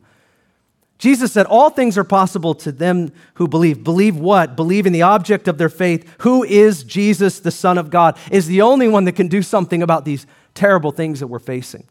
Jesus 0.99 1.31
said, 1.31 1.47
All 1.47 1.71
things 1.71 1.97
are 1.97 2.03
possible 2.03 2.53
to 2.53 2.71
them 2.71 3.11
who 3.33 3.47
believe. 3.47 3.83
Believe 3.83 4.15
what? 4.15 4.55
Believe 4.55 4.85
in 4.85 4.93
the 4.93 5.01
object 5.01 5.47
of 5.47 5.57
their 5.57 5.69
faith, 5.69 6.07
who 6.19 6.43
is 6.43 6.83
Jesus, 6.83 7.39
the 7.39 7.49
Son 7.49 7.79
of 7.79 7.89
God, 7.89 8.15
is 8.29 8.45
the 8.45 8.61
only 8.61 8.87
one 8.87 9.05
that 9.05 9.15
can 9.15 9.27
do 9.27 9.41
something 9.41 9.81
about 9.81 10.05
these 10.05 10.27
terrible 10.53 10.91
things 10.91 11.19
that 11.19 11.27
we're 11.27 11.39
facing. 11.39 11.87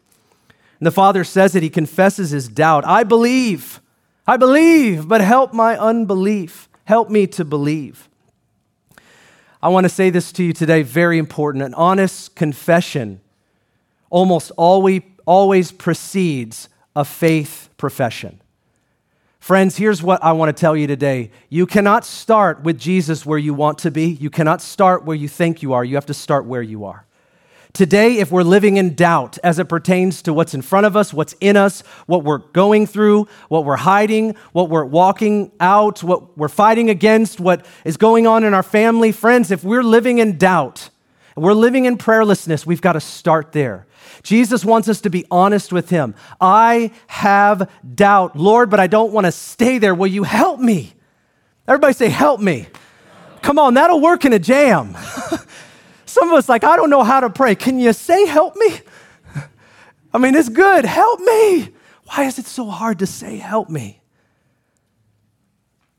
And 0.79 0.87
the 0.87 0.93
Father 0.93 1.25
says 1.25 1.57
it, 1.57 1.65
he 1.65 1.69
confesses 1.69 2.31
his 2.31 2.47
doubt. 2.47 2.87
I 2.87 3.03
believe, 3.03 3.81
I 4.25 4.37
believe, 4.37 5.09
but 5.09 5.21
help 5.21 5.53
my 5.53 5.77
unbelief. 5.77 6.69
Help 6.85 7.11
me 7.11 7.27
to 7.27 7.45
believe. 7.45 8.09
I 9.65 9.69
want 9.69 9.85
to 9.87 9.89
say 9.89 10.11
this 10.11 10.31
to 10.33 10.45
you 10.45 10.53
today, 10.53 10.83
very 10.83 11.17
important. 11.17 11.65
An 11.65 11.73
honest 11.73 12.35
confession 12.35 13.23
almost 14.11 14.51
always, 14.59 15.01
always 15.25 15.73
precedes 15.73 16.69
a 16.95 17.03
faith 17.03 17.71
profession. 17.79 18.43
Friends, 19.41 19.79
here's 19.79 20.03
what 20.03 20.23
I 20.23 20.33
want 20.33 20.55
to 20.55 20.61
tell 20.61 20.77
you 20.77 20.87
today. 20.87 21.31
You 21.49 21.65
cannot 21.65 22.05
start 22.05 22.63
with 22.63 22.79
Jesus 22.79 23.25
where 23.25 23.39
you 23.39 23.55
want 23.55 23.79
to 23.79 23.91
be. 23.91 24.09
You 24.09 24.29
cannot 24.29 24.61
start 24.61 25.07
where 25.07 25.17
you 25.17 25.29
think 25.29 25.63
you 25.63 25.73
are. 25.73 25.83
You 25.83 25.95
have 25.95 26.05
to 26.07 26.15
start 26.15 26.45
where 26.45 26.61
you 26.61 26.85
are. 26.85 27.07
Today, 27.75 28.19
if 28.19 28.31
we're 28.31 28.45
living 28.45 28.77
in 28.77 28.95
doubt 28.95 29.37
as 29.43 29.59
it 29.59 29.69
pertains 29.69 30.23
to 30.23 30.33
what's 30.33 30.55
in 30.55 30.63
front 30.63 30.87
of 30.87 30.97
us, 30.97 31.13
what's 31.13 31.35
in 31.41 31.57
us, 31.57 31.81
what 32.07 32.23
we're 32.23 32.39
going 32.39 32.87
through, 32.87 33.27
what 33.49 33.65
we're 33.65 33.75
hiding, 33.75 34.37
what 34.53 34.71
we're 34.71 34.85
walking 34.85 35.51
out, 35.59 36.01
what 36.05 36.39
we're 36.39 36.47
fighting 36.47 36.89
against, 36.89 37.41
what 37.41 37.67
is 37.85 37.97
going 37.97 38.29
on 38.29 38.45
in 38.45 38.55
our 38.55 38.63
family, 38.63 39.11
friends, 39.11 39.51
if 39.51 39.65
we're 39.65 39.83
living 39.83 40.19
in 40.19 40.39
doubt, 40.39 40.89
we're 41.35 41.53
living 41.53 41.85
in 41.85 41.99
prayerlessness, 41.99 42.65
we've 42.65 42.81
got 42.81 42.93
to 42.93 43.01
start 43.01 43.51
there. 43.51 43.89
Jesus 44.23 44.65
wants 44.65 44.89
us 44.89 45.01
to 45.01 45.11
be 45.11 45.27
honest 45.29 45.73
with 45.73 45.91
Him. 45.91 46.15
I 46.41 46.93
have 47.09 47.69
doubt, 47.97 48.37
Lord, 48.37 48.71
but 48.71 48.79
I 48.79 48.87
don't 48.87 49.13
want 49.13 49.27
to 49.27 49.33
stay 49.33 49.79
there. 49.79 49.97
Will 49.97 50.07
you 50.07 50.23
help 50.23 50.61
me? 50.61 50.95
Everybody 51.67 51.95
say, 51.95 52.09
Help 52.09 52.41
me. 52.41 52.69
Come 53.43 53.59
on, 53.59 53.75
that'll 53.75 54.01
work 54.01 54.25
in 54.25 54.33
a 54.33 54.39
jam. 54.39 54.97
Some 56.15 56.29
of 56.31 56.35
us, 56.35 56.49
like, 56.49 56.63
I 56.63 56.77
don't 56.77 56.91
know 56.91 57.03
how 57.03 57.19
to 57.19 57.29
pray. 57.29 57.57
Can 57.57 57.81
you 57.81 57.93
say, 57.93 58.25
help 58.25 58.55
me? 58.55 58.79
I 60.15 60.19
mean, 60.19 60.37
it's 60.37 60.49
good. 60.49 60.85
Help 60.85 61.19
me. 61.19 61.71
Why 62.05 62.23
is 62.23 62.39
it 62.39 62.47
so 62.47 62.67
hard 62.67 63.01
to 63.01 63.07
say, 63.07 63.37
help 63.37 63.69
me? 63.69 64.01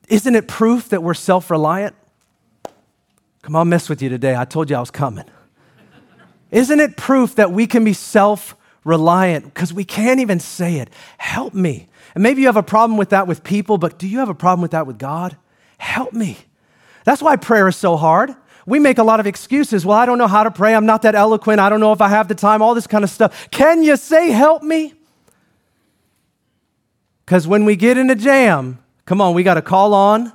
Isn't 0.07 0.33
it 0.35 0.47
proof 0.47 0.87
that 0.87 1.03
we're 1.03 1.15
self 1.15 1.51
reliant? 1.51 1.97
Come 3.41 3.57
on, 3.57 3.67
mess 3.67 3.89
with 3.89 4.01
you 4.01 4.07
today. 4.07 4.37
I 4.37 4.45
told 4.45 4.69
you 4.69 4.77
I 4.77 4.79
was 4.79 4.89
coming. 4.89 5.25
Isn't 6.49 6.79
it 6.79 6.95
proof 6.95 7.35
that 7.35 7.51
we 7.51 7.67
can 7.67 7.83
be 7.83 7.91
self 7.91 8.55
reliant? 8.85 9.53
Because 9.53 9.73
we 9.73 9.83
can't 9.83 10.21
even 10.21 10.39
say 10.39 10.77
it. 10.77 10.89
Help 11.17 11.53
me. 11.53 11.89
And 12.13 12.23
maybe 12.23 12.39
you 12.39 12.47
have 12.47 12.55
a 12.55 12.63
problem 12.63 12.97
with 12.97 13.09
that 13.09 13.27
with 13.27 13.43
people, 13.43 13.77
but 13.77 13.99
do 13.99 14.07
you 14.07 14.19
have 14.19 14.29
a 14.29 14.33
problem 14.33 14.61
with 14.61 14.71
that 14.71 14.87
with 14.87 14.97
God? 14.97 15.35
Help 15.77 16.13
me. 16.13 16.37
That's 17.03 17.21
why 17.21 17.35
prayer 17.35 17.67
is 17.67 17.75
so 17.75 17.97
hard 17.97 18.33
we 18.65 18.79
make 18.79 18.97
a 18.97 19.03
lot 19.03 19.19
of 19.19 19.27
excuses. 19.27 19.85
Well, 19.85 19.97
I 19.97 20.05
don't 20.05 20.17
know 20.17 20.27
how 20.27 20.43
to 20.43 20.51
pray. 20.51 20.73
I'm 20.73 20.85
not 20.85 21.03
that 21.03 21.15
eloquent. 21.15 21.59
I 21.59 21.69
don't 21.69 21.79
know 21.79 21.93
if 21.93 22.01
I 22.01 22.09
have 22.09 22.27
the 22.27 22.35
time, 22.35 22.61
all 22.61 22.73
this 22.73 22.87
kind 22.87 23.03
of 23.03 23.09
stuff. 23.09 23.49
Can 23.51 23.83
you 23.83 23.95
say, 23.95 24.31
help 24.31 24.63
me? 24.63 24.93
Because 27.25 27.47
when 27.47 27.65
we 27.65 27.75
get 27.75 27.97
in 27.97 28.09
a 28.09 28.15
jam, 28.15 28.79
come 29.05 29.21
on, 29.21 29.33
we 29.35 29.43
got 29.43 29.55
to 29.55 29.61
call 29.61 29.93
on. 29.93 30.31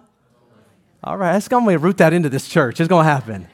All 1.03 1.17
right, 1.17 1.33
that's 1.33 1.49
going 1.49 1.67
to 1.67 1.79
root 1.79 1.99
that 1.99 2.13
into 2.13 2.29
this 2.29 2.47
church. 2.47 2.81
It's 2.81 2.89
going 2.89 3.05
to 3.05 3.11
happen. 3.11 3.49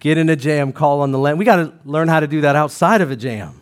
Get 0.00 0.18
in 0.18 0.28
a 0.28 0.36
jam, 0.36 0.72
call 0.72 1.00
on 1.00 1.12
the 1.12 1.18
land. 1.18 1.38
We 1.38 1.44
got 1.44 1.56
to 1.56 1.72
learn 1.84 2.08
how 2.08 2.20
to 2.20 2.26
do 2.26 2.40
that 2.40 2.56
outside 2.56 3.00
of 3.00 3.10
a 3.10 3.16
jam. 3.16 3.60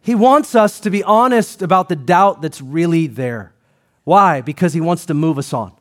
He 0.00 0.14
wants 0.14 0.54
us 0.54 0.80
to 0.80 0.90
be 0.90 1.02
honest 1.02 1.62
about 1.62 1.88
the 1.88 1.96
doubt 1.96 2.42
that's 2.42 2.60
really 2.60 3.06
there. 3.06 3.52
Why? 4.04 4.40
Because 4.40 4.72
he 4.72 4.80
wants 4.80 5.06
to 5.06 5.14
move 5.14 5.38
us 5.38 5.52
on. 5.52 5.72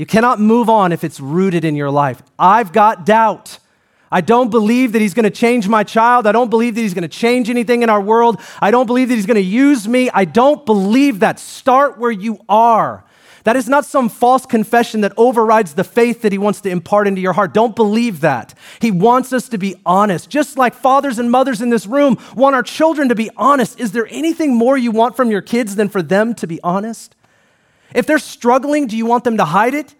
You 0.00 0.06
cannot 0.06 0.40
move 0.40 0.70
on 0.70 0.92
if 0.92 1.04
it's 1.04 1.20
rooted 1.20 1.62
in 1.62 1.76
your 1.76 1.90
life. 1.90 2.22
I've 2.38 2.72
got 2.72 3.04
doubt. 3.04 3.58
I 4.10 4.22
don't 4.22 4.48
believe 4.50 4.92
that 4.92 5.02
he's 5.02 5.12
going 5.12 5.24
to 5.24 5.30
change 5.30 5.68
my 5.68 5.84
child. 5.84 6.26
I 6.26 6.32
don't 6.32 6.48
believe 6.48 6.74
that 6.76 6.80
he's 6.80 6.94
going 6.94 7.02
to 7.02 7.08
change 7.08 7.50
anything 7.50 7.82
in 7.82 7.90
our 7.90 8.00
world. 8.00 8.40
I 8.62 8.70
don't 8.70 8.86
believe 8.86 9.10
that 9.10 9.16
he's 9.16 9.26
going 9.26 9.34
to 9.34 9.42
use 9.42 9.86
me. 9.86 10.08
I 10.08 10.24
don't 10.24 10.64
believe 10.64 11.20
that. 11.20 11.38
Start 11.38 11.98
where 11.98 12.10
you 12.10 12.38
are. 12.48 13.04
That 13.44 13.56
is 13.56 13.68
not 13.68 13.84
some 13.84 14.08
false 14.08 14.46
confession 14.46 15.02
that 15.02 15.12
overrides 15.18 15.74
the 15.74 15.84
faith 15.84 16.22
that 16.22 16.32
he 16.32 16.38
wants 16.38 16.62
to 16.62 16.70
impart 16.70 17.06
into 17.06 17.20
your 17.20 17.34
heart. 17.34 17.52
Don't 17.52 17.76
believe 17.76 18.22
that. 18.22 18.54
He 18.80 18.90
wants 18.90 19.34
us 19.34 19.50
to 19.50 19.58
be 19.58 19.74
honest. 19.84 20.30
Just 20.30 20.56
like 20.56 20.72
fathers 20.72 21.18
and 21.18 21.30
mothers 21.30 21.60
in 21.60 21.68
this 21.68 21.86
room 21.86 22.16
want 22.34 22.54
our 22.54 22.62
children 22.62 23.10
to 23.10 23.14
be 23.14 23.28
honest. 23.36 23.78
Is 23.78 23.92
there 23.92 24.08
anything 24.10 24.54
more 24.54 24.78
you 24.78 24.92
want 24.92 25.14
from 25.14 25.30
your 25.30 25.42
kids 25.42 25.76
than 25.76 25.90
for 25.90 26.00
them 26.00 26.34
to 26.36 26.46
be 26.46 26.58
honest? 26.64 27.16
If 27.94 28.06
they're 28.06 28.18
struggling, 28.18 28.86
do 28.86 28.96
you 28.96 29.06
want 29.06 29.24
them 29.24 29.36
to 29.38 29.44
hide 29.44 29.74
it? 29.74 29.94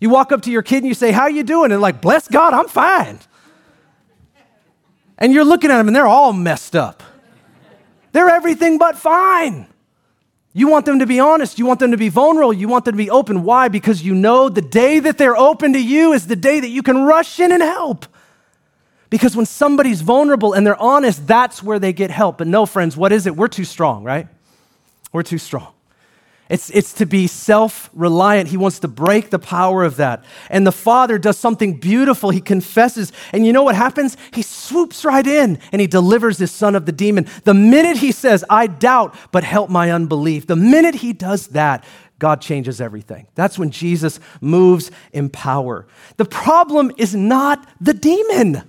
You 0.00 0.10
walk 0.10 0.32
up 0.32 0.42
to 0.42 0.50
your 0.50 0.62
kid 0.62 0.78
and 0.78 0.86
you 0.86 0.94
say, 0.94 1.12
How 1.12 1.28
you 1.28 1.42
doing? 1.42 1.72
And 1.72 1.80
like, 1.80 2.00
bless 2.00 2.28
God, 2.28 2.52
I'm 2.52 2.68
fine. 2.68 3.18
And 5.18 5.32
you're 5.32 5.44
looking 5.44 5.70
at 5.70 5.78
them 5.78 5.86
and 5.86 5.96
they're 5.96 6.06
all 6.06 6.32
messed 6.32 6.76
up. 6.76 7.02
They're 8.12 8.28
everything 8.28 8.78
but 8.78 8.96
fine. 8.96 9.66
You 10.52 10.68
want 10.68 10.86
them 10.86 11.00
to 11.00 11.06
be 11.06 11.18
honest. 11.18 11.58
You 11.58 11.66
want 11.66 11.80
them 11.80 11.90
to 11.90 11.96
be 11.96 12.08
vulnerable. 12.08 12.52
You 12.52 12.68
want 12.68 12.84
them 12.84 12.92
to 12.92 12.96
be 12.96 13.10
open. 13.10 13.42
Why? 13.42 13.68
Because 13.68 14.02
you 14.02 14.14
know 14.14 14.48
the 14.48 14.62
day 14.62 15.00
that 15.00 15.18
they're 15.18 15.36
open 15.36 15.72
to 15.72 15.82
you 15.82 16.12
is 16.12 16.28
the 16.28 16.36
day 16.36 16.60
that 16.60 16.68
you 16.68 16.82
can 16.82 17.04
rush 17.04 17.40
in 17.40 17.50
and 17.50 17.62
help. 17.62 18.06
Because 19.10 19.36
when 19.36 19.46
somebody's 19.46 20.00
vulnerable 20.00 20.52
and 20.52 20.66
they're 20.66 20.80
honest, 20.80 21.26
that's 21.26 21.62
where 21.62 21.78
they 21.78 21.92
get 21.92 22.10
help. 22.10 22.38
But 22.38 22.46
no, 22.46 22.66
friends, 22.66 22.96
what 22.96 23.12
is 23.12 23.26
it? 23.26 23.36
We're 23.36 23.48
too 23.48 23.64
strong, 23.64 24.04
right? 24.04 24.28
We're 25.12 25.22
too 25.22 25.38
strong. 25.38 25.72
It's, 26.50 26.68
it's 26.70 26.92
to 26.94 27.06
be 27.06 27.26
self 27.26 27.88
reliant. 27.94 28.48
He 28.48 28.56
wants 28.56 28.78
to 28.80 28.88
break 28.88 29.30
the 29.30 29.38
power 29.38 29.82
of 29.82 29.96
that. 29.96 30.24
And 30.50 30.66
the 30.66 30.72
Father 30.72 31.18
does 31.18 31.38
something 31.38 31.78
beautiful. 31.78 32.30
He 32.30 32.40
confesses. 32.40 33.12
And 33.32 33.46
you 33.46 33.52
know 33.52 33.62
what 33.62 33.76
happens? 33.76 34.16
He 34.34 34.42
swoops 34.42 35.04
right 35.04 35.26
in 35.26 35.58
and 35.72 35.80
he 35.80 35.86
delivers 35.86 36.38
his 36.38 36.50
son 36.50 36.74
of 36.74 36.84
the 36.84 36.92
demon. 36.92 37.26
The 37.44 37.54
minute 37.54 37.96
he 37.96 38.12
says, 38.12 38.44
I 38.50 38.66
doubt, 38.66 39.14
but 39.32 39.42
help 39.42 39.70
my 39.70 39.90
unbelief, 39.90 40.46
the 40.46 40.56
minute 40.56 40.96
he 40.96 41.14
does 41.14 41.48
that, 41.48 41.84
God 42.18 42.40
changes 42.40 42.80
everything. 42.80 43.26
That's 43.34 43.58
when 43.58 43.70
Jesus 43.70 44.20
moves 44.40 44.90
in 45.12 45.30
power. 45.30 45.86
The 46.16 46.24
problem 46.24 46.92
is 46.96 47.14
not 47.14 47.66
the 47.80 47.94
demon. 47.94 48.62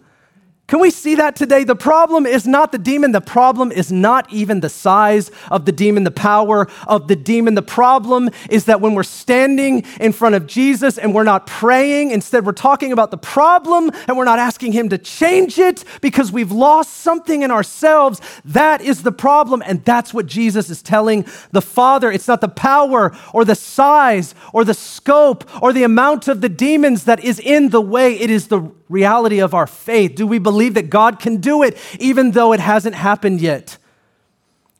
Can 0.67 0.79
we 0.79 0.89
see 0.89 1.13
that 1.15 1.35
today? 1.35 1.63
The 1.63 1.75
problem 1.75 2.25
is 2.25 2.47
not 2.47 2.71
the 2.71 2.79
demon. 2.79 3.11
The 3.11 3.21
problem 3.21 3.71
is 3.71 3.91
not 3.91 4.31
even 4.33 4.61
the 4.61 4.69
size 4.69 5.29
of 5.51 5.65
the 5.65 5.71
demon, 5.71 6.05
the 6.05 6.09
power 6.09 6.67
of 6.87 7.07
the 7.07 7.15
demon. 7.15 7.53
The 7.53 7.61
problem 7.61 8.31
is 8.49 8.65
that 8.65 8.81
when 8.81 8.95
we're 8.95 9.03
standing 9.03 9.83
in 9.99 10.11
front 10.11 10.33
of 10.33 10.47
Jesus 10.47 10.97
and 10.97 11.13
we're 11.13 11.23
not 11.23 11.45
praying, 11.45 12.09
instead 12.09 12.47
we're 12.47 12.51
talking 12.51 12.91
about 12.91 13.11
the 13.11 13.17
problem 13.17 13.91
and 14.07 14.17
we're 14.17 14.25
not 14.25 14.39
asking 14.39 14.71
Him 14.71 14.89
to 14.89 14.97
change 14.97 15.59
it 15.59 15.83
because 16.01 16.31
we've 16.31 16.51
lost 16.51 16.93
something 16.93 17.43
in 17.43 17.51
ourselves. 17.51 18.19
That 18.43 18.81
is 18.81 19.03
the 19.03 19.11
problem. 19.11 19.61
And 19.67 19.85
that's 19.85 20.15
what 20.15 20.25
Jesus 20.25 20.71
is 20.71 20.81
telling 20.81 21.27
the 21.51 21.61
Father. 21.61 22.11
It's 22.11 22.27
not 22.27 22.41
the 22.41 22.47
power 22.47 23.15
or 23.33 23.45
the 23.45 23.53
size 23.53 24.33
or 24.51 24.63
the 24.63 24.73
scope 24.73 25.47
or 25.61 25.71
the 25.73 25.83
amount 25.83 26.27
of 26.27 26.41
the 26.41 26.49
demons 26.49 27.03
that 27.03 27.23
is 27.23 27.39
in 27.39 27.69
the 27.69 27.81
way. 27.81 28.17
It 28.19 28.31
is 28.31 28.47
the 28.47 28.71
reality 28.89 29.39
of 29.39 29.53
our 29.53 29.67
faith? 29.67 30.15
Do 30.15 30.27
we 30.27 30.39
believe 30.39 30.73
that 30.75 30.89
God 30.89 31.19
can 31.19 31.37
do 31.37 31.63
it 31.63 31.77
even 31.99 32.31
though 32.31 32.53
it 32.53 32.59
hasn't 32.59 32.95
happened 32.95 33.41
yet? 33.41 33.77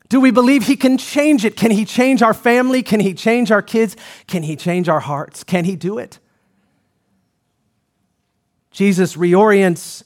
Do 0.09 0.21
we 0.21 0.31
believe 0.31 0.67
He 0.67 0.75
can 0.75 0.97
change 0.97 1.45
it? 1.45 1.55
Can 1.55 1.71
He 1.71 1.85
change 1.85 2.21
our 2.21 2.33
family? 2.33 2.83
Can 2.83 2.99
He 2.99 3.13
change 3.13 3.51
our 3.51 3.61
kids? 3.61 3.95
Can 4.27 4.43
He 4.43 4.55
change 4.55 4.87
our 4.87 4.99
hearts? 4.99 5.43
Can 5.43 5.65
He 5.65 5.75
do 5.75 5.97
it? 5.97 6.19
Jesus 8.71 9.15
reorients 9.15 10.03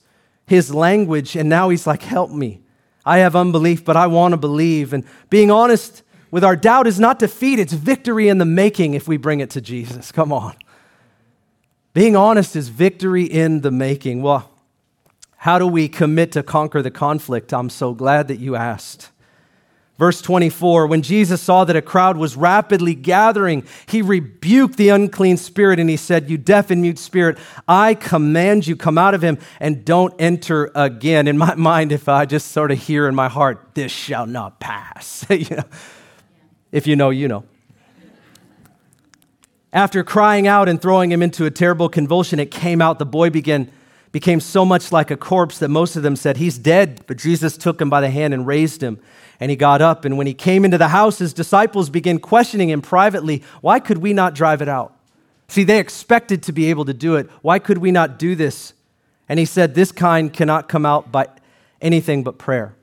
His 0.47 0.73
language, 0.73 1.35
and 1.35 1.49
now 1.49 1.69
He's 1.69 1.85
like, 1.85 2.03
Help 2.03 2.31
me. 2.31 2.61
I 3.05 3.19
have 3.19 3.35
unbelief, 3.35 3.83
but 3.83 3.97
I 3.97 4.07
want 4.07 4.33
to 4.33 4.37
believe. 4.37 4.93
And 4.93 5.03
being 5.29 5.49
honest 5.49 6.03
with 6.31 6.43
our 6.43 6.55
doubt 6.55 6.85
is 6.85 6.99
not 6.99 7.19
defeat, 7.19 7.59
it's 7.59 7.73
victory 7.73 8.29
in 8.29 8.37
the 8.37 8.45
making 8.45 8.93
if 8.93 9.07
we 9.07 9.17
bring 9.17 9.39
it 9.39 9.49
to 9.51 9.61
Jesus. 9.61 10.11
Come 10.11 10.31
on. 10.31 10.55
Being 11.93 12.15
honest 12.15 12.55
is 12.55 12.69
victory 12.69 13.23
in 13.23 13.61
the 13.61 13.71
making. 13.71 14.21
Well, 14.21 14.49
how 15.37 15.57
do 15.57 15.65
we 15.65 15.87
commit 15.87 16.31
to 16.33 16.43
conquer 16.43 16.81
the 16.81 16.91
conflict? 16.91 17.53
I'm 17.53 17.69
so 17.69 17.93
glad 17.93 18.27
that 18.27 18.39
you 18.39 18.55
asked. 18.55 19.09
Verse 19.97 20.21
24 20.21 20.87
When 20.87 21.01
Jesus 21.01 21.41
saw 21.41 21.65
that 21.65 21.75
a 21.75 21.81
crowd 21.81 22.15
was 22.15 22.37
rapidly 22.37 22.95
gathering, 22.95 23.65
he 23.87 24.01
rebuked 24.01 24.77
the 24.77 24.89
unclean 24.89 25.35
spirit 25.37 25.79
and 25.79 25.89
he 25.89 25.97
said, 25.97 26.29
You 26.29 26.37
deaf 26.37 26.71
and 26.71 26.81
mute 26.81 26.99
spirit, 26.99 27.37
I 27.67 27.95
command 27.95 28.65
you, 28.65 28.77
come 28.77 28.97
out 28.97 29.13
of 29.13 29.21
him 29.21 29.37
and 29.59 29.83
don't 29.83 30.13
enter 30.19 30.71
again. 30.73 31.27
In 31.27 31.37
my 31.37 31.55
mind, 31.57 31.91
if 31.91 32.07
I 32.07 32.25
just 32.25 32.51
sort 32.51 32.71
of 32.71 32.77
hear 32.77 33.07
in 33.07 33.15
my 33.15 33.27
heart, 33.27 33.71
This 33.73 33.91
shall 33.91 34.25
not 34.25 34.59
pass. 34.59 35.25
you 35.29 35.57
know, 35.57 35.65
if 36.71 36.87
you 36.87 36.95
know, 36.95 37.09
you 37.09 37.27
know. 37.27 37.43
After 39.71 40.03
crying 40.03 40.47
out 40.47 40.67
and 40.67 40.81
throwing 40.81 41.11
him 41.11 41.21
into 41.21 41.45
a 41.45 41.51
terrible 41.51 41.89
convulsion, 41.89 42.39
it 42.39 42.49
came 42.49 42.81
out. 42.81 42.97
The 42.97 43.05
boy 43.05 43.29
began, 43.29 43.71
became 44.11 44.39
so 44.39 44.65
much 44.65 44.91
like 44.91 45.11
a 45.11 45.17
corpse 45.17 45.59
that 45.59 45.69
most 45.69 45.95
of 45.95 46.01
them 46.01 46.15
said, 46.15 46.37
He's 46.37 46.57
dead. 46.57 47.01
But 47.05 47.17
Jesus 47.17 47.55
took 47.55 47.79
him 47.79 47.89
by 47.89 48.01
the 48.01 48.09
hand 48.09 48.33
and 48.33 48.47
raised 48.47 48.81
him. 48.81 48.99
And 49.39 49.51
he 49.51 49.55
got 49.55 49.81
up. 49.81 50.05
And 50.05 50.17
when 50.17 50.27
he 50.27 50.33
came 50.33 50.65
into 50.65 50.77
the 50.77 50.87
house, 50.87 51.19
his 51.19 51.33
disciples 51.33 51.89
began 51.89 52.19
questioning 52.19 52.69
him 52.69 52.81
privately, 52.81 53.43
Why 53.61 53.79
could 53.79 53.99
we 53.99 54.11
not 54.11 54.33
drive 54.33 54.61
it 54.61 54.67
out? 54.67 54.95
See, 55.47 55.63
they 55.63 55.79
expected 55.79 56.43
to 56.43 56.51
be 56.51 56.69
able 56.69 56.85
to 56.85 56.93
do 56.93 57.15
it. 57.15 57.29
Why 57.41 57.59
could 57.59 57.77
we 57.77 57.91
not 57.91 58.17
do 58.17 58.35
this? 58.35 58.73
And 59.27 59.37
he 59.37 59.45
said, 59.45 59.75
This 59.75 59.91
kind 59.91 60.33
cannot 60.33 60.67
come 60.67 60.85
out 60.85 61.11
by 61.11 61.27
anything 61.79 62.23
but 62.23 62.39
prayer. 62.39 62.73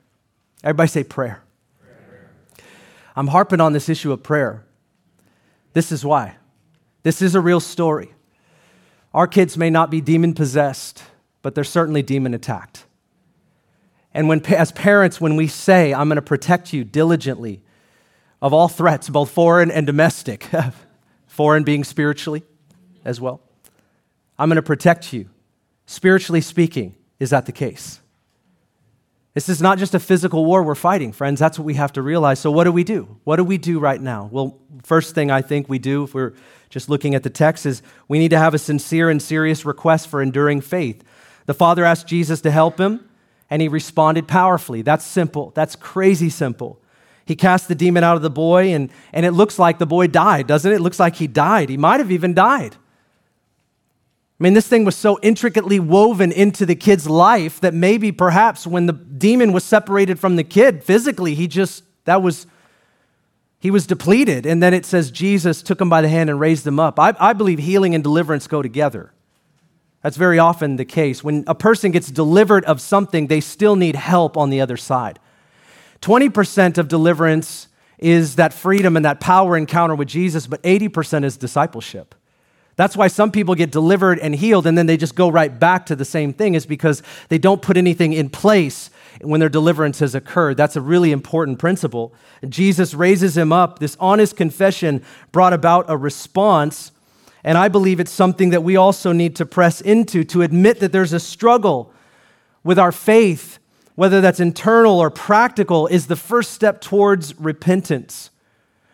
Everybody 0.63 0.87
say 0.87 1.03
prayer. 1.03 1.43
prayer. 1.81 2.31
I'm 3.15 3.27
harping 3.27 3.59
on 3.59 3.73
this 3.73 3.89
issue 3.89 4.13
of 4.13 4.23
prayer. 4.23 4.63
This 5.73 5.91
is 5.91 6.05
why. 6.05 6.37
This 7.07 7.21
is 7.21 7.35
a 7.35 7.39
real 7.39 7.61
story. 7.61 8.13
Our 9.13 9.27
kids 9.27 9.55
may 9.55 9.69
not 9.69 9.89
be 9.89 10.01
demon 10.01 10.33
possessed, 10.33 11.01
but 11.41 11.55
they're 11.55 11.63
certainly 11.63 12.01
demon 12.01 12.33
attacked. 12.33 12.83
And 14.13 14.27
when, 14.27 14.45
as 14.47 14.73
parents, 14.73 15.21
when 15.21 15.37
we 15.37 15.47
say, 15.47 15.93
I'm 15.93 16.09
going 16.09 16.17
to 16.17 16.21
protect 16.21 16.73
you 16.73 16.83
diligently 16.83 17.61
of 18.41 18.51
all 18.51 18.67
threats, 18.67 19.07
both 19.07 19.29
foreign 19.29 19.71
and 19.71 19.87
domestic, 19.87 20.49
foreign 21.27 21.63
being 21.63 21.85
spiritually 21.85 22.43
as 23.05 23.21
well, 23.21 23.39
I'm 24.37 24.49
going 24.49 24.57
to 24.57 24.61
protect 24.61 25.13
you. 25.13 25.29
Spiritually 25.85 26.41
speaking, 26.41 26.93
is 27.21 27.29
that 27.29 27.45
the 27.45 27.53
case? 27.53 28.01
This 29.33 29.47
is 29.47 29.61
not 29.61 29.77
just 29.77 29.95
a 29.95 29.99
physical 30.01 30.43
war 30.43 30.61
we're 30.61 30.75
fighting, 30.75 31.13
friends. 31.13 31.39
That's 31.39 31.57
what 31.57 31.63
we 31.63 31.75
have 31.75 31.93
to 31.93 32.01
realize. 32.01 32.39
So, 32.39 32.51
what 32.51 32.65
do 32.65 32.73
we 32.73 32.83
do? 32.83 33.17
What 33.23 33.37
do 33.37 33.45
we 33.45 33.57
do 33.57 33.79
right 33.79 34.01
now? 34.01 34.27
Well, 34.29 34.59
first 34.83 35.15
thing 35.15 35.31
I 35.31 35.41
think 35.41 35.69
we 35.69 35.79
do, 35.79 36.03
if 36.03 36.13
we're 36.13 36.33
just 36.69 36.89
looking 36.89 37.15
at 37.15 37.23
the 37.23 37.29
text, 37.29 37.65
is 37.65 37.81
we 38.07 38.19
need 38.19 38.29
to 38.29 38.37
have 38.37 38.53
a 38.53 38.59
sincere 38.59 39.09
and 39.09 39.21
serious 39.21 39.65
request 39.65 40.07
for 40.07 40.21
enduring 40.21 40.61
faith. 40.61 41.03
The 41.45 41.53
Father 41.53 41.85
asked 41.85 42.07
Jesus 42.07 42.41
to 42.41 42.51
help 42.51 42.79
him, 42.79 43.09
and 43.49 43.61
he 43.61 43.67
responded 43.67 44.27
powerfully. 44.27 44.81
That's 44.81 45.05
simple. 45.05 45.51
That's 45.55 45.75
crazy 45.75 46.29
simple. 46.29 46.79
He 47.25 47.35
cast 47.35 47.67
the 47.67 47.75
demon 47.75 48.03
out 48.03 48.15
of 48.15 48.21
the 48.21 48.29
boy, 48.29 48.73
and, 48.73 48.89
and 49.11 49.25
it 49.25 49.31
looks 49.31 49.59
like 49.59 49.79
the 49.79 49.85
boy 49.85 50.07
died, 50.07 50.47
doesn't 50.47 50.71
it? 50.71 50.75
It 50.75 50.81
looks 50.81 50.99
like 50.99 51.15
he 51.15 51.27
died. 51.27 51.69
He 51.69 51.77
might 51.77 51.99
have 51.99 52.11
even 52.11 52.33
died. 52.33 52.75
I 54.39 54.43
mean, 54.43 54.53
this 54.53 54.67
thing 54.67 54.85
was 54.85 54.95
so 54.95 55.19
intricately 55.21 55.79
woven 55.79 56.31
into 56.31 56.65
the 56.65 56.75
kid's 56.75 57.09
life 57.09 57.59
that 57.61 57.73
maybe 57.73 58.11
perhaps 58.11 58.67
when 58.67 58.85
the 58.85 58.93
demon 58.93 59.51
was 59.51 59.63
separated 59.63 60.19
from 60.19 60.35
the 60.35 60.43
kid 60.43 60.83
physically, 60.83 61.33
he 61.33 61.47
just, 61.47 61.83
that 62.05 62.21
was, 62.21 62.45
he 63.59 63.71
was 63.71 63.87
depleted. 63.87 64.45
And 64.45 64.61
then 64.61 64.73
it 64.73 64.85
says 64.85 65.11
Jesus 65.11 65.61
took 65.61 65.81
him 65.81 65.89
by 65.89 66.01
the 66.01 66.09
hand 66.09 66.29
and 66.29 66.39
raised 66.39 66.65
him 66.65 66.79
up. 66.79 66.99
I, 66.99 67.15
I 67.19 67.33
believe 67.33 67.59
healing 67.59 67.95
and 67.95 68.03
deliverance 68.03 68.47
go 68.47 68.61
together. 68.61 69.11
That's 70.03 70.17
very 70.17 70.39
often 70.39 70.75
the 70.75 70.85
case. 70.85 71.23
When 71.23 71.43
a 71.47 71.55
person 71.55 71.91
gets 71.91 72.11
delivered 72.11 72.63
of 72.65 72.79
something, 72.79 73.27
they 73.27 73.41
still 73.41 73.75
need 73.75 73.95
help 73.95 74.37
on 74.37 74.49
the 74.49 74.61
other 74.61 74.77
side. 74.77 75.19
20% 76.01 76.77
of 76.77 76.87
deliverance 76.87 77.67
is 77.97 78.35
that 78.35 78.53
freedom 78.53 78.95
and 78.95 79.03
that 79.05 79.19
power 79.19 79.57
encounter 79.57 79.95
with 79.95 80.07
Jesus, 80.07 80.45
but 80.45 80.61
80% 80.61 81.23
is 81.23 81.35
discipleship. 81.35 82.13
That's 82.75 82.95
why 82.95 83.07
some 83.07 83.31
people 83.31 83.55
get 83.55 83.71
delivered 83.71 84.19
and 84.19 84.35
healed 84.35 84.67
and 84.67 84.77
then 84.77 84.85
they 84.85 84.97
just 84.97 85.15
go 85.15 85.29
right 85.29 85.59
back 85.59 85.87
to 85.87 85.95
the 85.95 86.05
same 86.05 86.31
thing, 86.31 86.53
is 86.53 86.67
because 86.67 87.01
they 87.29 87.39
don't 87.39 87.61
put 87.61 87.75
anything 87.75 88.13
in 88.13 88.29
place 88.29 88.91
when 89.21 89.39
their 89.39 89.49
deliverance 89.49 89.99
has 89.99 90.15
occurred. 90.15 90.57
That's 90.57 90.75
a 90.75 90.81
really 90.81 91.11
important 91.11 91.59
principle. 91.59 92.13
Jesus 92.47 92.93
raises 92.93 93.37
him 93.37 93.51
up. 93.51 93.79
This 93.79 93.97
honest 93.99 94.35
confession 94.35 95.03
brought 95.31 95.53
about 95.53 95.85
a 95.87 95.97
response. 95.97 96.91
And 97.43 97.57
I 97.57 97.67
believe 97.67 97.99
it's 97.99 98.11
something 98.11 98.49
that 98.49 98.63
we 98.63 98.75
also 98.75 99.11
need 99.11 99.35
to 99.37 99.45
press 99.45 99.81
into 99.81 100.23
to 100.25 100.41
admit 100.41 100.79
that 100.79 100.91
there's 100.91 101.13
a 101.13 101.19
struggle 101.19 101.93
with 102.63 102.77
our 102.77 102.91
faith, 102.91 103.59
whether 103.95 104.21
that's 104.21 104.39
internal 104.39 104.99
or 104.99 105.09
practical, 105.09 105.87
is 105.87 106.07
the 106.07 106.15
first 106.15 106.51
step 106.51 106.81
towards 106.81 107.39
repentance. 107.39 108.29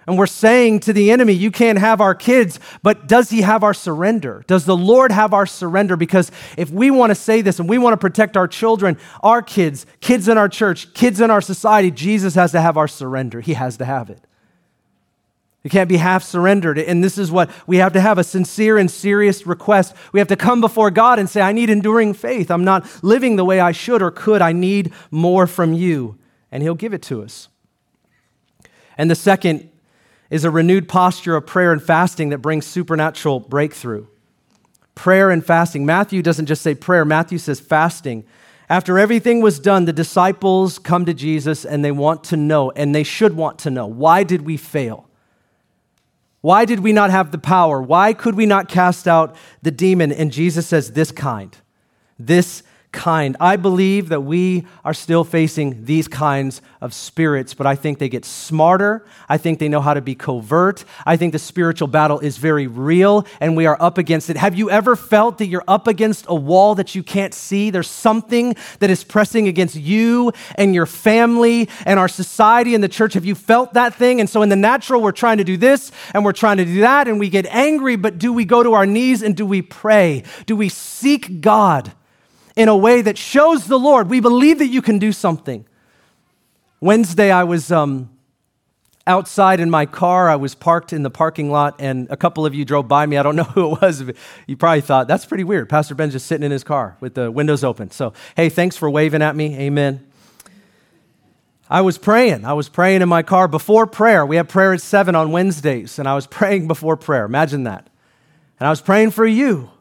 And 0.05 0.17
we're 0.17 0.27
saying 0.27 0.81
to 0.81 0.93
the 0.93 1.11
enemy, 1.11 1.33
you 1.33 1.49
can't 1.49 1.79
have 1.79 2.01
our 2.01 2.13
kids, 2.13 2.59
but 2.81 3.07
does 3.07 3.29
he 3.29 3.41
have 3.41 3.63
our 3.63 3.73
surrender? 3.73 4.43
Does 4.47 4.65
the 4.65 4.75
Lord 4.75 5.11
have 5.11 5.33
our 5.33 5.45
surrender? 5.45 5.95
Because 5.95 6.29
if 6.57 6.69
we 6.69 6.91
want 6.91 7.11
to 7.11 7.15
say 7.15 7.41
this 7.41 7.59
and 7.59 7.69
we 7.69 7.77
want 7.77 7.93
to 7.93 7.97
protect 7.97 8.35
our 8.35 8.47
children, 8.47 8.97
our 9.21 9.41
kids, 9.41 9.85
kids 10.01 10.27
in 10.27 10.37
our 10.37 10.49
church, 10.49 10.93
kids 10.93 11.21
in 11.21 11.31
our 11.31 11.41
society, 11.41 11.89
Jesus 11.89 12.35
has 12.35 12.51
to 12.51 12.59
have 12.59 12.75
our 12.75 12.87
surrender. 12.87 13.39
He 13.39 13.53
has 13.53 13.77
to 13.77 13.85
have 13.85 14.09
it. 14.09 14.19
It 15.63 15.71
can't 15.71 15.87
be 15.87 15.95
half 15.95 16.23
surrendered. 16.23 16.77
And 16.77 17.01
this 17.01 17.17
is 17.17 17.31
what 17.31 17.49
we 17.65 17.77
have 17.77 17.93
to 17.93 18.01
have 18.01 18.17
a 18.17 18.23
sincere 18.23 18.77
and 18.77 18.91
serious 18.91 19.47
request. 19.47 19.95
We 20.11 20.19
have 20.19 20.27
to 20.27 20.35
come 20.35 20.59
before 20.59 20.91
God 20.91 21.19
and 21.19 21.29
say, 21.29 21.39
I 21.39 21.53
need 21.53 21.69
enduring 21.69 22.13
faith. 22.13 22.51
I'm 22.51 22.65
not 22.65 22.85
living 23.01 23.37
the 23.37 23.45
way 23.45 23.61
I 23.61 23.71
should 23.71 24.01
or 24.01 24.11
could. 24.11 24.41
I 24.41 24.51
need 24.51 24.91
more 25.09 25.47
from 25.47 25.71
you. 25.71 26.17
And 26.51 26.61
He'll 26.61 26.75
give 26.75 26.93
it 26.93 27.01
to 27.03 27.23
us. 27.23 27.47
And 28.97 29.09
the 29.09 29.15
second 29.15 29.69
is 30.33 30.43
a 30.43 30.49
renewed 30.49 30.89
posture 30.89 31.35
of 31.35 31.45
prayer 31.45 31.71
and 31.71 31.83
fasting 31.83 32.29
that 32.29 32.39
brings 32.39 32.65
supernatural 32.65 33.39
breakthrough. 33.39 34.07
Prayer 34.95 35.29
and 35.29 35.45
fasting. 35.45 35.85
Matthew 35.85 36.23
doesn't 36.23 36.47
just 36.47 36.63
say 36.63 36.73
prayer, 36.73 37.05
Matthew 37.05 37.37
says 37.37 37.59
fasting. 37.59 38.25
After 38.67 38.97
everything 38.97 39.41
was 39.41 39.59
done, 39.59 39.85
the 39.85 39.93
disciples 39.93 40.79
come 40.79 41.05
to 41.05 41.13
Jesus 41.13 41.65
and 41.65 41.85
they 41.85 41.91
want 41.91 42.23
to 42.25 42.35
know, 42.35 42.71
and 42.71 42.95
they 42.95 43.03
should 43.03 43.35
want 43.35 43.59
to 43.59 43.69
know, 43.69 43.85
why 43.85 44.23
did 44.23 44.41
we 44.41 44.57
fail? 44.57 45.07
Why 46.41 46.65
did 46.65 46.79
we 46.79 46.93
not 46.93 47.11
have 47.11 47.31
the 47.31 47.37
power? 47.37 47.79
Why 47.79 48.13
could 48.13 48.33
we 48.33 48.47
not 48.47 48.67
cast 48.67 49.07
out 49.07 49.35
the 49.61 49.69
demon? 49.69 50.11
And 50.11 50.31
Jesus 50.31 50.65
says, 50.65 50.93
This 50.93 51.11
kind, 51.11 51.55
this 52.17 52.63
kind. 52.93 53.35
I 53.39 53.57
believe 53.57 54.09
that 54.09 54.21
we 54.21 54.65
are 54.85 54.93
still 54.93 55.23
facing 55.23 55.83
these 55.83 56.07
kinds 56.07 56.61
of 56.79 56.93
spirits, 56.93 57.53
but 57.53 57.67
I 57.67 57.75
think 57.75 57.99
they 57.99 58.07
get 58.07 58.23
smarter. 58.23 59.05
I 59.27 59.37
think 59.37 59.59
they 59.59 59.67
know 59.67 59.81
how 59.81 59.93
to 59.93 60.01
be 60.01 60.15
covert. 60.15 60.85
I 61.05 61.17
think 61.17 61.33
the 61.33 61.39
spiritual 61.39 61.87
battle 61.87 62.19
is 62.19 62.37
very 62.37 62.67
real 62.67 63.25
and 63.41 63.57
we 63.57 63.65
are 63.65 63.77
up 63.81 63.97
against 63.97 64.29
it. 64.29 64.37
Have 64.37 64.55
you 64.55 64.69
ever 64.69 64.95
felt 64.95 65.39
that 65.39 65.47
you're 65.47 65.63
up 65.67 65.87
against 65.87 66.25
a 66.29 66.35
wall 66.35 66.75
that 66.75 66.95
you 66.95 67.03
can't 67.03 67.33
see? 67.33 67.69
There's 67.69 67.89
something 67.89 68.55
that 68.79 68.89
is 68.89 69.03
pressing 69.03 69.47
against 69.47 69.75
you 69.75 70.31
and 70.55 70.75
your 70.75 70.85
family 70.85 71.69
and 71.85 71.99
our 71.99 72.07
society 72.07 72.75
and 72.75 72.83
the 72.83 72.89
church. 72.89 73.15
Have 73.15 73.25
you 73.25 73.35
felt 73.35 73.73
that 73.73 73.95
thing? 73.95 74.19
And 74.19 74.29
so 74.29 74.41
in 74.43 74.49
the 74.49 74.55
natural, 74.55 75.01
we're 75.01 75.11
trying 75.11 75.39
to 75.39 75.43
do 75.43 75.57
this 75.57 75.91
and 76.13 76.23
we're 76.23 76.31
trying 76.31 76.57
to 76.57 76.65
do 76.65 76.81
that 76.81 77.07
and 77.07 77.19
we 77.19 77.29
get 77.29 77.47
angry, 77.47 77.95
but 77.95 78.19
do 78.19 78.31
we 78.31 78.45
go 78.45 78.61
to 78.61 78.73
our 78.73 78.85
knees 78.85 79.23
and 79.23 79.35
do 79.35 79.45
we 79.45 79.61
pray? 79.61 80.23
Do 80.45 80.55
we 80.55 80.69
seek 80.69 81.41
God? 81.41 81.91
In 82.55 82.69
a 82.69 82.77
way 82.77 83.01
that 83.01 83.17
shows 83.17 83.65
the 83.65 83.79
Lord, 83.79 84.09
we 84.09 84.19
believe 84.19 84.59
that 84.59 84.67
you 84.67 84.81
can 84.81 84.99
do 84.99 85.11
something. 85.11 85.65
Wednesday, 86.79 87.31
I 87.31 87.43
was 87.43 87.71
um, 87.71 88.09
outside 89.07 89.59
in 89.59 89.69
my 89.69 89.85
car. 89.85 90.29
I 90.29 90.35
was 90.35 90.53
parked 90.55 90.93
in 90.93 91.03
the 91.03 91.09
parking 91.09 91.49
lot, 91.49 91.75
and 91.79 92.07
a 92.09 92.17
couple 92.17 92.45
of 92.45 92.53
you 92.53 92.65
drove 92.65 92.87
by 92.87 93.05
me. 93.05 93.17
I 93.17 93.23
don't 93.23 93.35
know 93.37 93.43
who 93.43 93.73
it 93.73 93.81
was. 93.81 94.03
You 94.47 94.57
probably 94.57 94.81
thought, 94.81 95.07
that's 95.07 95.25
pretty 95.25 95.43
weird. 95.43 95.69
Pastor 95.69 95.95
Ben's 95.95 96.13
just 96.13 96.27
sitting 96.27 96.43
in 96.43 96.51
his 96.51 96.63
car 96.63 96.97
with 96.99 97.15
the 97.15 97.31
windows 97.31 97.63
open. 97.63 97.91
So, 97.91 98.13
hey, 98.35 98.49
thanks 98.49 98.77
for 98.77 98.89
waving 98.89 99.21
at 99.21 99.35
me. 99.35 99.57
Amen. 99.57 100.05
I 101.69 101.81
was 101.81 101.97
praying. 101.97 102.45
I 102.45 102.53
was 102.53 102.69
praying 102.69 103.01
in 103.01 103.09
my 103.09 103.23
car 103.23 103.47
before 103.47 103.87
prayer. 103.87 104.25
We 104.25 104.35
have 104.35 104.47
prayer 104.47 104.73
at 104.73 104.81
7 104.81 105.15
on 105.15 105.31
Wednesdays, 105.31 105.97
and 105.97 106.07
I 106.07 106.15
was 106.15 106.27
praying 106.39 106.67
before 106.67 106.97
prayer. 106.97 107.25
Imagine 107.25 107.63
that. 107.63 107.89
And 108.59 108.67
I 108.67 108.69
was 108.69 108.81
praying 108.81 109.11
for 109.11 109.25
you. 109.25 109.71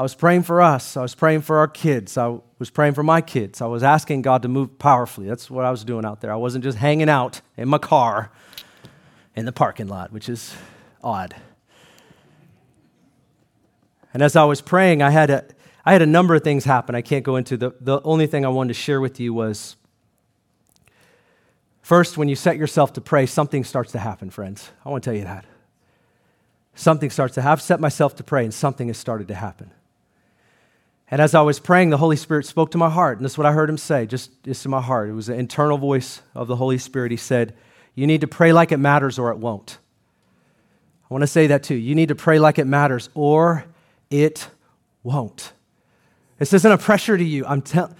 I 0.00 0.02
was 0.02 0.14
praying 0.14 0.44
for 0.44 0.62
us. 0.62 0.96
I 0.96 1.02
was 1.02 1.14
praying 1.14 1.42
for 1.42 1.58
our 1.58 1.68
kids. 1.68 2.16
I 2.16 2.38
was 2.58 2.70
praying 2.70 2.94
for 2.94 3.02
my 3.02 3.20
kids. 3.20 3.60
I 3.60 3.66
was 3.66 3.82
asking 3.82 4.22
God 4.22 4.40
to 4.40 4.48
move 4.48 4.78
powerfully. 4.78 5.28
That's 5.28 5.50
what 5.50 5.66
I 5.66 5.70
was 5.70 5.84
doing 5.84 6.06
out 6.06 6.22
there. 6.22 6.32
I 6.32 6.36
wasn't 6.36 6.64
just 6.64 6.78
hanging 6.78 7.10
out 7.10 7.42
in 7.58 7.68
my 7.68 7.76
car 7.76 8.32
in 9.36 9.44
the 9.44 9.52
parking 9.52 9.88
lot, 9.88 10.10
which 10.10 10.30
is 10.30 10.54
odd. 11.04 11.36
And 14.14 14.22
as 14.22 14.36
I 14.36 14.44
was 14.44 14.62
praying, 14.62 15.02
I 15.02 15.10
had 15.10 15.28
a, 15.28 15.44
I 15.84 15.92
had 15.92 16.00
a 16.00 16.06
number 16.06 16.34
of 16.34 16.42
things 16.42 16.64
happen. 16.64 16.94
I 16.94 17.02
can't 17.02 17.22
go 17.22 17.36
into 17.36 17.58
the, 17.58 17.74
the 17.78 18.00
only 18.00 18.26
thing 18.26 18.46
I 18.46 18.48
wanted 18.48 18.68
to 18.68 18.80
share 18.80 19.02
with 19.02 19.20
you 19.20 19.34
was 19.34 19.76
first, 21.82 22.16
when 22.16 22.30
you 22.30 22.36
set 22.36 22.56
yourself 22.56 22.94
to 22.94 23.02
pray, 23.02 23.26
something 23.26 23.64
starts 23.64 23.92
to 23.92 23.98
happen, 23.98 24.30
friends. 24.30 24.70
I 24.82 24.88
want 24.88 25.04
to 25.04 25.10
tell 25.10 25.18
you 25.18 25.24
that. 25.24 25.44
Something 26.74 27.10
starts 27.10 27.34
to 27.34 27.42
happen. 27.42 27.52
I've 27.52 27.60
set 27.60 27.80
myself 27.80 28.16
to 28.16 28.24
pray, 28.24 28.44
and 28.44 28.54
something 28.54 28.86
has 28.86 28.96
started 28.96 29.28
to 29.28 29.34
happen. 29.34 29.72
And 31.10 31.20
as 31.20 31.34
I 31.34 31.40
was 31.40 31.58
praying, 31.58 31.90
the 31.90 31.96
Holy 31.96 32.16
Spirit 32.16 32.46
spoke 32.46 32.70
to 32.70 32.78
my 32.78 32.88
heart. 32.88 33.18
And 33.18 33.24
this 33.24 33.32
is 33.32 33.38
what 33.38 33.46
I 33.46 33.52
heard 33.52 33.68
him 33.68 33.78
say, 33.78 34.06
just, 34.06 34.30
just 34.44 34.64
in 34.64 34.70
my 34.70 34.80
heart. 34.80 35.08
It 35.08 35.12
was 35.12 35.28
an 35.28 35.38
internal 35.38 35.76
voice 35.76 36.22
of 36.34 36.46
the 36.46 36.56
Holy 36.56 36.78
Spirit. 36.78 37.10
He 37.10 37.16
said, 37.16 37.54
You 37.94 38.06
need 38.06 38.20
to 38.20 38.28
pray 38.28 38.52
like 38.52 38.70
it 38.70 38.76
matters 38.76 39.18
or 39.18 39.30
it 39.32 39.38
won't. 39.38 39.78
I 41.10 41.14
want 41.14 41.22
to 41.22 41.26
say 41.26 41.48
that 41.48 41.64
too. 41.64 41.74
You 41.74 41.96
need 41.96 42.10
to 42.10 42.14
pray 42.14 42.38
like 42.38 42.60
it 42.60 42.66
matters 42.66 43.10
or 43.14 43.64
it 44.08 44.48
won't. 45.02 45.52
This 46.38 46.52
isn't 46.52 46.72
a 46.72 46.78
pressure 46.78 47.18
to 47.18 47.24
you. 47.24 47.44
I'm 47.44 47.62
telling 47.62 47.94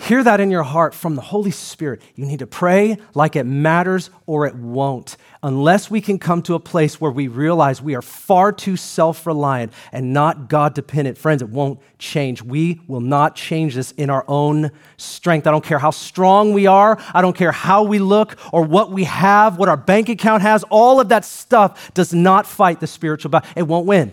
Hear 0.00 0.24
that 0.24 0.40
in 0.40 0.50
your 0.50 0.62
heart 0.62 0.94
from 0.94 1.14
the 1.14 1.20
Holy 1.20 1.50
Spirit. 1.50 2.00
You 2.14 2.24
need 2.24 2.38
to 2.38 2.46
pray 2.46 2.96
like 3.12 3.36
it 3.36 3.44
matters 3.44 4.08
or 4.24 4.46
it 4.46 4.54
won't. 4.54 5.18
Unless 5.42 5.90
we 5.90 6.00
can 6.00 6.18
come 6.18 6.40
to 6.44 6.54
a 6.54 6.58
place 6.58 7.00
where 7.00 7.10
we 7.10 7.28
realize 7.28 7.82
we 7.82 7.94
are 7.94 8.02
far 8.02 8.50
too 8.50 8.78
self 8.78 9.26
reliant 9.26 9.74
and 9.92 10.14
not 10.14 10.48
God 10.48 10.72
dependent, 10.72 11.18
friends, 11.18 11.42
it 11.42 11.50
won't 11.50 11.80
change. 11.98 12.42
We 12.42 12.80
will 12.88 13.02
not 13.02 13.36
change 13.36 13.74
this 13.74 13.92
in 13.92 14.08
our 14.08 14.24
own 14.26 14.70
strength. 14.96 15.46
I 15.46 15.50
don't 15.50 15.64
care 15.64 15.78
how 15.78 15.90
strong 15.90 16.54
we 16.54 16.66
are, 16.66 16.98
I 17.12 17.20
don't 17.20 17.36
care 17.36 17.52
how 17.52 17.82
we 17.82 17.98
look 17.98 18.38
or 18.54 18.62
what 18.62 18.90
we 18.90 19.04
have, 19.04 19.58
what 19.58 19.68
our 19.68 19.76
bank 19.76 20.08
account 20.08 20.40
has. 20.40 20.64
All 20.70 20.98
of 20.98 21.10
that 21.10 21.26
stuff 21.26 21.92
does 21.92 22.14
not 22.14 22.46
fight 22.46 22.80
the 22.80 22.86
spiritual 22.86 23.30
battle. 23.30 23.50
It 23.54 23.64
won't 23.64 23.86
win. 23.86 24.12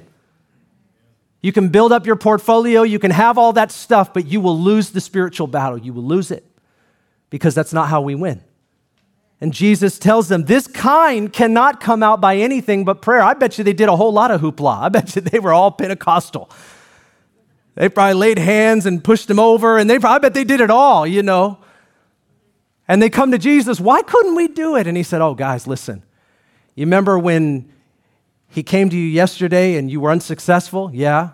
You 1.42 1.52
can 1.52 1.70
build 1.70 1.92
up 1.92 2.06
your 2.06 2.16
portfolio, 2.16 2.82
you 2.82 3.00
can 3.00 3.12
have 3.12 3.38
all 3.38 3.54
that 3.54 3.72
stuff, 3.72 4.14
but 4.14 4.26
you 4.26 4.42
will 4.42 4.60
lose 4.60 4.90
the 4.90 5.02
spiritual 5.02 5.48
battle. 5.48 5.78
You 5.78 5.94
will 5.94 6.04
lose 6.04 6.32
it 6.32 6.46
because 7.30 7.54
that's 7.54 7.74
not 7.74 7.90
how 7.90 8.02
we 8.02 8.16
win. 8.16 8.42
And 9.40 9.54
Jesus 9.54 10.00
tells 10.00 10.30
them, 10.30 10.46
This 10.46 10.68
kind 10.68 11.32
cannot 11.32 11.80
come 11.80 12.02
out 12.02 12.20
by 12.20 12.38
anything 12.38 12.86
but 12.86 13.02
prayer. 13.02 13.22
I 13.22 13.34
bet 13.36 13.58
you 13.58 13.64
they 13.64 13.74
did 13.74 13.88
a 13.88 13.96
whole 13.96 14.12
lot 14.12 14.32
of 14.32 14.42
hoopla. 14.42 14.82
I 14.82 14.90
bet 14.90 15.16
you 15.16 15.22
they 15.22 15.40
were 15.40 15.54
all 15.54 15.72
Pentecostal. 15.72 16.50
They 17.76 17.90
probably 17.90 18.16
laid 18.16 18.40
hands 18.40 18.88
and 18.88 19.04
pushed 19.04 19.28
them 19.28 19.38
over, 19.40 19.78
and 19.78 19.88
they 19.88 20.00
probably, 20.00 20.16
I 20.16 20.20
bet 20.20 20.34
they 20.34 20.44
did 20.44 20.62
it 20.62 20.72
all, 20.72 21.06
you 21.06 21.22
know. 21.22 21.60
And 22.88 23.02
they 23.02 23.10
come 23.10 23.32
to 23.32 23.38
Jesus, 23.38 23.80
Why 23.80 24.02
couldn't 24.02 24.36
we 24.36 24.48
do 24.48 24.76
it? 24.76 24.88
And 24.88 24.98
he 24.98 25.04
said, 25.04 25.22
Oh, 25.22 25.36
guys, 25.36 25.68
listen. 25.68 26.04
You 26.74 26.86
remember 26.86 27.20
when 27.20 27.72
he 28.50 28.64
came 28.64 28.90
to 28.90 28.96
you 28.96 29.08
yesterday 29.08 29.76
and 29.76 29.90
you 29.92 30.00
were 30.00 30.12
unsuccessful? 30.12 30.92
Yeah. 30.94 31.32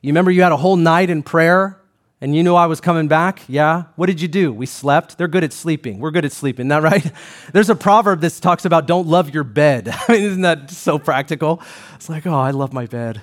You 0.00 0.10
remember 0.10 0.30
you 0.30 0.42
had 0.42 0.52
a 0.52 0.56
whole 0.56 0.76
night 0.76 1.10
in 1.10 1.22
prayer 1.22 1.80
and 2.20 2.34
you 2.34 2.42
knew 2.42 2.54
I 2.54 2.66
was 2.66 2.80
coming 2.80 3.08
back? 3.08 3.42
Yeah. 3.48 3.84
What 3.96 4.06
did 4.06 4.20
you 4.20 4.28
do? 4.28 4.52
We 4.52 4.66
slept. 4.66 5.18
They're 5.18 5.28
good 5.28 5.44
at 5.44 5.52
sleeping. 5.52 5.98
We're 5.98 6.10
good 6.10 6.24
at 6.24 6.32
sleeping, 6.32 6.68
that 6.68 6.82
right? 6.82 7.12
There's 7.52 7.70
a 7.70 7.74
proverb 7.74 8.20
that 8.22 8.32
talks 8.34 8.64
about 8.64 8.86
don't 8.86 9.06
love 9.06 9.34
your 9.34 9.44
bed. 9.44 9.88
I 10.08 10.12
mean, 10.12 10.22
isn't 10.22 10.42
that 10.42 10.70
so 10.70 10.98
practical? 10.98 11.62
It's 11.94 12.08
like, 12.08 12.26
oh, 12.26 12.34
I 12.38 12.50
love 12.50 12.72
my 12.72 12.86
bed. 12.86 13.20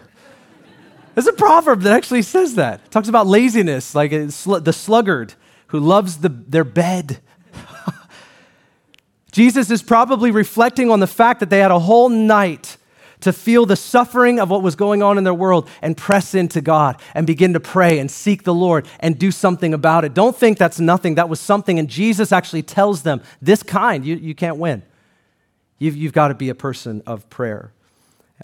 There's 1.16 1.28
a 1.28 1.34
proverb 1.34 1.82
that 1.82 1.94
actually 1.94 2.22
says 2.22 2.56
that. 2.56 2.82
It 2.86 2.92
talks 2.92 3.10
about 3.10 3.28
laziness, 3.28 3.94
like 3.94 4.14
uh, 4.14 4.28
the 4.60 4.74
sluggard 4.74 5.34
who 5.68 5.80
loves 5.80 6.18
the, 6.18 6.30
their 6.30 6.64
bed. 6.64 7.22
Jesus 9.32 9.72
is 9.72 9.82
probably 9.82 10.32
reflecting 10.32 10.92
on 10.92 11.00
the 11.00 11.08
fact 11.08 11.40
that 11.40 11.50
they 11.50 11.60
had 11.60 11.72
a 11.72 11.80
whole 11.80 12.10
night 12.10 12.78
to 13.22 13.32
feel 13.32 13.66
the 13.66 13.76
suffering 13.76 14.40
of 14.40 14.50
what 14.50 14.62
was 14.62 14.76
going 14.76 15.02
on 15.02 15.18
in 15.18 15.24
their 15.24 15.34
world 15.34 15.70
and 15.82 15.96
press 15.96 16.34
into 16.34 16.60
God 16.60 17.00
and 17.14 17.26
begin 17.26 17.54
to 17.54 17.60
pray 17.60 18.00
and 18.00 18.10
seek 18.10 18.44
the 18.44 18.54
Lord 18.54 18.88
and 19.00 19.18
do 19.18 19.32
something 19.32 19.74
about 19.74 20.04
it. 20.04 20.14
Don't 20.14 20.36
think 20.36 20.58
that's 20.58 20.80
nothing. 20.80 21.16
That 21.16 21.30
was 21.30 21.40
something. 21.40 21.80
And 21.80 21.88
Jesus 21.88 22.32
actually 22.32 22.64
tells 22.64 23.04
them, 23.04 23.22
this 23.42 23.64
kind, 23.64 24.06
you, 24.06 24.16
you 24.16 24.36
can't 24.36 24.58
win. 24.58 24.82
You've, 25.78 25.96
you've 25.96 26.14
got 26.14 26.30
to 26.30 26.36
be 26.36 26.50
a 26.50 26.56
person 26.56 27.04
of 27.06 27.30
prayer. 27.30 27.72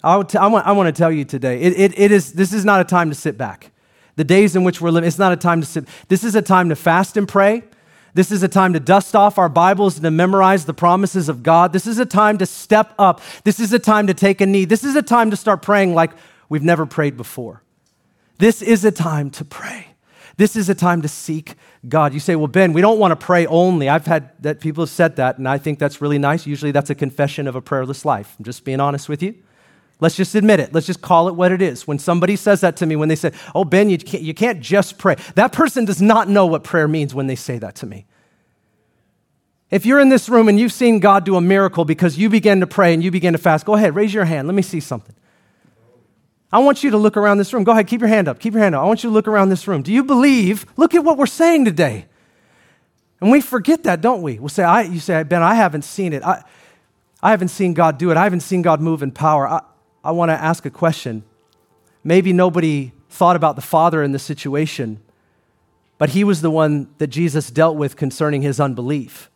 I, 0.02 0.16
want, 0.16 0.34
I 0.36 0.72
want 0.72 0.86
to 0.86 0.92
tell 0.92 1.10
you 1.10 1.24
today, 1.24 1.60
it, 1.60 1.78
it, 1.78 1.98
it 1.98 2.12
is, 2.12 2.32
this 2.32 2.52
is 2.52 2.64
not 2.64 2.80
a 2.80 2.84
time 2.84 3.10
to 3.10 3.16
sit 3.16 3.36
back. 3.36 3.72
The 4.14 4.24
days 4.24 4.54
in 4.56 4.64
which 4.64 4.80
we're 4.80 4.90
living, 4.90 5.08
it's 5.08 5.18
not 5.18 5.32
a 5.32 5.36
time 5.36 5.60
to 5.60 5.66
sit. 5.66 5.86
This 6.08 6.24
is 6.24 6.34
a 6.34 6.42
time 6.42 6.68
to 6.68 6.76
fast 6.76 7.16
and 7.16 7.26
pray. 7.26 7.64
This 8.18 8.32
is 8.32 8.42
a 8.42 8.48
time 8.48 8.72
to 8.72 8.80
dust 8.80 9.14
off 9.14 9.38
our 9.38 9.48
Bibles 9.48 9.94
and 9.94 10.02
to 10.02 10.10
memorize 10.10 10.64
the 10.64 10.74
promises 10.74 11.28
of 11.28 11.44
God. 11.44 11.72
This 11.72 11.86
is 11.86 12.00
a 12.00 12.04
time 12.04 12.36
to 12.38 12.46
step 12.46 12.92
up. 12.98 13.20
This 13.44 13.60
is 13.60 13.72
a 13.72 13.78
time 13.78 14.08
to 14.08 14.12
take 14.14 14.40
a 14.40 14.46
knee. 14.46 14.64
This 14.64 14.82
is 14.82 14.96
a 14.96 15.02
time 15.02 15.30
to 15.30 15.36
start 15.36 15.62
praying 15.62 15.94
like 15.94 16.10
we've 16.48 16.64
never 16.64 16.84
prayed 16.84 17.16
before. 17.16 17.62
This 18.38 18.60
is 18.60 18.84
a 18.84 18.90
time 18.90 19.30
to 19.30 19.44
pray. 19.44 19.90
This 20.36 20.56
is 20.56 20.68
a 20.68 20.74
time 20.74 21.00
to 21.02 21.08
seek 21.08 21.54
God. 21.88 22.12
You 22.12 22.18
say, 22.18 22.34
well, 22.34 22.48
Ben, 22.48 22.72
we 22.72 22.80
don't 22.80 22.98
want 22.98 23.12
to 23.12 23.24
pray 23.24 23.46
only. 23.46 23.88
I've 23.88 24.06
had 24.06 24.32
that 24.42 24.58
people 24.58 24.82
have 24.82 24.90
said 24.90 25.14
that, 25.14 25.38
and 25.38 25.48
I 25.48 25.58
think 25.58 25.78
that's 25.78 26.00
really 26.00 26.18
nice. 26.18 26.44
Usually 26.44 26.72
that's 26.72 26.90
a 26.90 26.96
confession 26.96 27.46
of 27.46 27.54
a 27.54 27.60
prayerless 27.60 28.04
life. 28.04 28.34
I'm 28.36 28.44
just 28.44 28.64
being 28.64 28.80
honest 28.80 29.08
with 29.08 29.22
you. 29.22 29.36
Let's 30.00 30.16
just 30.16 30.34
admit 30.34 30.58
it. 30.58 30.74
Let's 30.74 30.88
just 30.88 31.02
call 31.02 31.28
it 31.28 31.36
what 31.36 31.52
it 31.52 31.62
is. 31.62 31.86
When 31.86 32.00
somebody 32.00 32.34
says 32.34 32.62
that 32.62 32.76
to 32.78 32.86
me, 32.86 32.96
when 32.96 33.08
they 33.08 33.14
say, 33.14 33.30
Oh, 33.54 33.64
Ben, 33.64 33.88
you 33.88 33.96
can't, 33.96 34.24
you 34.24 34.34
can't 34.34 34.60
just 34.60 34.98
pray, 34.98 35.14
that 35.36 35.52
person 35.52 35.84
does 35.84 36.02
not 36.02 36.28
know 36.28 36.46
what 36.46 36.64
prayer 36.64 36.88
means 36.88 37.14
when 37.14 37.28
they 37.28 37.36
say 37.36 37.58
that 37.58 37.76
to 37.76 37.86
me. 37.86 38.06
If 39.70 39.84
you're 39.84 40.00
in 40.00 40.08
this 40.08 40.28
room 40.28 40.48
and 40.48 40.58
you've 40.58 40.72
seen 40.72 40.98
God 40.98 41.24
do 41.24 41.36
a 41.36 41.40
miracle 41.40 41.84
because 41.84 42.16
you 42.16 42.30
began 42.30 42.60
to 42.60 42.66
pray 42.66 42.94
and 42.94 43.02
you 43.02 43.10
began 43.10 43.34
to 43.34 43.38
fast, 43.38 43.66
go 43.66 43.74
ahead, 43.74 43.94
raise 43.94 44.14
your 44.14 44.24
hand. 44.24 44.48
Let 44.48 44.54
me 44.54 44.62
see 44.62 44.80
something. 44.80 45.14
I 46.50 46.60
want 46.60 46.82
you 46.82 46.90
to 46.90 46.96
look 46.96 47.18
around 47.18 47.36
this 47.36 47.52
room. 47.52 47.64
Go 47.64 47.72
ahead, 47.72 47.86
keep 47.86 48.00
your 48.00 48.08
hand 48.08 48.26
up. 48.28 48.38
Keep 48.38 48.54
your 48.54 48.62
hand 48.62 48.74
up. 48.74 48.82
I 48.82 48.86
want 48.86 49.04
you 49.04 49.10
to 49.10 49.14
look 49.14 49.28
around 49.28 49.50
this 49.50 49.68
room. 49.68 49.82
Do 49.82 49.92
you 49.92 50.02
believe? 50.02 50.64
Look 50.76 50.94
at 50.94 51.04
what 51.04 51.18
we're 51.18 51.26
saying 51.26 51.66
today. 51.66 52.06
And 53.20 53.30
we 53.30 53.42
forget 53.42 53.82
that, 53.82 54.00
don't 54.00 54.22
we? 54.22 54.38
We'll 54.38 54.48
say, 54.48 54.62
I, 54.62 54.82
you 54.82 55.00
say, 55.00 55.22
Ben, 55.24 55.42
I 55.42 55.54
haven't 55.54 55.82
seen 55.82 56.14
it. 56.14 56.22
I, 56.22 56.42
I 57.22 57.30
haven't 57.32 57.48
seen 57.48 57.74
God 57.74 57.98
do 57.98 58.10
it. 58.10 58.16
I 58.16 58.24
haven't 58.24 58.40
seen 58.40 58.62
God 58.62 58.80
move 58.80 59.02
in 59.02 59.10
power. 59.10 59.46
I, 59.46 59.60
I 60.02 60.12
want 60.12 60.30
to 60.30 60.34
ask 60.34 60.64
a 60.64 60.70
question. 60.70 61.24
Maybe 62.04 62.32
nobody 62.32 62.92
thought 63.10 63.36
about 63.36 63.56
the 63.56 63.62
Father 63.62 64.02
in 64.02 64.12
this 64.12 64.22
situation, 64.22 65.00
but 65.98 66.10
he 66.10 66.22
was 66.22 66.40
the 66.40 66.50
one 66.50 66.88
that 66.98 67.08
Jesus 67.08 67.50
dealt 67.50 67.76
with 67.76 67.96
concerning 67.96 68.42
his 68.42 68.60
unbelief. 68.60 69.28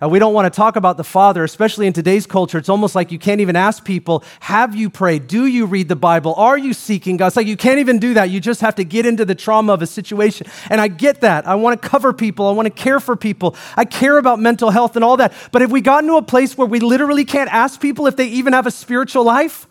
And 0.00 0.10
we 0.10 0.18
don't 0.18 0.32
want 0.32 0.52
to 0.52 0.56
talk 0.56 0.76
about 0.76 0.96
the 0.96 1.04
Father, 1.04 1.44
especially 1.44 1.86
in 1.86 1.92
today's 1.92 2.26
culture. 2.26 2.56
It's 2.56 2.70
almost 2.70 2.94
like 2.94 3.12
you 3.12 3.18
can't 3.18 3.40
even 3.40 3.54
ask 3.54 3.84
people, 3.84 4.24
Have 4.40 4.74
you 4.74 4.88
prayed? 4.88 5.26
Do 5.26 5.46
you 5.46 5.66
read 5.66 5.88
the 5.88 5.96
Bible? 5.96 6.34
Are 6.34 6.56
you 6.56 6.72
seeking 6.72 7.18
God? 7.18 7.28
It's 7.28 7.36
like 7.36 7.46
you 7.46 7.56
can't 7.56 7.78
even 7.78 7.98
do 7.98 8.14
that. 8.14 8.30
You 8.30 8.40
just 8.40 8.62
have 8.62 8.76
to 8.76 8.84
get 8.84 9.04
into 9.04 9.24
the 9.24 9.34
trauma 9.34 9.74
of 9.74 9.82
a 9.82 9.86
situation. 9.86 10.46
And 10.70 10.80
I 10.80 10.88
get 10.88 11.20
that. 11.20 11.46
I 11.46 11.56
want 11.56 11.80
to 11.80 11.88
cover 11.88 12.12
people. 12.12 12.46
I 12.46 12.52
want 12.52 12.66
to 12.66 12.70
care 12.70 13.00
for 13.00 13.14
people. 13.14 13.56
I 13.76 13.84
care 13.84 14.16
about 14.16 14.38
mental 14.38 14.70
health 14.70 14.96
and 14.96 15.04
all 15.04 15.18
that. 15.18 15.34
But 15.52 15.62
have 15.62 15.70
we 15.70 15.82
gotten 15.82 16.08
to 16.08 16.16
a 16.16 16.22
place 16.22 16.56
where 16.56 16.66
we 16.66 16.80
literally 16.80 17.24
can't 17.24 17.52
ask 17.52 17.80
people 17.80 18.06
if 18.06 18.16
they 18.16 18.26
even 18.26 18.54
have 18.54 18.66
a 18.66 18.70
spiritual 18.70 19.24
life? 19.24 19.66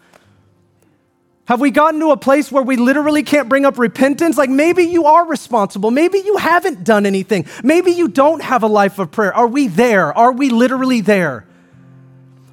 Have 1.49 1.61
we 1.61 1.71
gotten 1.71 1.99
to 2.01 2.11
a 2.11 2.17
place 2.17 2.51
where 2.51 2.61
we 2.61 2.75
literally 2.75 3.23
can't 3.23 3.49
bring 3.49 3.65
up 3.65 3.79
repentance? 3.79 4.37
Like 4.37 4.51
maybe 4.51 4.83
you 4.83 5.05
are 5.05 5.25
responsible. 5.25 5.89
Maybe 5.89 6.19
you 6.19 6.37
haven't 6.37 6.83
done 6.83 7.07
anything. 7.07 7.47
Maybe 7.63 7.89
you 7.89 8.07
don't 8.07 8.43
have 8.43 8.61
a 8.61 8.67
life 8.67 8.99
of 8.99 9.09
prayer. 9.09 9.33
Are 9.33 9.47
we 9.47 9.65
there? 9.65 10.15
Are 10.15 10.31
we 10.31 10.51
literally 10.51 11.01
there? 11.01 11.47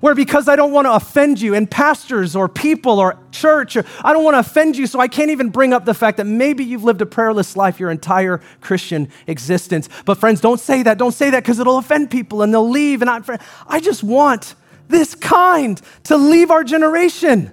Where 0.00 0.14
because 0.14 0.48
I 0.48 0.56
don't 0.56 0.72
want 0.72 0.86
to 0.86 0.94
offend 0.94 1.42
you, 1.42 1.54
and 1.54 1.70
pastors 1.70 2.34
or 2.34 2.48
people 2.48 2.98
or 2.98 3.18
church, 3.32 3.76
I 3.76 4.14
don't 4.14 4.24
want 4.24 4.36
to 4.36 4.38
offend 4.38 4.78
you, 4.78 4.86
so 4.86 4.98
I 4.98 5.08
can't 5.08 5.30
even 5.30 5.50
bring 5.50 5.74
up 5.74 5.84
the 5.84 5.92
fact 5.92 6.16
that 6.16 6.24
maybe 6.24 6.64
you've 6.64 6.84
lived 6.84 7.02
a 7.02 7.06
prayerless 7.06 7.54
life 7.54 7.78
your 7.78 7.90
entire 7.90 8.40
Christian 8.62 9.10
existence. 9.26 9.90
But 10.06 10.16
friends, 10.16 10.40
don't 10.40 10.58
say 10.58 10.82
that. 10.84 10.96
Don't 10.96 11.12
say 11.12 11.28
that 11.28 11.42
because 11.42 11.58
it'll 11.58 11.76
offend 11.76 12.10
people 12.10 12.40
and 12.40 12.50
they'll 12.50 12.66
leave. 12.66 13.02
And 13.02 13.10
I, 13.10 13.20
I 13.66 13.78
just 13.78 14.02
want 14.02 14.54
this 14.88 15.14
kind 15.14 15.82
to 16.04 16.16
leave 16.16 16.50
our 16.50 16.64
generation. 16.64 17.52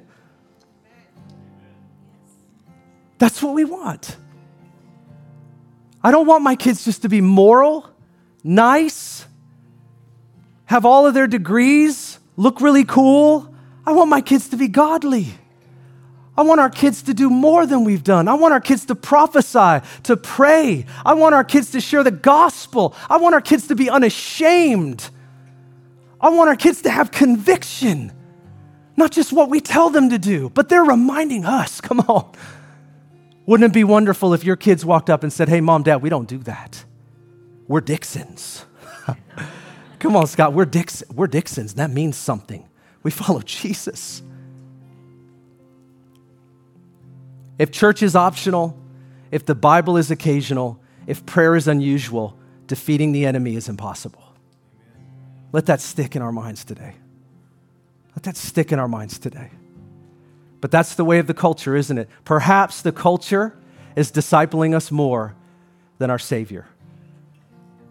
That's 3.17 3.41
what 3.41 3.53
we 3.53 3.63
want. 3.63 4.17
I 6.03 6.11
don't 6.11 6.27
want 6.27 6.43
my 6.43 6.55
kids 6.55 6.83
just 6.83 7.03
to 7.03 7.09
be 7.09 7.21
moral, 7.21 7.89
nice, 8.43 9.25
have 10.65 10.85
all 10.85 11.07
of 11.07 11.13
their 11.13 11.27
degrees, 11.27 12.19
look 12.35 12.59
really 12.59 12.83
cool. 12.83 13.53
I 13.85 13.91
want 13.93 14.09
my 14.09 14.21
kids 14.21 14.49
to 14.49 14.57
be 14.57 14.67
godly. 14.67 15.27
I 16.35 16.41
want 16.41 16.59
our 16.59 16.69
kids 16.69 17.03
to 17.03 17.13
do 17.13 17.29
more 17.29 17.65
than 17.65 17.83
we've 17.83 18.03
done. 18.03 18.27
I 18.27 18.33
want 18.33 18.53
our 18.53 18.59
kids 18.59 18.85
to 18.85 18.95
prophesy, 18.95 19.85
to 20.03 20.17
pray. 20.17 20.85
I 21.05 21.13
want 21.13 21.35
our 21.35 21.43
kids 21.43 21.71
to 21.71 21.81
share 21.81 22.03
the 22.03 22.11
gospel. 22.11 22.95
I 23.09 23.17
want 23.17 23.35
our 23.35 23.41
kids 23.41 23.67
to 23.67 23.75
be 23.75 23.89
unashamed. 23.89 25.09
I 26.19 26.29
want 26.29 26.49
our 26.49 26.55
kids 26.55 26.81
to 26.83 26.89
have 26.89 27.11
conviction, 27.11 28.11
not 28.97 29.11
just 29.11 29.31
what 29.31 29.49
we 29.49 29.59
tell 29.59 29.89
them 29.89 30.09
to 30.09 30.17
do, 30.17 30.49
but 30.49 30.69
they're 30.69 30.83
reminding 30.83 31.45
us. 31.45 31.81
Come 31.81 31.99
on. 32.01 32.31
Wouldn't 33.45 33.71
it 33.71 33.73
be 33.73 33.83
wonderful 33.83 34.33
if 34.33 34.43
your 34.43 34.55
kids 34.55 34.85
walked 34.85 35.09
up 35.09 35.23
and 35.23 35.31
said, 35.31 35.49
Hey, 35.49 35.61
mom, 35.61 35.83
dad, 35.83 36.01
we 36.01 36.09
don't 36.09 36.27
do 36.27 36.37
that. 36.39 36.85
We're 37.67 37.81
Dixons. 37.81 38.65
Come 39.99 40.15
on, 40.15 40.27
Scott, 40.27 40.53
we're, 40.53 40.65
Dix- 40.65 41.03
we're 41.13 41.27
Dixons. 41.27 41.75
That 41.75 41.89
means 41.89 42.17
something. 42.17 42.67
We 43.03 43.11
follow 43.11 43.41
Jesus. 43.45 44.21
If 47.59 47.71
church 47.71 48.01
is 48.01 48.15
optional, 48.15 48.77
if 49.31 49.45
the 49.45 49.55
Bible 49.55 49.97
is 49.97 50.11
occasional, 50.11 50.79
if 51.07 51.25
prayer 51.25 51.55
is 51.55 51.67
unusual, 51.67 52.37
defeating 52.67 53.11
the 53.11 53.25
enemy 53.25 53.55
is 53.55 53.69
impossible. 53.69 54.23
Let 55.51 55.67
that 55.67 55.81
stick 55.81 56.15
in 56.15 56.21
our 56.21 56.31
minds 56.31 56.65
today. 56.65 56.95
Let 58.15 58.23
that 58.23 58.37
stick 58.37 58.71
in 58.71 58.79
our 58.79 58.87
minds 58.87 59.19
today. 59.19 59.51
But 60.63 60.71
that's 60.71 60.95
the 60.95 61.03
way 61.03 61.19
of 61.19 61.27
the 61.27 61.33
culture, 61.33 61.75
isn't 61.75 61.97
it? 61.97 62.07
Perhaps 62.23 62.83
the 62.83 62.93
culture 62.93 63.53
is 63.97 64.13
discipling 64.13 64.73
us 64.73 64.91
more 64.91 65.35
than 65.97 66.09
our 66.09 66.17
Savior. 66.17 66.65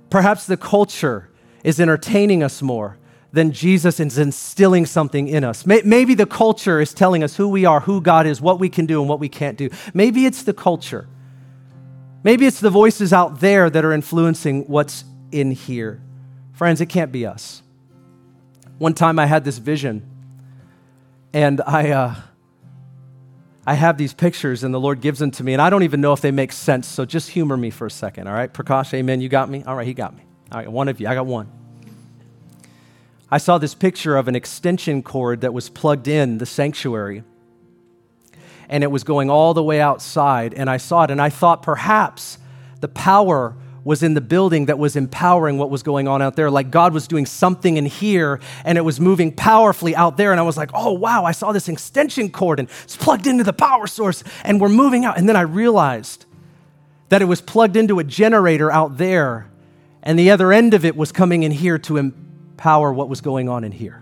Perhaps 0.09 0.47
the 0.47 0.57
culture 0.57 1.29
is 1.65 1.79
entertaining 1.79 2.43
us 2.43 2.63
more 2.63 2.97
than 3.31 3.53
Jesus 3.53 4.01
is 4.01 4.17
instilling 4.17 4.87
something 4.87 5.29
in 5.29 5.45
us. 5.45 5.67
Maybe 5.67 6.15
the 6.15 6.25
culture 6.25 6.81
is 6.81 6.95
telling 6.95 7.23
us 7.23 7.37
who 7.37 7.47
we 7.47 7.67
are, 7.67 7.81
who 7.81 8.01
God 8.01 8.27
is, 8.27 8.41
what 8.41 8.59
we 8.59 8.71
can 8.71 8.87
do, 8.87 9.03
and 9.03 9.09
what 9.09 9.21
we 9.21 9.29
can't 9.29 9.59
do. 9.59 9.69
Maybe 9.93 10.25
it's 10.25 10.43
the 10.43 10.55
culture. 10.55 11.07
Maybe 12.25 12.47
it's 12.47 12.61
the 12.61 12.71
voices 12.71 13.13
out 13.13 13.41
there 13.41 13.69
that 13.69 13.85
are 13.85 13.93
influencing 13.93 14.63
what's 14.63 15.05
in 15.31 15.51
here. 15.51 16.01
Friends, 16.55 16.81
it 16.81 16.87
can't 16.87 17.13
be 17.13 17.27
us. 17.27 17.63
One 18.79 18.95
time 18.95 19.19
I 19.19 19.27
had 19.27 19.45
this 19.45 19.59
vision, 19.59 20.09
and 21.35 21.61
I. 21.67 21.91
Uh, 21.91 22.15
I 23.67 23.75
have 23.75 23.97
these 23.97 24.13
pictures 24.13 24.65
and 24.65 24.75
the 24.75 24.81
Lord 24.81 25.01
gives 25.01 25.21
them 25.21 25.31
to 25.33 25.45
me, 25.45 25.53
and 25.53 25.63
I 25.63 25.71
don't 25.71 25.85
even 25.85 26.01
know 26.01 26.13
if 26.13 26.21
they 26.21 26.33
make 26.33 26.51
sense, 26.53 26.89
so 26.89 27.05
just 27.05 27.31
humor 27.31 27.57
me 27.57 27.71
for 27.71 27.87
a 27.87 27.91
second, 27.91 28.27
all 28.27 28.35
right? 28.35 28.53
Prakash, 28.53 28.93
amen, 28.93 29.21
you 29.21 29.29
got 29.29 29.49
me? 29.49 29.63
All 29.65 29.77
right, 29.77 29.87
he 29.87 29.95
got 29.95 30.17
me. 30.17 30.25
All 30.51 30.59
right, 30.59 30.71
one 30.71 30.89
of 30.89 31.01
you, 31.01 31.07
I 31.07 31.15
got 31.15 31.27
one. 31.27 31.51
I 33.31 33.39
saw 33.39 33.59
this 33.59 33.75
picture 33.75 34.17
of 34.17 34.29
an 34.29 34.35
extension 34.35 35.03
cord 35.03 35.41
that 35.43 35.55
was 35.55 35.71
plugged 35.71 36.09
in 36.09 36.39
the 36.39 36.47
sanctuary, 36.47 37.23
and 38.69 38.83
it 38.83 38.91
was 38.91 39.05
going 39.05 39.31
all 39.31 39.55
the 39.55 39.63
way 39.63 39.81
outside, 39.81 40.55
and 40.55 40.69
I 40.69 40.77
saw 40.77 41.05
it, 41.05 41.11
and 41.11 41.21
I 41.21 41.31
thought 41.31 41.63
perhaps 41.63 42.39
the 42.81 42.89
power 42.89 43.57
was 43.85 44.03
in 44.03 44.15
the 44.15 44.21
building 44.21 44.67
that 44.67 44.79
was 44.79 44.95
empowering 44.95 45.59
what 45.59 45.71
was 45.71 45.83
going 45.83 46.07
on 46.07 46.23
out 46.23 46.37
there. 46.37 46.51
Like 46.51 46.71
God 46.71 46.93
was 46.93 47.09
doing 47.09 47.27
something 47.27 47.77
in 47.77 47.87
here 47.87 48.41
and 48.65 48.79
it 48.79 48.83
was 48.83 49.01
moving 49.01 49.33
powerfully 49.33 49.97
out 49.97 50.17
there. 50.17 50.31
And 50.31 50.39
I 50.39 50.45
was 50.45 50.57
like, 50.57 50.71
oh, 50.73 50.93
wow, 50.93 51.25
I 51.25 51.33
saw 51.33 51.53
this 51.53 51.69
extension 51.69 52.31
cord 52.31 52.61
and 52.61 52.69
it's 52.85 52.97
plugged 52.97 53.27
into 53.27 53.45
the 53.45 53.53
power 53.53 53.87
source 53.87 54.23
and 54.45 54.61
we're 54.61 54.69
moving 54.69 55.05
out. 55.05 55.19
And 55.19 55.29
then 55.29 55.37
I 55.37 55.43
realized 55.43 56.27
that 57.09 57.23
it 57.23 57.27
was 57.27 57.41
plugged 57.41 57.77
into 57.77 57.99
a 57.99 58.05
generator 58.05 58.71
out 58.71 58.99
there 58.99 59.51
and 60.03 60.19
the 60.19 60.31
other 60.31 60.53
end 60.53 60.75
of 60.75 60.85
it 60.85 60.97
was 60.97 61.13
coming 61.13 61.43
in 61.43 61.53
here 61.53 61.79
to 61.79 61.97
empower 61.97 62.93
what 62.93 63.09
was 63.09 63.21
going 63.21 63.49
on 63.49 63.65
in 63.65 63.73
here. 63.73 64.02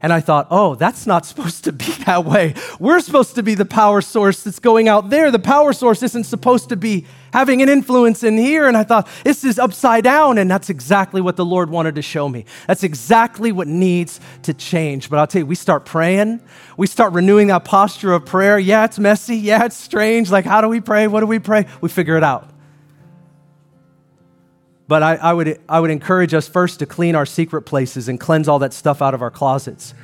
And 0.00 0.12
I 0.12 0.20
thought, 0.20 0.46
oh, 0.50 0.74
that's 0.74 1.06
not 1.06 1.26
supposed 1.26 1.64
to 1.64 1.72
be 1.72 1.92
that 2.04 2.24
way. 2.24 2.54
We're 2.78 3.00
supposed 3.00 3.34
to 3.34 3.42
be 3.42 3.54
the 3.54 3.64
power 3.64 4.00
source 4.00 4.42
that's 4.42 4.58
going 4.58 4.88
out 4.88 5.10
there. 5.10 5.30
The 5.30 5.38
power 5.38 5.72
source 5.72 6.02
isn't 6.02 6.24
supposed 6.24 6.68
to 6.68 6.76
be 6.76 7.06
having 7.32 7.62
an 7.62 7.68
influence 7.68 8.22
in 8.22 8.38
here. 8.38 8.66
And 8.66 8.76
I 8.76 8.84
thought, 8.84 9.08
this 9.24 9.44
is 9.44 9.58
upside 9.58 10.04
down. 10.04 10.38
And 10.38 10.50
that's 10.50 10.70
exactly 10.70 11.20
what 11.20 11.36
the 11.36 11.44
Lord 11.44 11.70
wanted 11.70 11.96
to 11.96 12.02
show 12.02 12.28
me. 12.28 12.44
That's 12.66 12.82
exactly 12.82 13.52
what 13.52 13.68
needs 13.68 14.20
to 14.42 14.54
change. 14.54 15.10
But 15.10 15.18
I'll 15.18 15.26
tell 15.26 15.40
you, 15.40 15.46
we 15.46 15.54
start 15.54 15.84
praying, 15.84 16.40
we 16.76 16.86
start 16.86 17.12
renewing 17.12 17.48
that 17.48 17.64
posture 17.64 18.12
of 18.12 18.24
prayer. 18.24 18.58
Yeah, 18.58 18.84
it's 18.84 18.98
messy. 18.98 19.36
Yeah, 19.36 19.64
it's 19.64 19.76
strange. 19.76 20.30
Like, 20.30 20.44
how 20.44 20.60
do 20.60 20.68
we 20.68 20.80
pray? 20.80 21.06
What 21.08 21.20
do 21.20 21.26
we 21.26 21.38
pray? 21.38 21.66
We 21.80 21.88
figure 21.88 22.16
it 22.16 22.24
out. 22.24 22.48
But 24.88 25.02
I, 25.02 25.16
I, 25.16 25.32
would, 25.34 25.60
I 25.68 25.80
would 25.80 25.90
encourage 25.90 26.32
us 26.32 26.48
first 26.48 26.78
to 26.78 26.86
clean 26.86 27.14
our 27.14 27.26
secret 27.26 27.62
places 27.62 28.08
and 28.08 28.18
cleanse 28.18 28.48
all 28.48 28.58
that 28.60 28.72
stuff 28.72 29.02
out 29.02 29.14
of 29.14 29.20
our 29.20 29.30
closets. 29.30 29.94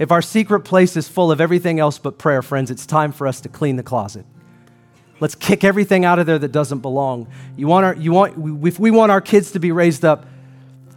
If 0.00 0.10
our 0.10 0.20
secret 0.20 0.60
place 0.60 0.96
is 0.96 1.06
full 1.06 1.30
of 1.30 1.40
everything 1.40 1.78
else 1.78 1.98
but 1.98 2.18
prayer, 2.18 2.42
friends, 2.42 2.70
it's 2.70 2.84
time 2.84 3.12
for 3.12 3.28
us 3.28 3.40
to 3.42 3.48
clean 3.48 3.76
the 3.76 3.84
closet. 3.84 4.26
Let's 5.20 5.36
kick 5.36 5.62
everything 5.62 6.04
out 6.04 6.18
of 6.18 6.26
there 6.26 6.40
that 6.40 6.50
doesn't 6.50 6.80
belong. 6.80 7.28
You 7.56 7.68
want 7.68 7.86
our, 7.86 7.94
you 7.94 8.10
want, 8.10 8.66
if 8.66 8.80
we 8.80 8.90
want 8.90 9.12
our 9.12 9.20
kids 9.20 9.52
to 9.52 9.60
be 9.60 9.70
raised 9.70 10.04
up, 10.04 10.26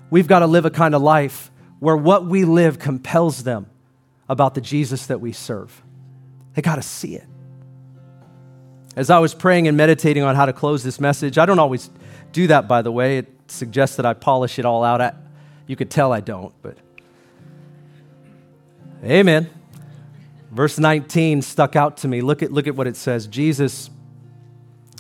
we've 0.10 0.28
got 0.28 0.40
to 0.40 0.48
live 0.48 0.66
a 0.66 0.72
kind 0.72 0.96
of 0.96 1.04
life 1.04 1.52
where 1.80 1.96
what 1.96 2.26
we 2.26 2.46
live 2.46 2.80
compels 2.80 3.44
them 3.44 3.68
about 4.28 4.56
the 4.56 4.62
Jesus 4.62 5.06
that 5.06 5.22
we 5.22 5.32
serve. 5.32 5.84
They 6.56 6.64
got 6.64 6.78
to 6.78 6.82
see 6.82 7.16
it. 7.16 7.28
As 8.96 9.12
I 9.12 9.20
was 9.20 9.36
praying 9.36 9.68
and 9.68 9.78
meditating 9.78 10.24
on 10.24 10.36
how 10.36 10.48
to 10.48 10.54
close 10.54 10.82
this 10.82 11.00
message, 11.00 11.38
I 11.38 11.46
don't 11.46 11.60
always 11.60 11.92
do 12.32 12.48
that, 12.48 12.68
by 12.68 12.82
the 12.82 12.92
way. 12.92 13.20
It 13.20 13.35
suggests 13.48 13.96
that 13.98 14.06
I 14.06 14.14
polish 14.14 14.60
it 14.60 14.66
all 14.66 14.84
out. 14.84 15.02
I, 15.02 15.14
you 15.68 15.76
could 15.76 15.90
tell 15.90 16.12
I 16.12 16.22
don't, 16.22 16.54
but. 16.62 16.78
Amen. 19.04 19.50
Verse 20.52 20.80
19 20.80 21.42
stuck 21.42 21.76
out 21.76 21.98
to 21.98 22.08
me. 22.08 22.22
Look 22.22 22.42
at, 22.42 22.52
look 22.52 22.68
at 22.68 22.76
what 22.76 22.88
it 22.88 22.96
says. 22.96 23.28
Jesus, 23.28 23.90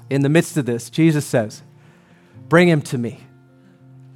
in 0.09 0.21
the 0.21 0.29
midst 0.29 0.57
of 0.57 0.65
this, 0.65 0.89
Jesus 0.89 1.25
says, 1.25 1.63
Bring 2.49 2.67
him 2.67 2.81
to 2.83 2.97
me. 2.97 3.21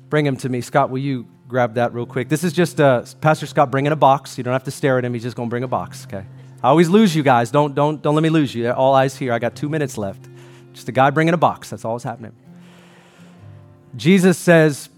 Bring 0.10 0.26
him 0.26 0.38
to 0.38 0.50
me. 0.50 0.62
Scott, 0.62 0.90
will 0.90 1.00
you 1.00 1.28
grab 1.48 1.76
that 1.76 1.94
real 1.94 2.06
quick? 2.06 2.30
This 2.30 2.44
is 2.44 2.54
just 2.54 2.80
uh, 2.80 3.04
Pastor 3.22 3.48
Scott 3.48 3.72
bringing 3.72 3.92
a 3.92 3.96
box. 3.96 4.38
You 4.38 4.44
don't 4.44 4.54
have 4.54 4.66
to 4.66 4.72
stare 4.72 4.98
at 4.98 5.06
him. 5.06 5.14
He's 5.14 5.24
just 5.24 5.36
going 5.36 5.50
to 5.50 5.52
bring 5.52 5.64
a 5.64 5.68
box, 5.68 6.06
okay? 6.06 6.26
I 6.62 6.70
always 6.70 6.90
lose 6.90 7.16
you 7.16 7.24
guys. 7.24 7.52
Don't, 7.52 7.74
don't, 7.74 8.02
don't 8.02 8.16
let 8.16 8.22
me 8.22 8.30
lose 8.30 8.54
you. 8.54 8.70
All 8.72 8.94
eyes 8.94 9.16
here. 9.16 9.34
I 9.34 9.40
got 9.40 9.56
two 9.56 9.70
minutes 9.70 9.98
left. 9.98 10.28
Just 10.74 10.90
a 10.90 10.92
guy 10.92 11.10
bringing 11.10 11.34
a 11.34 11.38
box. 11.38 11.70
That's 11.70 11.86
all 11.86 11.96
that's 11.96 12.04
happening. 12.04 12.34
Jesus 13.96 14.38
says, 14.38 14.90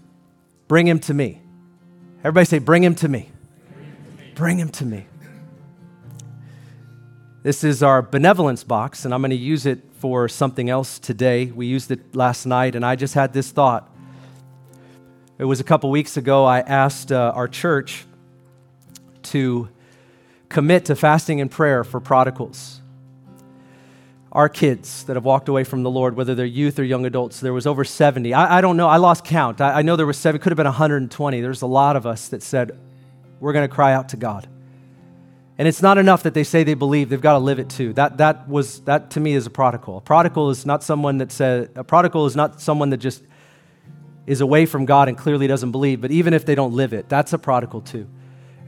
Bring 0.68 0.86
him 0.86 0.98
to 1.00 1.14
me. 1.14 1.40
Everybody 2.20 2.46
say, 2.46 2.58
Bring 2.58 2.84
him 2.84 2.94
to 2.96 3.08
me. 3.08 3.30
Bring 4.34 4.58
him 4.58 4.70
to 4.70 4.84
me. 4.84 5.06
This 7.42 7.64
is 7.64 7.82
our 7.82 8.02
benevolence 8.02 8.62
box, 8.62 9.04
and 9.04 9.12
I'm 9.12 9.20
going 9.20 9.30
to 9.30 9.36
use 9.36 9.66
it 9.66 9.80
for 9.98 10.28
something 10.28 10.70
else 10.70 10.98
today. 10.98 11.46
We 11.46 11.66
used 11.66 11.90
it 11.90 12.14
last 12.14 12.46
night, 12.46 12.76
and 12.76 12.84
I 12.84 12.94
just 12.94 13.14
had 13.14 13.32
this 13.32 13.50
thought. 13.50 13.90
It 15.38 15.44
was 15.44 15.58
a 15.58 15.64
couple 15.64 15.90
weeks 15.90 16.16
ago, 16.16 16.44
I 16.44 16.60
asked 16.60 17.10
uh, 17.10 17.32
our 17.34 17.48
church 17.48 18.04
to 19.24 19.68
commit 20.48 20.84
to 20.84 20.94
fasting 20.94 21.40
and 21.40 21.50
prayer 21.50 21.82
for 21.82 21.98
prodigals. 21.98 22.81
Our 24.32 24.48
kids 24.48 25.04
that 25.04 25.16
have 25.16 25.24
walked 25.24 25.48
away 25.48 25.62
from 25.62 25.82
the 25.82 25.90
Lord, 25.90 26.16
whether 26.16 26.34
they're 26.34 26.46
youth 26.46 26.78
or 26.78 26.84
young 26.84 27.04
adults, 27.04 27.40
there 27.40 27.52
was 27.52 27.66
over 27.66 27.84
70. 27.84 28.32
I, 28.32 28.58
I 28.58 28.60
don't 28.62 28.76
know, 28.76 28.88
I 28.88 28.96
lost 28.96 29.24
count. 29.24 29.60
I, 29.60 29.80
I 29.80 29.82
know 29.82 29.94
there 29.94 30.06
was 30.06 30.16
seven, 30.16 30.40
could 30.40 30.52
have 30.52 30.56
been 30.56 30.64
120. 30.64 31.40
There's 31.40 31.62
a 31.62 31.66
lot 31.66 31.96
of 31.96 32.06
us 32.06 32.28
that 32.28 32.42
said, 32.42 32.78
we're 33.40 33.52
going 33.52 33.68
to 33.68 33.74
cry 33.74 33.92
out 33.92 34.08
to 34.10 34.16
God. 34.16 34.48
And 35.58 35.68
it's 35.68 35.82
not 35.82 35.98
enough 35.98 36.22
that 36.22 36.32
they 36.32 36.44
say 36.44 36.64
they 36.64 36.74
believe, 36.74 37.10
they've 37.10 37.20
got 37.20 37.34
to 37.34 37.38
live 37.38 37.58
it 37.58 37.68
too. 37.68 37.92
That, 37.92 38.18
that, 38.18 38.48
was, 38.48 38.80
that 38.80 39.10
to 39.10 39.20
me 39.20 39.34
is 39.34 39.46
a 39.46 39.50
prodigal. 39.50 39.98
A 39.98 40.00
prodigal 40.00 40.48
is 40.50 40.64
not 40.64 40.82
someone 40.82 41.18
that 41.18 41.30
said, 41.30 41.70
a 41.76 41.84
prodigal 41.84 42.24
is 42.26 42.34
not 42.34 42.60
someone 42.60 42.90
that 42.90 42.96
just 42.96 43.22
is 44.26 44.40
away 44.40 44.64
from 44.66 44.86
God 44.86 45.08
and 45.08 45.18
clearly 45.18 45.46
doesn't 45.46 45.72
believe, 45.72 46.00
but 46.00 46.10
even 46.10 46.32
if 46.32 46.46
they 46.46 46.54
don't 46.54 46.72
live 46.72 46.92
it, 46.92 47.08
that's 47.08 47.32
a 47.32 47.38
prodigal 47.38 47.82
too. 47.82 48.08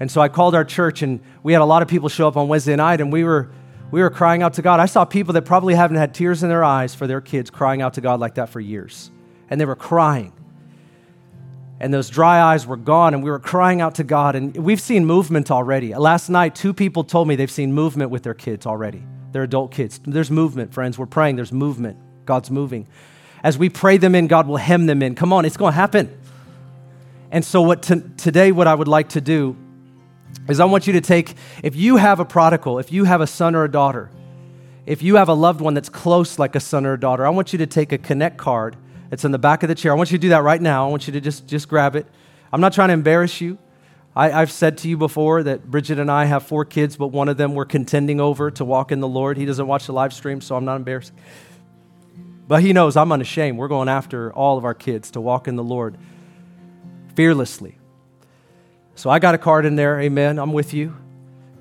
And 0.00 0.10
so 0.10 0.20
I 0.20 0.28
called 0.28 0.54
our 0.54 0.64
church, 0.64 1.02
and 1.02 1.20
we 1.42 1.52
had 1.52 1.62
a 1.62 1.64
lot 1.64 1.82
of 1.82 1.88
people 1.88 2.08
show 2.08 2.26
up 2.28 2.36
on 2.36 2.48
Wednesday 2.48 2.76
night, 2.76 3.00
and 3.00 3.12
we 3.12 3.24
were, 3.24 3.50
we 3.94 4.02
were 4.02 4.10
crying 4.10 4.42
out 4.42 4.54
to 4.54 4.62
God. 4.62 4.80
I 4.80 4.86
saw 4.86 5.04
people 5.04 5.34
that 5.34 5.42
probably 5.42 5.72
haven't 5.72 5.98
had 5.98 6.14
tears 6.14 6.42
in 6.42 6.48
their 6.48 6.64
eyes 6.64 6.96
for 6.96 7.06
their 7.06 7.20
kids 7.20 7.48
crying 7.48 7.80
out 7.80 7.94
to 7.94 8.00
God 8.00 8.18
like 8.18 8.34
that 8.34 8.48
for 8.48 8.58
years. 8.58 9.12
And 9.48 9.60
they 9.60 9.64
were 9.64 9.76
crying. 9.76 10.32
And 11.78 11.94
those 11.94 12.10
dry 12.10 12.40
eyes 12.40 12.66
were 12.66 12.76
gone, 12.76 13.14
and 13.14 13.22
we 13.22 13.30
were 13.30 13.38
crying 13.38 13.80
out 13.80 13.94
to 13.94 14.02
God. 14.02 14.34
And 14.34 14.56
we've 14.56 14.80
seen 14.80 15.06
movement 15.06 15.48
already. 15.48 15.94
Last 15.94 16.28
night, 16.28 16.56
two 16.56 16.74
people 16.74 17.04
told 17.04 17.28
me 17.28 17.36
they've 17.36 17.48
seen 17.48 17.72
movement 17.72 18.10
with 18.10 18.24
their 18.24 18.34
kids 18.34 18.66
already, 18.66 19.04
their 19.30 19.44
adult 19.44 19.70
kids. 19.70 20.00
There's 20.04 20.28
movement, 20.28 20.74
friends. 20.74 20.98
We're 20.98 21.06
praying, 21.06 21.36
there's 21.36 21.52
movement. 21.52 21.96
God's 22.26 22.50
moving. 22.50 22.88
As 23.44 23.56
we 23.56 23.68
pray 23.68 23.98
them 23.98 24.16
in, 24.16 24.26
God 24.26 24.48
will 24.48 24.56
hem 24.56 24.86
them 24.86 25.02
in. 25.04 25.14
Come 25.14 25.32
on, 25.32 25.44
it's 25.44 25.56
going 25.56 25.70
to 25.70 25.76
happen. 25.76 26.20
And 27.30 27.44
so, 27.44 27.62
what 27.62 27.84
t- 27.84 28.02
today, 28.16 28.50
what 28.50 28.66
I 28.66 28.74
would 28.74 28.88
like 28.88 29.10
to 29.10 29.20
do 29.20 29.56
is 30.48 30.60
I 30.60 30.64
want 30.64 30.86
you 30.86 30.92
to 30.94 31.00
take, 31.00 31.34
if 31.62 31.74
you 31.76 31.96
have 31.96 32.20
a 32.20 32.24
prodigal, 32.24 32.78
if 32.78 32.92
you 32.92 33.04
have 33.04 33.20
a 33.20 33.26
son 33.26 33.54
or 33.54 33.64
a 33.64 33.70
daughter, 33.70 34.10
if 34.86 35.02
you 35.02 35.16
have 35.16 35.28
a 35.28 35.34
loved 35.34 35.60
one 35.60 35.74
that's 35.74 35.88
close 35.88 36.38
like 36.38 36.54
a 36.54 36.60
son 36.60 36.84
or 36.84 36.94
a 36.94 37.00
daughter, 37.00 37.26
I 37.26 37.30
want 37.30 37.52
you 37.52 37.58
to 37.60 37.66
take 37.66 37.92
a 37.92 37.98
connect 37.98 38.36
card 38.36 38.76
that's 39.08 39.24
in 39.24 39.32
the 39.32 39.38
back 39.38 39.62
of 39.62 39.68
the 39.68 39.74
chair. 39.74 39.92
I 39.92 39.94
want 39.94 40.10
you 40.10 40.18
to 40.18 40.22
do 40.22 40.28
that 40.30 40.42
right 40.42 40.60
now. 40.60 40.86
I 40.86 40.90
want 40.90 41.06
you 41.06 41.12
to 41.14 41.20
just, 41.20 41.46
just 41.46 41.68
grab 41.68 41.96
it. 41.96 42.06
I'm 42.52 42.60
not 42.60 42.72
trying 42.72 42.88
to 42.88 42.94
embarrass 42.94 43.40
you. 43.40 43.58
I, 44.16 44.28
have 44.28 44.52
said 44.52 44.78
to 44.78 44.88
you 44.88 44.96
before 44.96 45.42
that 45.42 45.68
Bridget 45.68 45.98
and 45.98 46.10
I 46.10 46.26
have 46.26 46.44
four 46.44 46.64
kids, 46.64 46.96
but 46.96 47.08
one 47.08 47.28
of 47.28 47.36
them 47.36 47.54
we're 47.54 47.64
contending 47.64 48.20
over 48.20 48.50
to 48.52 48.64
walk 48.64 48.92
in 48.92 49.00
the 49.00 49.08
Lord. 49.08 49.36
He 49.36 49.44
doesn't 49.44 49.66
watch 49.66 49.86
the 49.86 49.92
live 49.92 50.12
stream, 50.12 50.40
so 50.40 50.54
I'm 50.54 50.64
not 50.64 50.76
embarrassed. 50.76 51.12
But 52.46 52.62
he 52.62 52.72
knows 52.72 52.96
I'm 52.96 53.10
unashamed. 53.10 53.58
We're 53.58 53.68
going 53.68 53.88
after 53.88 54.32
all 54.32 54.56
of 54.56 54.64
our 54.64 54.74
kids 54.74 55.10
to 55.12 55.20
walk 55.20 55.48
in 55.48 55.56
the 55.56 55.64
Lord 55.64 55.96
fearlessly. 57.16 57.78
So 58.96 59.10
I 59.10 59.18
got 59.18 59.34
a 59.34 59.38
card 59.38 59.66
in 59.66 59.74
there. 59.74 60.00
Amen. 60.00 60.38
I'm 60.38 60.52
with 60.52 60.72
you. 60.72 60.96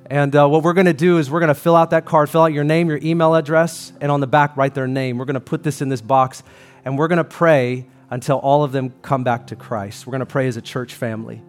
And 0.06 0.36
uh, 0.36 0.48
what 0.48 0.62
we're 0.62 0.74
going 0.74 0.86
to 0.86 0.94
do 0.94 1.18
is 1.18 1.32
we're 1.32 1.40
going 1.40 1.48
to 1.48 1.60
fill 1.60 1.76
out 1.76 1.90
that 1.90 2.06
card, 2.06 2.30
fill 2.30 2.44
out 2.44 2.54
your 2.54 2.64
name, 2.64 2.90
your 2.90 3.00
email 3.02 3.34
address, 3.34 3.92
and 4.02 4.12
on 4.12 4.20
the 4.20 4.28
back, 4.28 4.56
write 4.56 4.76
their 4.76 4.88
name. 4.88 5.18
We're 5.18 5.26
going 5.26 5.34
to 5.34 5.40
put 5.40 5.64
this 5.64 5.82
in 5.82 5.90
this 5.90 6.02
box, 6.02 6.44
and 6.86 6.96
we're 6.98 7.08
going 7.08 7.18
to 7.18 7.24
pray 7.24 7.88
until 8.12 8.38
all 8.38 8.64
of 8.64 8.72
them 8.72 8.94
come 9.02 9.24
back 9.24 9.48
to 9.48 9.56
Christ. 9.56 10.06
We're 10.06 10.12
going 10.12 10.20
to 10.20 10.28
pray 10.28 10.48
as 10.48 10.58
a 10.58 10.62
church 10.62 10.94
family. 10.94 11.42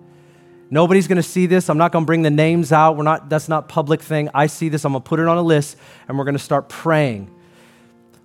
Nobody's 0.70 1.06
going 1.06 1.16
to 1.16 1.22
see 1.22 1.44
this. 1.44 1.68
I'm 1.68 1.76
not 1.76 1.92
going 1.92 2.04
to 2.04 2.06
bring 2.06 2.22
the 2.22 2.30
names 2.30 2.72
out. 2.72 2.96
We're 2.96 3.02
not, 3.02 3.28
that's 3.28 3.50
not 3.50 3.68
public 3.68 4.00
thing. 4.00 4.30
I 4.32 4.46
see 4.46 4.70
this. 4.70 4.86
I'm 4.86 4.92
going 4.92 5.02
to 5.02 5.08
put 5.08 5.20
it 5.20 5.26
on 5.26 5.36
a 5.36 5.42
list, 5.42 5.76
and 6.08 6.16
we're 6.16 6.24
going 6.24 6.36
to 6.36 6.42
start 6.42 6.70
praying. 6.70 7.30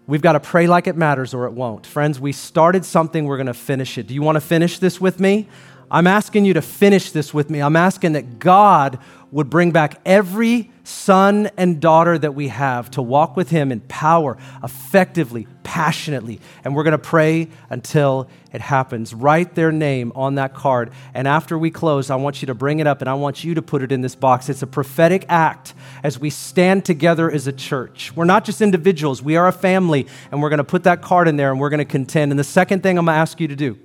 We've 0.07 0.21
got 0.21 0.33
to 0.33 0.39
pray 0.39 0.65
like 0.65 0.87
it 0.87 0.95
matters 0.95 1.33
or 1.33 1.45
it 1.45 1.51
won't. 1.51 1.85
Friends, 1.85 2.19
we 2.19 2.31
started 2.31 2.85
something, 2.85 3.25
we're 3.25 3.37
going 3.37 3.47
to 3.47 3.53
finish 3.53 3.97
it. 3.97 4.07
Do 4.07 4.13
you 4.13 4.23
want 4.23 4.37
to 4.37 4.41
finish 4.41 4.79
this 4.79 4.99
with 4.99 5.19
me? 5.19 5.47
I'm 5.91 6.07
asking 6.07 6.45
you 6.45 6.53
to 6.53 6.61
finish 6.61 7.11
this 7.11 7.33
with 7.33 7.49
me. 7.49 7.61
I'm 7.61 7.75
asking 7.75 8.13
that 8.13 8.39
God 8.39 8.99
would 9.31 9.49
bring 9.49 9.71
back 9.71 9.99
every 10.05 10.71
son 10.83 11.49
and 11.55 11.79
daughter 11.79 12.17
that 12.17 12.33
we 12.33 12.47
have 12.47 12.89
to 12.91 13.01
walk 13.01 13.37
with 13.37 13.49
Him 13.49 13.71
in 13.71 13.79
power, 13.81 14.37
effectively, 14.63 15.47
passionately. 15.63 16.39
And 16.63 16.75
we're 16.75 16.83
going 16.83 16.93
to 16.93 16.97
pray 16.97 17.49
until 17.69 18.27
it 18.51 18.61
happens. 18.61 19.13
Write 19.13 19.53
their 19.53 19.71
name 19.71 20.11
on 20.15 20.35
that 20.35 20.55
card. 20.55 20.91
And 21.13 21.27
after 21.27 21.57
we 21.57 21.69
close, 21.69 22.09
I 22.09 22.15
want 22.15 22.41
you 22.41 22.47
to 22.47 22.55
bring 22.55 22.79
it 22.79 22.87
up 22.87 23.01
and 23.01 23.09
I 23.09 23.13
want 23.13 23.43
you 23.43 23.53
to 23.55 23.61
put 23.61 23.83
it 23.83 23.91
in 23.91 24.01
this 24.01 24.15
box. 24.15 24.49
It's 24.49 24.63
a 24.63 24.67
prophetic 24.67 25.25
act 25.29 25.75
as 26.03 26.17
we 26.17 26.31
stand 26.31 26.85
together 26.85 27.29
as 27.29 27.45
a 27.45 27.53
church. 27.53 28.15
We're 28.15 28.25
not 28.25 28.45
just 28.45 28.61
individuals, 28.61 29.21
we 29.21 29.35
are 29.35 29.47
a 29.47 29.53
family. 29.53 30.07
And 30.31 30.41
we're 30.41 30.49
going 30.49 30.57
to 30.57 30.63
put 30.63 30.83
that 30.83 31.01
card 31.01 31.27
in 31.27 31.37
there 31.37 31.51
and 31.51 31.59
we're 31.59 31.69
going 31.69 31.79
to 31.79 31.85
contend. 31.85 32.31
And 32.31 32.39
the 32.39 32.43
second 32.43 32.81
thing 32.81 32.97
I'm 32.97 33.05
going 33.05 33.15
to 33.15 33.19
ask 33.19 33.39
you 33.39 33.47
to 33.47 33.55
do 33.55 33.77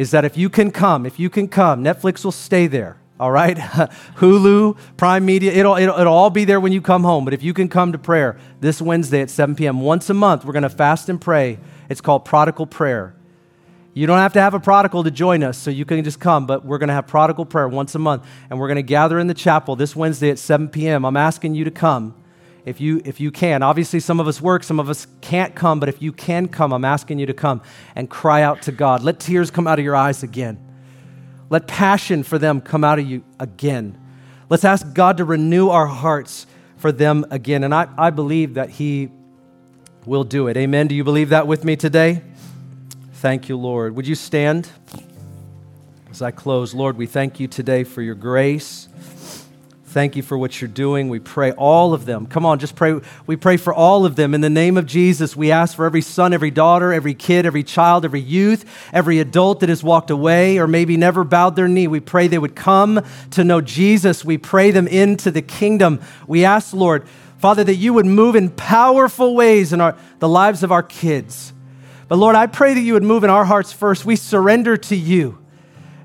is 0.00 0.12
that 0.12 0.24
if 0.24 0.34
you 0.34 0.48
can 0.48 0.70
come, 0.70 1.04
if 1.04 1.18
you 1.18 1.28
can 1.28 1.46
come, 1.46 1.84
Netflix 1.84 2.24
will 2.24 2.32
stay 2.32 2.66
there. 2.66 2.96
All 3.20 3.30
right? 3.30 3.58
Hulu, 4.16 4.78
Prime 4.96 5.26
Media, 5.26 5.52
it'll, 5.52 5.76
it'll, 5.76 5.98
it'll 5.98 6.14
all 6.14 6.30
be 6.30 6.46
there 6.46 6.58
when 6.58 6.72
you 6.72 6.80
come 6.80 7.04
home. 7.04 7.26
But 7.26 7.34
if 7.34 7.42
you 7.42 7.52
can 7.52 7.68
come 7.68 7.92
to 7.92 7.98
prayer 7.98 8.38
this 8.60 8.80
Wednesday 8.80 9.20
at 9.20 9.28
7 9.28 9.56
p.m., 9.56 9.82
once 9.82 10.08
a 10.08 10.14
month, 10.14 10.46
we're 10.46 10.54
going 10.54 10.62
to 10.62 10.70
fast 10.70 11.10
and 11.10 11.20
pray. 11.20 11.58
It's 11.90 12.00
called 12.00 12.24
Prodigal 12.24 12.64
Prayer. 12.64 13.14
You 13.92 14.06
don't 14.06 14.16
have 14.16 14.32
to 14.32 14.40
have 14.40 14.54
a 14.54 14.60
prodigal 14.60 15.04
to 15.04 15.10
join 15.10 15.42
us, 15.42 15.58
so 15.58 15.70
you 15.70 15.84
can 15.84 16.02
just 16.02 16.18
come, 16.18 16.46
but 16.46 16.64
we're 16.64 16.78
going 16.78 16.88
to 16.88 16.94
have 16.94 17.06
prodigal 17.06 17.44
prayer 17.44 17.68
once 17.68 17.94
a 17.94 17.98
month, 17.98 18.24
and 18.48 18.58
we're 18.58 18.68
going 18.68 18.76
to 18.76 18.82
gather 18.82 19.18
in 19.18 19.26
the 19.26 19.34
chapel 19.34 19.76
this 19.76 19.94
Wednesday 19.94 20.30
at 20.30 20.38
7 20.38 20.70
p.m. 20.70 21.04
I'm 21.04 21.18
asking 21.18 21.56
you 21.56 21.64
to 21.64 21.70
come 21.70 22.14
if 22.64 22.80
you, 22.80 23.00
if 23.04 23.20
you 23.20 23.30
can. 23.30 23.62
Obviously, 23.62 24.00
some 24.00 24.20
of 24.20 24.28
us 24.28 24.40
work, 24.40 24.62
some 24.62 24.80
of 24.80 24.88
us 24.88 25.06
can't 25.20 25.54
come, 25.54 25.80
but 25.80 25.88
if 25.88 26.00
you 26.02 26.12
can 26.12 26.48
come, 26.48 26.72
I'm 26.72 26.84
asking 26.84 27.18
you 27.18 27.26
to 27.26 27.34
come 27.34 27.62
and 27.94 28.08
cry 28.08 28.42
out 28.42 28.62
to 28.62 28.72
God. 28.72 29.02
Let 29.02 29.20
tears 29.20 29.50
come 29.50 29.66
out 29.66 29.78
of 29.78 29.84
your 29.84 29.96
eyes 29.96 30.22
again. 30.22 30.58
Let 31.48 31.66
passion 31.66 32.22
for 32.22 32.38
them 32.38 32.60
come 32.60 32.84
out 32.84 32.98
of 32.98 33.06
you 33.06 33.24
again. 33.38 33.98
Let's 34.48 34.64
ask 34.64 34.92
God 34.92 35.16
to 35.18 35.24
renew 35.24 35.68
our 35.68 35.86
hearts 35.86 36.46
for 36.76 36.92
them 36.92 37.26
again. 37.30 37.64
And 37.64 37.74
I, 37.74 37.88
I 37.96 38.10
believe 38.10 38.54
that 38.54 38.70
He 38.70 39.10
will 40.06 40.24
do 40.24 40.48
it. 40.48 40.56
Amen. 40.56 40.86
Do 40.86 40.94
you 40.94 41.04
believe 41.04 41.30
that 41.30 41.46
with 41.46 41.64
me 41.64 41.76
today? 41.76 42.22
Thank 43.14 43.48
you, 43.48 43.56
Lord. 43.56 43.94
Would 43.96 44.06
you 44.06 44.14
stand 44.14 44.68
as 46.10 46.22
I 46.22 46.30
close? 46.30 46.72
Lord, 46.74 46.96
we 46.96 47.06
thank 47.06 47.38
you 47.38 47.48
today 47.48 47.84
for 47.84 48.00
your 48.00 48.14
grace. 48.14 48.88
Thank 49.90 50.14
you 50.14 50.22
for 50.22 50.38
what 50.38 50.60
you're 50.60 50.68
doing. 50.68 51.08
We 51.08 51.18
pray 51.18 51.50
all 51.50 51.92
of 51.92 52.06
them. 52.06 52.26
Come 52.26 52.46
on, 52.46 52.60
just 52.60 52.76
pray. 52.76 53.00
We 53.26 53.34
pray 53.34 53.56
for 53.56 53.74
all 53.74 54.06
of 54.06 54.14
them. 54.14 54.34
In 54.34 54.40
the 54.40 54.48
name 54.48 54.76
of 54.76 54.86
Jesus, 54.86 55.34
we 55.34 55.50
ask 55.50 55.74
for 55.74 55.84
every 55.84 56.00
son, 56.00 56.32
every 56.32 56.52
daughter, 56.52 56.92
every 56.92 57.12
kid, 57.12 57.44
every 57.44 57.64
child, 57.64 58.04
every 58.04 58.20
youth, 58.20 58.64
every 58.92 59.18
adult 59.18 59.58
that 59.58 59.68
has 59.68 59.82
walked 59.82 60.12
away 60.12 60.58
or 60.58 60.68
maybe 60.68 60.96
never 60.96 61.24
bowed 61.24 61.56
their 61.56 61.66
knee. 61.66 61.88
We 61.88 61.98
pray 61.98 62.28
they 62.28 62.38
would 62.38 62.54
come 62.54 63.04
to 63.32 63.42
know 63.42 63.60
Jesus. 63.60 64.24
We 64.24 64.38
pray 64.38 64.70
them 64.70 64.86
into 64.86 65.32
the 65.32 65.42
kingdom. 65.42 66.00
We 66.28 66.44
ask, 66.44 66.72
Lord, 66.72 67.08
Father, 67.38 67.64
that 67.64 67.74
you 67.74 67.92
would 67.92 68.06
move 68.06 68.36
in 68.36 68.50
powerful 68.50 69.34
ways 69.34 69.72
in 69.72 69.80
our, 69.80 69.96
the 70.20 70.28
lives 70.28 70.62
of 70.62 70.70
our 70.70 70.84
kids. 70.84 71.52
But 72.06 72.18
Lord, 72.18 72.36
I 72.36 72.46
pray 72.46 72.74
that 72.74 72.80
you 72.80 72.92
would 72.92 73.02
move 73.02 73.24
in 73.24 73.30
our 73.30 73.44
hearts 73.44 73.72
first. 73.72 74.04
We 74.04 74.14
surrender 74.14 74.76
to 74.76 74.94
you 74.94 75.39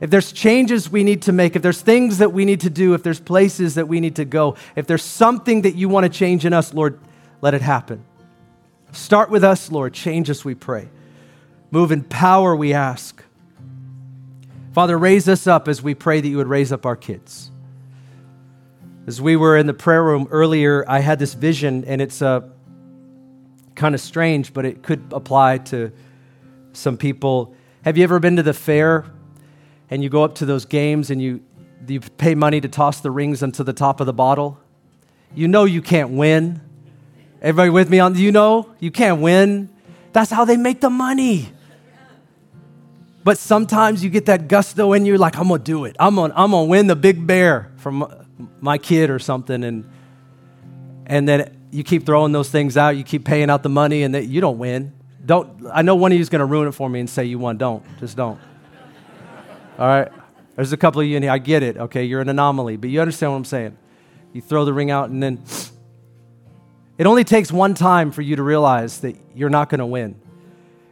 if 0.06 0.12
there's 0.12 0.32
changes 0.32 0.88
we 0.88 1.04
need 1.04 1.24
to 1.24 1.32
make, 1.32 1.56
if 1.56 1.64
there's 1.64 1.82
things 1.82 2.20
that 2.20 2.32
we 2.32 2.46
need 2.46 2.62
to 2.62 2.70
do, 2.70 2.94
if 2.94 3.02
there's 3.02 3.20
places 3.20 3.74
that 3.74 3.88
we 3.88 4.00
need 4.00 4.18
to 4.18 4.24
go, 4.24 4.56
if 4.76 4.86
there's 4.86 5.02
something 5.02 5.64
that 5.64 5.74
you 5.74 5.90
want 5.90 6.04
to 6.04 6.16
change 6.16 6.46
in 6.46 6.54
us, 6.54 6.76
Lord, 6.76 7.00
let 7.42 7.56
it 7.56 7.64
happen. 7.64 8.06
Start 8.92 9.32
with 9.32 9.44
us, 9.44 9.72
Lord. 9.72 9.96
Change 9.96 10.30
us, 10.30 10.46
we 10.46 10.54
pray. 10.54 10.90
Move 11.72 11.92
in 11.92 12.04
power, 12.04 12.56
we 12.56 12.72
ask. 12.72 13.24
Father, 14.74 14.96
raise 14.96 15.28
us 15.28 15.48
up 15.48 15.68
as 15.68 15.82
we 15.82 15.96
pray 15.96 16.22
that 16.22 16.28
you 16.28 16.38
would 16.38 16.46
raise 16.46 16.72
up 16.72 16.86
our 16.86 16.96
kids. 16.96 17.50
As 19.08 19.20
we 19.20 19.36
were 19.36 19.58
in 19.58 19.66
the 19.66 19.74
prayer 19.74 20.04
room 20.04 20.28
earlier, 20.30 20.86
I 20.88 21.00
had 21.00 21.18
this 21.18 21.34
vision, 21.34 21.84
and 21.86 22.00
it's 22.00 22.22
uh, 22.22 22.42
kind 23.74 23.96
of 23.96 24.02
strange, 24.02 24.54
but 24.54 24.66
it 24.66 24.84
could 24.84 25.02
apply 25.12 25.58
to 25.58 25.92
some 26.74 26.96
people. 26.96 27.56
Have 27.84 27.98
you 27.98 28.04
ever 28.04 28.20
been 28.20 28.36
to 28.36 28.44
the 28.44 28.54
fair 28.54 29.06
and 29.90 30.04
you 30.04 30.10
go 30.10 30.24
up 30.24 30.36
to 30.36 30.46
those 30.46 30.66
games 30.66 31.10
and 31.12 31.22
you, 31.22 31.42
you 31.88 32.00
pay 32.00 32.36
money 32.36 32.62
to 32.62 32.68
toss 32.68 33.02
the 33.02 33.12
rings 33.12 33.44
onto 33.44 33.64
the 33.64 33.74
top 33.74 34.00
of 34.00 34.06
the 34.06 34.14
bottle, 34.14 34.60
you 35.34 35.48
know 35.48 35.66
you 35.66 35.82
can't 35.82 36.12
win. 36.12 36.62
Everybody 37.42 37.70
with 37.70 37.90
me 37.90 38.00
on, 38.00 38.16
you 38.16 38.32
know 38.32 38.74
you 38.80 38.92
can't 38.92 39.22
win. 39.22 39.70
That's 40.14 40.32
how 40.32 40.46
they 40.46 40.58
make 40.58 40.82
the 40.82 40.90
money. 40.90 41.50
But 43.24 43.40
sometimes 43.40 44.04
you 44.04 44.12
get 44.12 44.28
that 44.28 44.48
gusto 44.48 44.94
in 44.94 45.06
you, 45.06 45.18
like, 45.18 45.36
I'm 45.36 45.48
gonna 45.48 45.64
do 45.64 45.86
it. 45.86 45.96
I'm 46.00 46.16
gonna, 46.16 46.34
I'm 46.36 46.52
gonna 46.52 46.66
win 46.66 46.88
the 46.88 46.96
big 46.96 47.26
bear 47.26 47.72
from 47.78 48.08
my 48.62 48.78
kid 48.78 49.10
or 49.10 49.18
something. 49.18 49.64
And, 49.64 49.90
and 51.08 51.28
then 51.28 51.68
you 51.72 51.84
keep 51.84 52.06
throwing 52.06 52.32
those 52.32 52.50
things 52.50 52.78
out, 52.78 52.90
you 52.90 53.04
keep 53.04 53.26
paying 53.26 53.50
out 53.50 53.64
the 53.64 53.70
money, 53.70 54.04
and 54.04 54.14
that 54.14 54.26
you 54.26 54.42
don't 54.42 54.60
win. 54.60 54.94
Don't, 55.26 55.66
I 55.74 55.82
know 55.82 55.96
one 55.96 56.12
of 56.12 56.18
you 56.18 56.22
is 56.22 56.30
gonna 56.30 56.46
ruin 56.46 56.68
it 56.68 56.74
for 56.74 56.88
me 56.88 57.00
and 57.00 57.10
say 57.10 57.26
you 57.26 57.40
won. 57.40 57.58
Don't. 57.58 57.84
Just 58.00 58.16
don't. 58.16 58.40
All 59.78 59.88
right? 59.88 60.12
There's 60.56 60.72
a 60.72 60.78
couple 60.78 61.02
of 61.02 61.08
you 61.08 61.18
in 61.18 61.24
here. 61.24 61.32
I 61.32 61.38
get 61.38 61.64
it. 61.64 61.78
Okay, 61.78 62.06
you're 62.06 62.22
an 62.22 62.30
anomaly, 62.30 62.78
but 62.78 62.90
you 62.90 63.02
understand 63.02 63.34
what 63.34 63.38
I'm 63.38 63.46
saying. 63.46 63.78
You 64.32 64.42
throw 64.42 64.64
the 64.64 64.74
ring 64.74 64.90
out, 64.90 65.10
and 65.10 65.22
then 65.22 65.44
it 66.98 67.06
only 67.06 67.24
takes 67.24 67.52
one 67.52 67.74
time 67.74 68.12
for 68.12 68.22
you 68.22 68.38
to 68.38 68.44
realize 68.44 69.02
that 69.02 69.18
you're 69.36 69.50
not 69.50 69.70
going 69.70 69.80
to 69.80 69.86
win. 69.86 70.20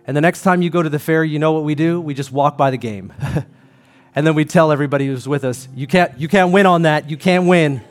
And 0.05 0.17
the 0.17 0.21
next 0.21 0.41
time 0.41 0.61
you 0.61 0.69
go 0.69 0.83
to 0.83 0.89
the 0.89 0.99
fair, 0.99 1.23
you 1.23 1.39
know 1.39 1.53
what 1.53 1.63
we 1.63 1.75
do? 1.75 2.01
We 2.01 2.13
just 2.13 2.31
walk 2.31 2.57
by 2.57 2.71
the 2.71 2.77
game. 2.77 3.13
and 4.15 4.27
then 4.27 4.35
we 4.35 4.43
tell 4.43 4.71
everybody 4.71 5.07
who's 5.07 5.27
with 5.29 5.45
us, 5.45 5.69
you 5.73 5.87
can't, 5.87 6.19
you 6.19 6.27
can't 6.27 6.51
win 6.51 6.65
on 6.65 6.81
that. 6.81 7.09
You 7.09 7.15
can't 7.15 7.47
win. 7.47 7.81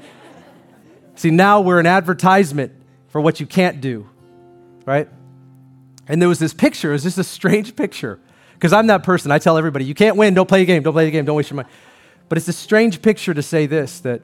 See, 1.14 1.30
now 1.30 1.62
we're 1.62 1.80
an 1.80 1.86
advertisement 1.86 2.72
for 3.08 3.20
what 3.20 3.40
you 3.40 3.46
can't 3.46 3.80
do, 3.80 4.08
right? 4.84 5.08
And 6.06 6.20
there 6.20 6.28
was 6.28 6.38
this 6.38 6.52
picture, 6.52 6.90
it 6.90 6.94
was 6.94 7.02
just 7.02 7.18
a 7.18 7.24
strange 7.24 7.76
picture. 7.76 8.20
Because 8.62 8.72
I'm 8.72 8.86
that 8.86 9.02
person. 9.02 9.32
I 9.32 9.40
tell 9.40 9.58
everybody, 9.58 9.84
you 9.84 9.92
can't 9.92 10.16
win, 10.16 10.34
don't 10.34 10.48
play 10.48 10.60
the 10.60 10.66
game, 10.66 10.84
don't 10.84 10.92
play 10.92 11.04
the 11.04 11.10
game, 11.10 11.24
don't 11.24 11.34
waste 11.34 11.50
your 11.50 11.56
money. 11.56 11.68
But 12.28 12.38
it's 12.38 12.46
a 12.46 12.52
strange 12.52 13.02
picture 13.02 13.34
to 13.34 13.42
say 13.42 13.66
this 13.66 13.98
that 14.00 14.22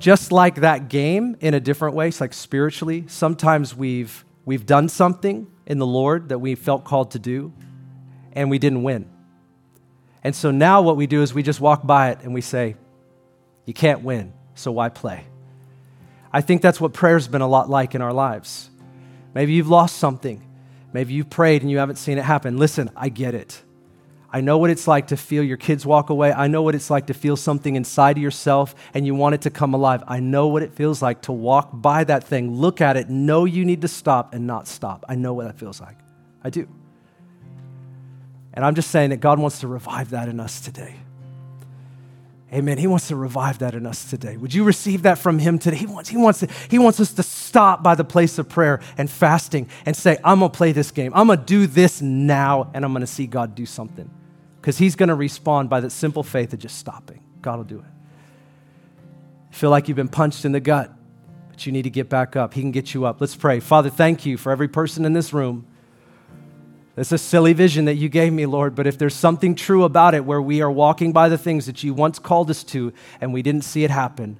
just 0.00 0.32
like 0.32 0.56
that 0.56 0.88
game 0.88 1.36
in 1.38 1.54
a 1.54 1.60
different 1.60 1.94
way, 1.94 2.08
it's 2.08 2.20
like 2.20 2.32
spiritually, 2.32 3.04
sometimes 3.06 3.76
we've, 3.76 4.24
we've 4.44 4.66
done 4.66 4.88
something 4.88 5.46
in 5.66 5.78
the 5.78 5.86
Lord 5.86 6.30
that 6.30 6.40
we 6.40 6.56
felt 6.56 6.82
called 6.82 7.12
to 7.12 7.20
do, 7.20 7.52
and 8.32 8.50
we 8.50 8.58
didn't 8.58 8.82
win. 8.82 9.08
And 10.24 10.34
so 10.34 10.50
now 10.50 10.82
what 10.82 10.96
we 10.96 11.06
do 11.06 11.22
is 11.22 11.32
we 11.32 11.44
just 11.44 11.60
walk 11.60 11.86
by 11.86 12.10
it 12.10 12.22
and 12.24 12.34
we 12.34 12.40
say, 12.40 12.74
You 13.66 13.72
can't 13.72 14.02
win, 14.02 14.32
so 14.56 14.72
why 14.72 14.88
play? 14.88 15.26
I 16.32 16.40
think 16.40 16.62
that's 16.62 16.80
what 16.80 16.92
prayer's 16.92 17.28
been 17.28 17.40
a 17.40 17.48
lot 17.48 17.70
like 17.70 17.94
in 17.94 18.02
our 18.02 18.12
lives. 18.12 18.68
Maybe 19.32 19.52
you've 19.52 19.68
lost 19.68 19.98
something. 19.98 20.42
Maybe 20.92 21.14
you've 21.14 21.30
prayed 21.30 21.62
and 21.62 21.70
you 21.70 21.78
haven't 21.78 21.96
seen 21.96 22.18
it 22.18 22.24
happen. 22.24 22.56
Listen, 22.56 22.90
I 22.96 23.08
get 23.08 23.34
it. 23.34 23.62
I 24.30 24.42
know 24.42 24.58
what 24.58 24.68
it's 24.68 24.86
like 24.86 25.08
to 25.08 25.16
feel 25.16 25.42
your 25.42 25.56
kids 25.56 25.86
walk 25.86 26.10
away. 26.10 26.32
I 26.32 26.48
know 26.48 26.62
what 26.62 26.74
it's 26.74 26.90
like 26.90 27.06
to 27.06 27.14
feel 27.14 27.36
something 27.36 27.76
inside 27.76 28.18
of 28.18 28.22
yourself 28.22 28.74
and 28.92 29.06
you 29.06 29.14
want 29.14 29.34
it 29.34 29.42
to 29.42 29.50
come 29.50 29.72
alive. 29.72 30.02
I 30.06 30.20
know 30.20 30.48
what 30.48 30.62
it 30.62 30.74
feels 30.74 31.00
like 31.00 31.22
to 31.22 31.32
walk 31.32 31.70
by 31.72 32.04
that 32.04 32.24
thing, 32.24 32.54
look 32.54 32.80
at 32.80 32.96
it, 32.96 33.08
know 33.08 33.46
you 33.46 33.64
need 33.64 33.80
to 33.82 33.88
stop 33.88 34.34
and 34.34 34.46
not 34.46 34.68
stop. 34.68 35.06
I 35.08 35.14
know 35.14 35.32
what 35.32 35.46
that 35.46 35.58
feels 35.58 35.80
like. 35.80 35.96
I 36.42 36.50
do. 36.50 36.68
And 38.52 38.64
I'm 38.64 38.74
just 38.74 38.90
saying 38.90 39.10
that 39.10 39.18
God 39.18 39.38
wants 39.38 39.60
to 39.60 39.68
revive 39.68 40.10
that 40.10 40.28
in 40.28 40.40
us 40.40 40.60
today. 40.60 40.96
Amen. 42.52 42.78
He 42.78 42.86
wants 42.86 43.08
to 43.08 43.16
revive 43.16 43.58
that 43.58 43.74
in 43.74 43.84
us 43.84 44.08
today. 44.08 44.38
Would 44.38 44.54
you 44.54 44.64
receive 44.64 45.02
that 45.02 45.18
from 45.18 45.38
him 45.38 45.58
today? 45.58 45.76
He 45.76 45.86
wants, 45.86 46.08
he 46.08 46.16
wants, 46.16 46.40
to, 46.40 46.48
he 46.70 46.78
wants 46.78 46.98
us 46.98 47.12
to 47.14 47.22
stop 47.22 47.82
by 47.82 47.94
the 47.94 48.04
place 48.04 48.38
of 48.38 48.48
prayer 48.48 48.80
and 48.96 49.10
fasting 49.10 49.68
and 49.84 49.94
say, 49.94 50.16
I'm 50.24 50.38
going 50.38 50.50
to 50.50 50.56
play 50.56 50.72
this 50.72 50.90
game. 50.90 51.12
I'm 51.14 51.26
going 51.26 51.40
to 51.40 51.44
do 51.44 51.66
this 51.66 52.00
now, 52.00 52.70
and 52.72 52.86
I'm 52.86 52.92
going 52.92 53.02
to 53.02 53.06
see 53.06 53.26
God 53.26 53.54
do 53.54 53.66
something. 53.66 54.10
Because 54.60 54.78
he's 54.78 54.96
going 54.96 55.10
to 55.10 55.14
respond 55.14 55.68
by 55.68 55.80
that 55.80 55.90
simple 55.90 56.22
faith 56.22 56.54
of 56.54 56.58
just 56.58 56.78
stopping. 56.78 57.20
God 57.42 57.58
will 57.58 57.64
do 57.64 57.78
it. 57.80 57.84
Feel 59.50 59.70
like 59.70 59.88
you've 59.88 59.96
been 59.96 60.08
punched 60.08 60.46
in 60.46 60.52
the 60.52 60.60
gut, 60.60 60.90
but 61.50 61.66
you 61.66 61.72
need 61.72 61.82
to 61.82 61.90
get 61.90 62.08
back 62.08 62.34
up. 62.34 62.54
He 62.54 62.62
can 62.62 62.70
get 62.70 62.94
you 62.94 63.04
up. 63.04 63.20
Let's 63.20 63.36
pray. 63.36 63.60
Father, 63.60 63.90
thank 63.90 64.24
you 64.24 64.38
for 64.38 64.52
every 64.52 64.68
person 64.68 65.04
in 65.04 65.12
this 65.12 65.34
room. 65.34 65.66
It's 66.98 67.12
a 67.12 67.18
silly 67.18 67.52
vision 67.52 67.84
that 67.84 67.94
you 67.94 68.08
gave 68.08 68.32
me, 68.32 68.44
Lord, 68.44 68.74
but 68.74 68.86
if 68.86 68.98
there's 68.98 69.14
something 69.14 69.54
true 69.54 69.84
about 69.84 70.14
it 70.14 70.24
where 70.24 70.42
we 70.42 70.60
are 70.62 70.70
walking 70.70 71.12
by 71.12 71.28
the 71.28 71.38
things 71.38 71.66
that 71.66 71.84
you 71.84 71.94
once 71.94 72.18
called 72.18 72.50
us 72.50 72.64
to 72.64 72.92
and 73.20 73.32
we 73.32 73.40
didn't 73.40 73.62
see 73.62 73.84
it 73.84 73.90
happen, 73.90 74.36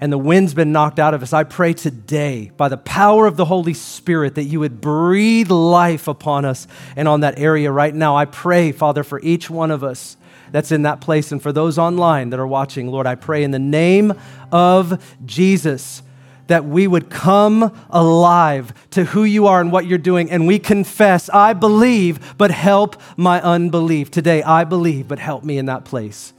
and 0.00 0.12
the 0.12 0.18
wind's 0.18 0.54
been 0.54 0.72
knocked 0.72 0.98
out 0.98 1.12
of 1.12 1.22
us, 1.22 1.32
I 1.32 1.44
pray 1.44 1.74
today, 1.74 2.52
by 2.56 2.68
the 2.68 2.76
power 2.76 3.26
of 3.26 3.36
the 3.36 3.44
Holy 3.44 3.74
Spirit, 3.74 4.36
that 4.36 4.44
you 4.44 4.60
would 4.60 4.80
breathe 4.80 5.50
life 5.50 6.08
upon 6.08 6.44
us 6.44 6.66
and 6.96 7.06
on 7.06 7.20
that 7.20 7.38
area 7.38 7.70
right 7.70 7.94
now. 7.94 8.16
I 8.16 8.24
pray, 8.24 8.72
Father, 8.72 9.02
for 9.02 9.20
each 9.20 9.50
one 9.50 9.70
of 9.70 9.84
us 9.84 10.16
that's 10.52 10.72
in 10.72 10.82
that 10.82 11.00
place 11.00 11.32
and 11.32 11.42
for 11.42 11.52
those 11.52 11.78
online 11.78 12.30
that 12.30 12.40
are 12.40 12.46
watching, 12.46 12.88
Lord, 12.88 13.06
I 13.06 13.16
pray 13.16 13.42
in 13.42 13.50
the 13.50 13.58
name 13.58 14.14
of 14.52 15.02
Jesus 15.26 16.02
that 16.48 16.64
we 16.64 16.86
would 16.86 17.08
come 17.08 17.72
alive 17.90 18.74
to 18.90 19.04
who 19.04 19.24
you 19.24 19.46
are 19.46 19.60
and 19.60 19.70
what 19.70 19.86
you're 19.86 19.96
doing. 19.96 20.30
And 20.30 20.46
we 20.46 20.58
confess, 20.58 21.30
I 21.30 21.52
believe, 21.52 22.36
but 22.36 22.50
help 22.50 23.00
my 23.16 23.40
unbelief. 23.40 24.10
Today, 24.10 24.42
I 24.42 24.64
believe, 24.64 25.08
but 25.08 25.18
help 25.18 25.44
me 25.44 25.56
in 25.56 25.66
that 25.66 25.84
place. 25.84 26.32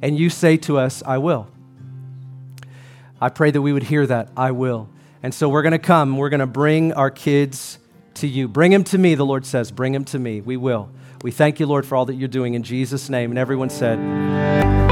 And 0.00 0.18
you 0.18 0.30
say 0.30 0.56
to 0.58 0.78
us, 0.78 1.02
I 1.04 1.18
will. 1.18 1.48
I 3.20 3.28
pray 3.28 3.50
that 3.50 3.60
we 3.60 3.72
would 3.72 3.82
hear 3.82 4.06
that, 4.06 4.30
I 4.36 4.52
will. 4.52 4.88
And 5.22 5.34
so 5.34 5.48
we're 5.48 5.62
going 5.62 5.72
to 5.72 5.78
come, 5.78 6.16
we're 6.16 6.28
going 6.28 6.40
to 6.40 6.46
bring 6.46 6.92
our 6.92 7.10
kids 7.10 7.78
to 8.14 8.28
you. 8.28 8.46
Bring 8.46 8.70
them 8.70 8.84
to 8.84 8.98
me, 8.98 9.16
the 9.16 9.26
Lord 9.26 9.44
says. 9.44 9.72
Bring 9.72 9.92
them 9.92 10.04
to 10.06 10.18
me. 10.18 10.40
We 10.40 10.56
will. 10.56 10.90
We 11.22 11.32
thank 11.32 11.58
you, 11.58 11.66
Lord, 11.66 11.84
for 11.84 11.96
all 11.96 12.04
that 12.06 12.14
you're 12.14 12.28
doing 12.28 12.54
in 12.54 12.62
Jesus' 12.62 13.08
name. 13.10 13.30
And 13.30 13.38
everyone 13.38 13.70
said, 13.70 14.87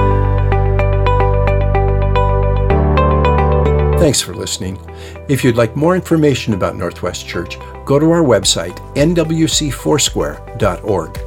Thanks 4.07 4.23
for 4.23 4.37
listening. 4.37 4.79
If 5.29 5.43
you'd 5.43 5.57
like 5.57 5.75
more 5.75 5.97
information 5.97 6.55
about 6.55 6.77
Northwest 6.77 7.27
Church, 7.27 7.59
go 7.85 7.99
to 7.99 8.13
our 8.13 8.23
website, 8.23 8.77
nwcfoursquare.org, 8.95 11.19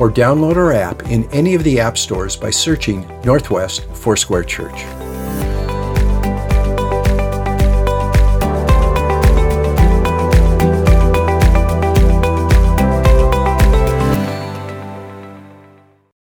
or 0.00 0.10
download 0.10 0.56
our 0.56 0.72
app 0.72 1.02
in 1.10 1.30
any 1.30 1.54
of 1.54 1.62
the 1.62 1.78
app 1.78 1.98
stores 1.98 2.34
by 2.34 2.48
searching 2.48 3.06
Northwest 3.22 3.84
Foursquare 3.92 4.44
Church. 4.44 5.01